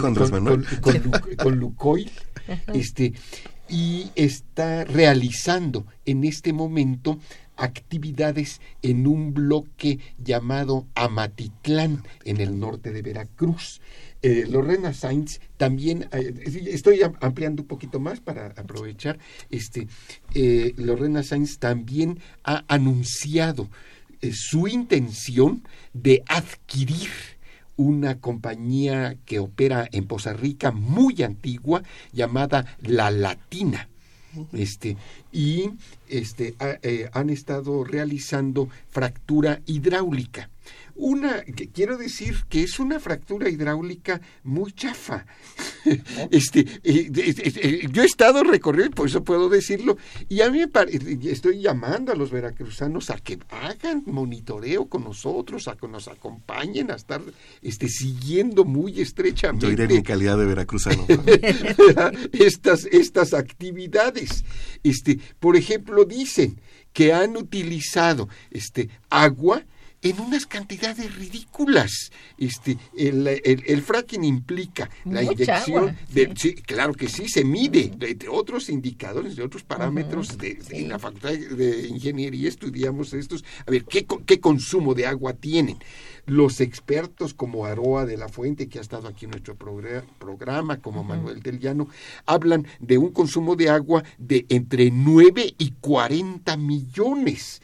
con 0.81 1.03
Lu- 1.03 1.35
con 1.43 1.59
Lukoil 1.59 2.11
este 2.73 3.13
y 3.69 4.11
está 4.15 4.83
realizando 4.85 5.85
en 6.05 6.23
este 6.23 6.53
momento 6.53 7.19
actividades 7.57 8.59
en 8.81 9.07
un 9.07 9.33
bloque 9.33 9.99
llamado 10.17 10.87
Amatitlán 10.93 12.03
en 12.25 12.41
el 12.41 12.59
norte 12.59 12.91
de 12.91 13.01
Veracruz. 13.01 13.81
Eh, 14.21 14.45
Lorena 14.49 14.93
Sainz 14.93 15.39
también, 15.55 16.07
eh, 16.11 16.33
estoy 16.67 17.01
am- 17.03 17.13
ampliando 17.21 17.61
un 17.61 17.67
poquito 17.67 17.99
más 17.99 18.19
para 18.19 18.47
aprovechar, 18.47 19.19
este, 19.51 19.87
eh, 20.33 20.73
Lorena 20.77 21.23
Sainz 21.23 21.59
también 21.59 22.19
ha 22.43 22.65
anunciado 22.67 23.69
eh, 24.21 24.31
su 24.33 24.67
intención 24.67 25.63
de 25.93 26.23
adquirir 26.27 27.09
una 27.77 28.19
compañía 28.19 29.17
que 29.25 29.39
opera 29.39 29.87
en 29.91 30.05
Poza 30.07 30.33
Rica 30.33 30.71
muy 30.71 31.21
antigua 31.23 31.83
llamada 32.13 32.77
La 32.81 33.11
Latina. 33.11 33.89
Este, 34.51 34.97
y 35.31 35.69
este, 36.09 36.55
ha- 36.59 36.77
eh, 36.81 37.09
han 37.13 37.29
estado 37.29 37.83
realizando 37.85 38.67
fractura 38.89 39.61
hidráulica. 39.65 40.49
Una, 40.95 41.43
que 41.43 41.69
quiero 41.69 41.97
decir 41.97 42.45
que 42.47 42.63
es 42.63 42.79
una 42.79 42.99
fractura 43.01 43.49
hidráulica 43.49 44.21
muy 44.43 44.71
chafa. 44.71 45.25
este, 46.31 46.61
eh, 46.83 47.11
eh, 47.13 47.87
yo 47.91 48.01
he 48.01 48.05
estado 48.05 48.43
recorriendo, 48.43 48.95
por 48.95 49.07
eso 49.07 49.23
puedo 49.23 49.49
decirlo, 49.49 49.97
y 50.29 50.41
a 50.41 50.49
mí 50.49 50.59
me 50.59 50.67
pare- 50.69 50.97
estoy 51.23 51.61
llamando 51.61 52.13
a 52.13 52.15
los 52.15 52.31
veracruzanos 52.31 53.09
a 53.09 53.17
que 53.17 53.37
hagan 53.49 54.03
monitoreo 54.05 54.87
con 54.87 55.03
nosotros, 55.03 55.67
a 55.67 55.75
que 55.75 55.87
nos 55.87 56.07
acompañen, 56.07 56.91
a 56.91 56.95
estar 56.95 57.21
este, 57.61 57.89
siguiendo 57.89 58.63
muy 58.63 59.01
estrechamente 59.01 59.65
Yo 59.65 59.71
iré 59.73 59.83
en 59.85 59.93
mi 59.95 60.03
calidad 60.03 60.37
de 60.37 60.45
veracruzano. 60.45 61.05
estas, 62.31 62.85
estas 62.85 63.33
actividades. 63.33 64.45
Este, 64.83 65.19
por 65.39 65.55
ejemplo, 65.55 66.05
dicen 66.05 66.59
que 66.93 67.11
han 67.13 67.35
utilizado 67.35 68.29
este, 68.51 68.89
agua 69.09 69.65
en 70.09 70.19
unas 70.21 70.45
cantidades 70.45 71.13
ridículas. 71.15 72.11
Este, 72.37 72.77
el, 72.97 73.27
el- 73.27 73.63
el 73.65 73.81
fracking 73.81 74.23
implica 74.23 74.89
la 75.05 75.23
inyección 75.23 75.89
agua, 75.89 75.95
de, 76.13 76.25
sí. 76.27 76.31
sí, 76.35 76.53
claro 76.55 76.93
que 76.93 77.09
sí, 77.09 77.27
se 77.27 77.43
mide 77.43 77.91
de, 77.97 78.13
de 78.13 78.27
otros 78.29 78.69
indicadores, 78.69 79.35
de 79.35 79.43
otros 79.43 79.63
parámetros. 79.63 80.37
de, 80.37 80.55
de- 80.55 80.63
sí. 80.63 80.75
En 80.77 80.89
la 80.89 80.99
Facultad 80.99 81.31
de 81.33 81.87
Ingeniería 81.87 82.47
estudiamos 82.49 83.13
estos. 83.13 83.43
A 83.65 83.71
ver, 83.71 83.83
¿qué, 83.85 84.05
qué 84.25 84.39
consumo 84.39 84.93
de 84.93 85.07
agua 85.07 85.33
tienen? 85.33 85.77
Los 86.25 86.59
expertos 86.61 87.33
como 87.33 87.65
Aroa 87.65 88.05
de 88.05 88.17
la 88.17 88.27
Fuente, 88.29 88.67
que 88.67 88.79
ha 88.79 88.81
estado 88.81 89.07
aquí 89.07 89.25
en 89.25 89.31
nuestro 89.31 89.55
progra- 89.57 90.03
programa, 90.19 90.81
como 90.81 91.03
Manuel 91.03 91.41
del 91.41 91.59
Llano, 91.59 91.87
hablan 92.25 92.65
de 92.79 92.97
un 92.97 93.11
consumo 93.11 93.55
de 93.55 93.69
agua 93.69 94.03
de 94.17 94.45
entre 94.49 94.89
9 94.91 95.53
y 95.57 95.71
40 95.81 96.57
millones. 96.57 97.61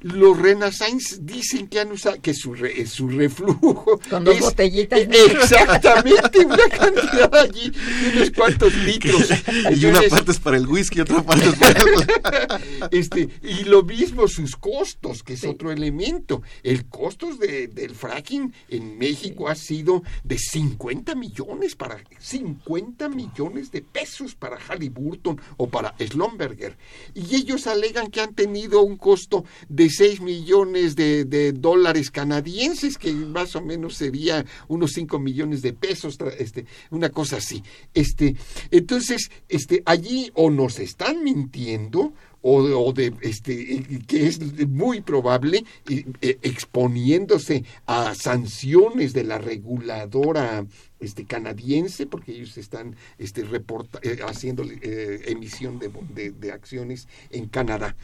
Los 0.00 0.38
Renaissance 0.38 1.18
dicen 1.20 1.66
que 1.66 1.80
han 1.80 1.90
usado, 1.92 2.20
que 2.22 2.34
su, 2.34 2.54
re- 2.54 2.86
su 2.86 3.08
reflujo. 3.08 3.98
Con 4.08 4.24
dos 4.24 4.36
es- 4.36 4.40
botellitas. 4.42 5.00
Exactamente, 5.10 6.44
una 6.46 6.68
cantidad 6.68 7.34
allí 7.34 7.72
unos 8.14 8.30
cuantos 8.30 8.74
litros. 8.76 9.28
y 9.76 9.84
una 9.86 10.00
parte 10.08 10.30
es 10.32 10.38
para 10.38 10.56
el 10.56 10.66
whisky, 10.66 11.00
otra 11.00 11.22
parte 11.22 11.46
es 11.48 11.54
para 11.56 11.80
el... 11.80 12.88
este, 12.90 13.28
y 13.42 13.64
lo 13.64 13.82
mismo 13.82 14.28
sus 14.28 14.56
costos, 14.56 15.22
que 15.22 15.34
es 15.34 15.44
otro 15.44 15.72
elemento. 15.72 16.42
El 16.62 16.86
costo 16.86 17.34
de, 17.36 17.68
del 17.68 17.94
fracking 18.04 18.52
en 18.68 18.98
México 18.98 19.48
ha 19.48 19.54
sido 19.54 20.02
de 20.24 20.36
50 20.36 21.14
millones 21.14 21.74
para 21.74 21.96
50 22.18 23.08
millones 23.08 23.70
de 23.70 23.80
pesos 23.80 24.34
para 24.34 24.58
Halliburton 24.58 25.40
o 25.56 25.68
para 25.68 25.94
Slumberger. 25.98 26.76
Y 27.14 27.34
ellos 27.34 27.66
alegan 27.66 28.10
que 28.10 28.20
han 28.20 28.34
tenido 28.34 28.82
un 28.82 28.98
costo 28.98 29.46
de 29.70 29.88
6 29.88 30.20
millones 30.20 30.96
de, 30.96 31.24
de 31.24 31.52
dólares 31.52 32.10
canadienses, 32.10 32.98
que 32.98 33.10
más 33.12 33.56
o 33.56 33.62
menos 33.62 33.94
sería 33.94 34.44
unos 34.68 34.92
5 34.92 35.18
millones 35.18 35.62
de 35.62 35.72
pesos, 35.72 36.18
este, 36.38 36.66
una 36.90 37.08
cosa 37.08 37.38
así. 37.38 37.62
Este, 37.94 38.36
entonces, 38.70 39.30
este, 39.48 39.82
allí 39.86 40.30
o 40.34 40.50
nos 40.50 40.78
están 40.78 41.24
mintiendo 41.24 42.12
o 42.44 42.92
de, 42.92 43.12
este 43.22 43.82
que 44.06 44.26
es 44.26 44.38
muy 44.68 45.00
probable 45.00 45.64
e, 45.88 46.04
exponiéndose 46.42 47.64
a 47.86 48.14
sanciones 48.14 49.14
de 49.14 49.24
la 49.24 49.38
reguladora 49.38 50.66
este 51.04 51.24
canadiense 51.24 52.06
porque 52.06 52.32
ellos 52.32 52.56
están 52.58 52.96
este 53.18 53.42
eh, 53.42 54.18
haciendo 54.26 54.64
eh, 54.64 55.22
emisión 55.26 55.78
de, 55.78 56.30
de, 56.30 56.52
acciones 56.52 57.08
en 57.30 57.48
Canadá 57.48 57.96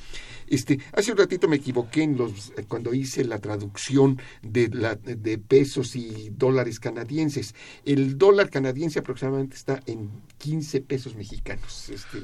este 0.47 0.79
hace 0.93 1.13
un 1.13 1.19
ratito 1.19 1.49
me 1.49 1.57
equivoqué 1.57 2.03
en 2.03 2.17
los 2.17 2.53
cuando 2.69 2.95
hice 2.95 3.25
la 3.25 3.39
traducción 3.39 4.21
de 4.43 4.69
la 4.69 4.95
de 4.97 5.39
pesos 5.39 5.97
y 5.97 6.31
dólares 6.31 6.81
canadienses 6.81 7.55
el 7.85 8.19
dólar 8.19 8.51
canadiense 8.51 8.99
aproximadamente 8.99 9.57
está 9.57 9.83
en 9.87 10.11
15 10.39 10.81
pesos 10.81 11.15
mexicanos 11.15 11.91
este, 11.91 12.19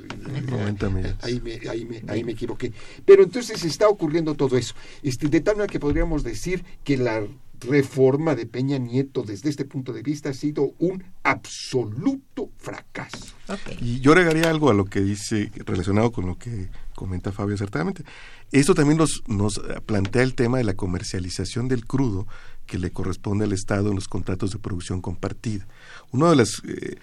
ahí 1.23 1.41
me, 1.41 1.61
ahí 1.69 1.85
me 1.85 1.97
ahí 2.09 2.25
me 2.25 2.33
equivoqué. 2.33 2.73
Pero 3.05 3.23
entonces 3.23 3.65
está 3.65 3.89
ocurriendo 3.89 4.35
todo 4.35 4.57
eso. 4.57 4.75
Este, 5.03 5.29
de 5.29 5.41
tal 5.41 5.57
manera 5.57 5.73
que 5.73 5.81
podríamos 5.81 6.23
decir 6.23 6.65
que 6.85 6.97
la 6.97 7.27
reforma 7.61 8.35
de 8.35 8.47
Peña 8.47 8.79
Nieto 8.79 9.23
desde 9.23 9.49
este 9.49 9.65
punto 9.65 9.93
de 9.93 10.03
vista 10.03 10.31
ha 10.31 10.35
sido 10.35 10.75
un 10.79 11.05
absoluto 11.23 12.51
fracaso. 12.59 13.35
Y 13.81 14.01
yo 14.01 14.13
agregaría 14.13 14.51
algo 14.51 14.71
a 14.71 14.75
lo 14.75 14.85
que 14.85 15.01
dice, 15.01 15.51
relacionado 15.65 16.13
con 16.13 16.27
lo 16.27 16.39
que 16.39 16.69
comenta 16.95 17.33
Fabio 17.33 17.55
acertadamente. 17.55 18.05
Esto 18.53 18.75
también 18.75 18.99
nos, 18.99 19.23
nos 19.27 19.61
plantea 19.87 20.23
el 20.23 20.35
tema 20.35 20.59
de 20.59 20.65
la 20.65 20.75
comercialización 20.75 21.69
del 21.69 21.87
crudo 21.87 22.27
que 22.67 22.79
le 22.79 22.91
corresponde 22.91 23.45
al 23.45 23.53
Estado 23.53 23.91
en 23.91 23.97
los 23.97 24.09
contratos 24.09 24.51
de 24.51 24.59
producción 24.59 25.01
compartida. 25.01 25.67
Uno 26.13 26.31
de 26.31 26.37
las... 26.37 26.63
Eh, 26.67 26.97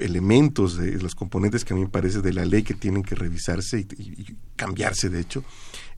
elementos, 0.00 0.76
de 0.76 0.92
los 1.00 1.14
componentes 1.14 1.64
que 1.64 1.72
a 1.72 1.76
mí 1.76 1.82
me 1.82 1.88
parece 1.88 2.20
de 2.20 2.32
la 2.32 2.44
ley 2.44 2.62
que 2.62 2.74
tienen 2.74 3.02
que 3.02 3.14
revisarse 3.14 3.80
y, 3.80 4.36
cambiarse, 4.56 5.08
de 5.08 5.20
hecho, 5.20 5.44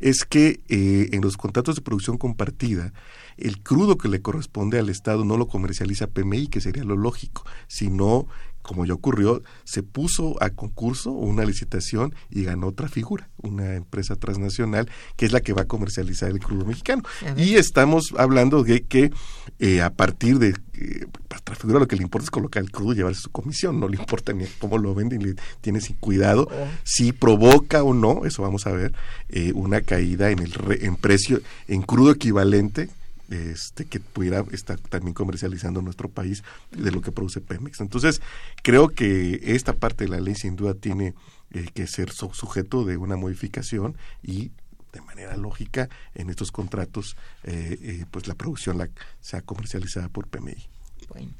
es 0.01 0.25
que 0.25 0.61
eh, 0.69 1.09
en 1.13 1.21
los 1.21 1.37
contratos 1.37 1.77
de 1.77 1.83
producción 1.83 2.19
compartida, 2.19 2.93
el 3.37 3.63
crudo 3.63 3.97
que 3.97 4.09
le 4.09 4.21
corresponde 4.21 4.79
al 4.79 4.89
Estado 4.89 5.25
no 5.25 5.37
lo 5.37 5.47
comercializa 5.47 6.09
PMI, 6.09 6.49
que 6.49 6.61
sería 6.61 6.85
lo 6.85 6.97
lógico, 6.97 7.45
sino 7.69 8.27
como 8.63 8.85
ya 8.85 8.95
ocurrió, 8.95 9.43
se 9.65 9.83
puso 9.83 10.37
a 10.43 10.51
concurso 10.51 11.11
una 11.11 11.45
licitación 11.45 12.15
y 12.29 12.45
ganó 12.45 12.69
otra 12.69 12.89
figura, 12.89 13.29
una 13.39 13.75
empresa 13.75 14.17
transnacional 14.17 14.91
que 15.17 15.27
es 15.27 15.33
la 15.33 15.41
que 15.41 15.53
va 15.53 15.63
a 15.63 15.67
comercializar 15.67 16.31
el 16.31 16.41
crudo 16.41 16.67
mexicano. 16.67 17.03
Y 17.37 17.55
estamos 17.55 18.13
hablando 18.19 18.63
de 18.63 18.83
que 18.83 19.11
eh, 19.59 19.81
a 19.81 19.91
partir 19.91 20.39
de 20.39 20.55
eh, 20.81 21.07
otra 21.25 21.55
figura 21.55 21.79
lo 21.79 21.89
que 21.89 21.97
le 21.97 22.03
importa 22.03 22.25
es 22.25 22.31
colocar 22.31 22.63
el 22.63 22.71
crudo 22.71 22.93
y 22.93 22.97
llevarse 22.97 23.21
su 23.21 23.31
comisión, 23.31 23.79
no 23.79 23.89
le 23.89 23.97
importa 23.97 24.33
ni 24.33 24.47
cómo 24.59 24.79
lo 24.79 24.95
venden, 24.95 25.23
le 25.23 25.35
tiene 25.61 25.81
sin 25.81 25.97
cuidado 25.97 26.49
oh. 26.51 26.69
si 26.85 27.13
provoca 27.13 27.83
o 27.83 27.95
no, 27.95 28.25
eso 28.25 28.43
vamos 28.43 28.67
a 28.67 28.73
ver, 28.73 28.93
eh, 29.29 29.53
una 29.55 29.83
caída 29.83 30.31
en 30.31 30.41
el 30.41 30.53
en 30.81 30.97
precio 30.97 31.41
en 31.69 31.83
crudo 31.83 32.13
equivalente 32.13 32.89
este, 33.31 33.85
que 33.85 34.01
pudiera 34.01 34.45
estar 34.51 34.79
también 34.81 35.15
comercializando 35.15 35.83
nuestro 35.83 36.09
país 36.09 36.43
de 36.73 36.91
lo 36.91 37.01
que 37.01 37.13
produce 37.13 37.41
Pemex. 37.41 37.81
Entonces, 37.81 38.21
creo 38.63 38.89
que 38.89 39.41
esta 39.45 39.75
parte 39.75 40.05
de 40.05 40.11
la 40.11 40.21
ley 40.21 40.35
sin 40.35 40.57
duda 40.57 40.75
tiene 40.75 41.15
eh, 41.53 41.67
que 41.73 41.87
ser 41.87 42.11
sujeto 42.11 42.85
de 42.85 42.97
una 42.97 43.17
modificación 43.17 43.97
y 44.23 44.51
de 44.93 45.01
manera 45.01 45.37
lógica 45.37 45.89
en 46.15 46.31
estos 46.31 46.53
contratos 46.53 47.17
eh, 47.45 47.79
eh, 47.81 48.05
pues 48.11 48.27
la 48.27 48.35
producción 48.35 48.79
la, 48.79 48.89
sea 49.21 49.43
comercializada 49.43 50.09
por 50.09 50.27
PMI. 50.29 50.69
Bueno, 51.09 51.33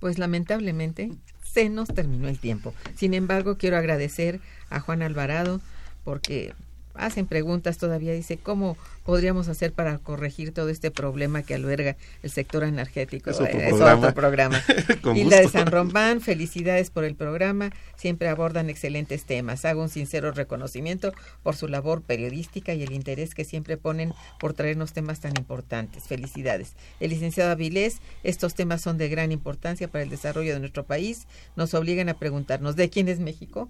pues 0.00 0.18
lamentablemente 0.18 1.12
se 1.42 1.68
nos 1.68 1.88
terminó 1.88 2.28
el 2.28 2.38
tiempo. 2.38 2.74
Sin 2.96 3.14
embargo, 3.14 3.56
quiero 3.56 3.76
agradecer 3.76 4.40
a 4.70 4.80
Juan 4.80 5.02
Alvarado 5.02 5.60
porque 6.04 6.54
hacen 6.98 7.26
preguntas 7.26 7.78
todavía, 7.78 8.12
dice, 8.12 8.36
¿cómo 8.36 8.76
podríamos 9.04 9.48
hacer 9.48 9.72
para 9.72 9.98
corregir 9.98 10.52
todo 10.52 10.68
este 10.68 10.90
problema 10.90 11.42
que 11.42 11.54
alberga 11.54 11.96
el 12.22 12.30
sector 12.30 12.64
energético? 12.64 13.30
Es 13.30 13.40
otro 13.40 13.58
programa. 13.58 14.12
programa. 14.12 14.62
Hilda 15.14 15.40
de 15.40 15.48
San 15.48 15.66
Román, 15.66 16.20
felicidades 16.20 16.90
por 16.90 17.04
el 17.04 17.14
programa, 17.14 17.70
siempre 17.96 18.28
abordan 18.28 18.70
excelentes 18.70 19.24
temas. 19.24 19.64
Hago 19.64 19.82
un 19.82 19.88
sincero 19.88 20.32
reconocimiento 20.32 21.12
por 21.42 21.56
su 21.56 21.68
labor 21.68 22.02
periodística 22.02 22.74
y 22.74 22.82
el 22.82 22.92
interés 22.92 23.34
que 23.34 23.44
siempre 23.44 23.76
ponen 23.76 24.12
por 24.38 24.54
traernos 24.54 24.92
temas 24.92 25.20
tan 25.20 25.32
importantes. 25.36 26.04
Felicidades. 26.04 26.74
El 27.00 27.10
licenciado 27.10 27.50
Avilés, 27.50 27.98
estos 28.22 28.54
temas 28.54 28.82
son 28.82 28.98
de 28.98 29.08
gran 29.08 29.32
importancia 29.32 29.88
para 29.88 30.02
el 30.02 30.10
desarrollo 30.10 30.54
de 30.54 30.60
nuestro 30.60 30.84
país, 30.84 31.26
nos 31.56 31.74
obligan 31.74 32.08
a 32.08 32.18
preguntarnos, 32.18 32.76
¿de 32.76 32.90
quién 32.90 33.08
es 33.08 33.20
México? 33.20 33.68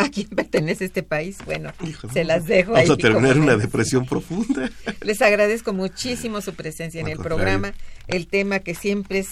¿A 0.00 0.08
quién 0.08 0.28
pertenece 0.28 0.86
este 0.86 1.02
país? 1.02 1.36
Bueno, 1.44 1.72
se 2.10 2.24
las 2.24 2.46
dejo. 2.46 2.72
Vamos 2.72 2.88
a 2.88 2.96
terminar 2.96 3.38
una 3.38 3.56
depresión 3.56 4.06
profunda. 4.06 4.70
Les 5.02 5.20
agradezco 5.20 5.74
muchísimo 5.74 6.40
su 6.40 6.54
presencia 6.54 7.02
en 7.02 7.08
el 7.08 7.18
programa, 7.18 7.74
el 8.08 8.26
tema 8.26 8.60
que 8.60 8.74
siempre 8.74 9.18
es 9.18 9.28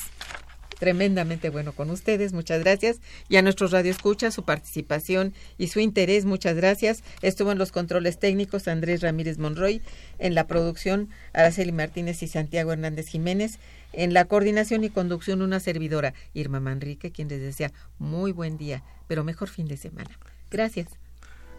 tremendamente 0.79 1.49
bueno 1.49 1.73
con 1.73 1.89
ustedes. 1.89 2.35
Muchas 2.35 2.61
gracias. 2.61 3.01
Y 3.31 3.37
a 3.37 3.43
nuestros 3.43 3.73
radioescuchas, 3.73 4.35
su 4.35 4.45
participación 4.45 5.33
y 5.57 5.69
su 5.69 5.81
interés, 5.81 6.27
muchas 6.27 6.55
gracias. 6.55 7.03
Estuvo 7.23 7.51
en 7.51 7.57
los 7.57 7.73
controles 7.73 8.19
técnicos 8.19 8.69
Andrés 8.69 9.01
Ramírez 9.01 9.39
Monroy, 9.39 9.81
en 10.19 10.35
la 10.35 10.47
producción 10.47 11.09
Araceli 11.33 11.73
Martínez 11.73 12.23
y 12.23 12.29
Santiago 12.29 12.73
Hernández 12.73 13.09
Jiménez, 13.09 13.59
en 13.95 14.13
la 14.13 14.27
coordinación 14.27 14.85
y 14.85 14.91
conducción 14.91 15.41
una 15.41 15.61
servidora, 15.61 16.13
Irma 16.35 16.61
Manrique, 16.61 17.11
quien 17.11 17.29
les 17.29 17.41
desea 17.41 17.73
muy 17.99 18.33
buen 18.33 18.59
día, 18.59 18.83
pero 19.07 19.25
mejor 19.25 19.49
fin 19.49 19.67
de 19.67 19.79
semana. 19.79 20.11
Gracias. 20.51 20.89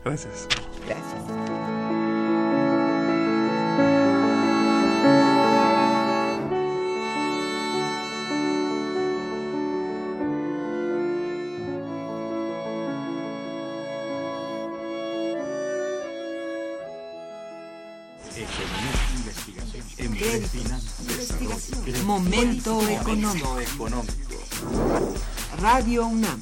Gracias. 0.04 0.48
Gracias. 0.88 1.60
Momento 22.06 22.82
económico. 22.88 23.58
Radio 25.60 26.08
UNAM 26.08 26.42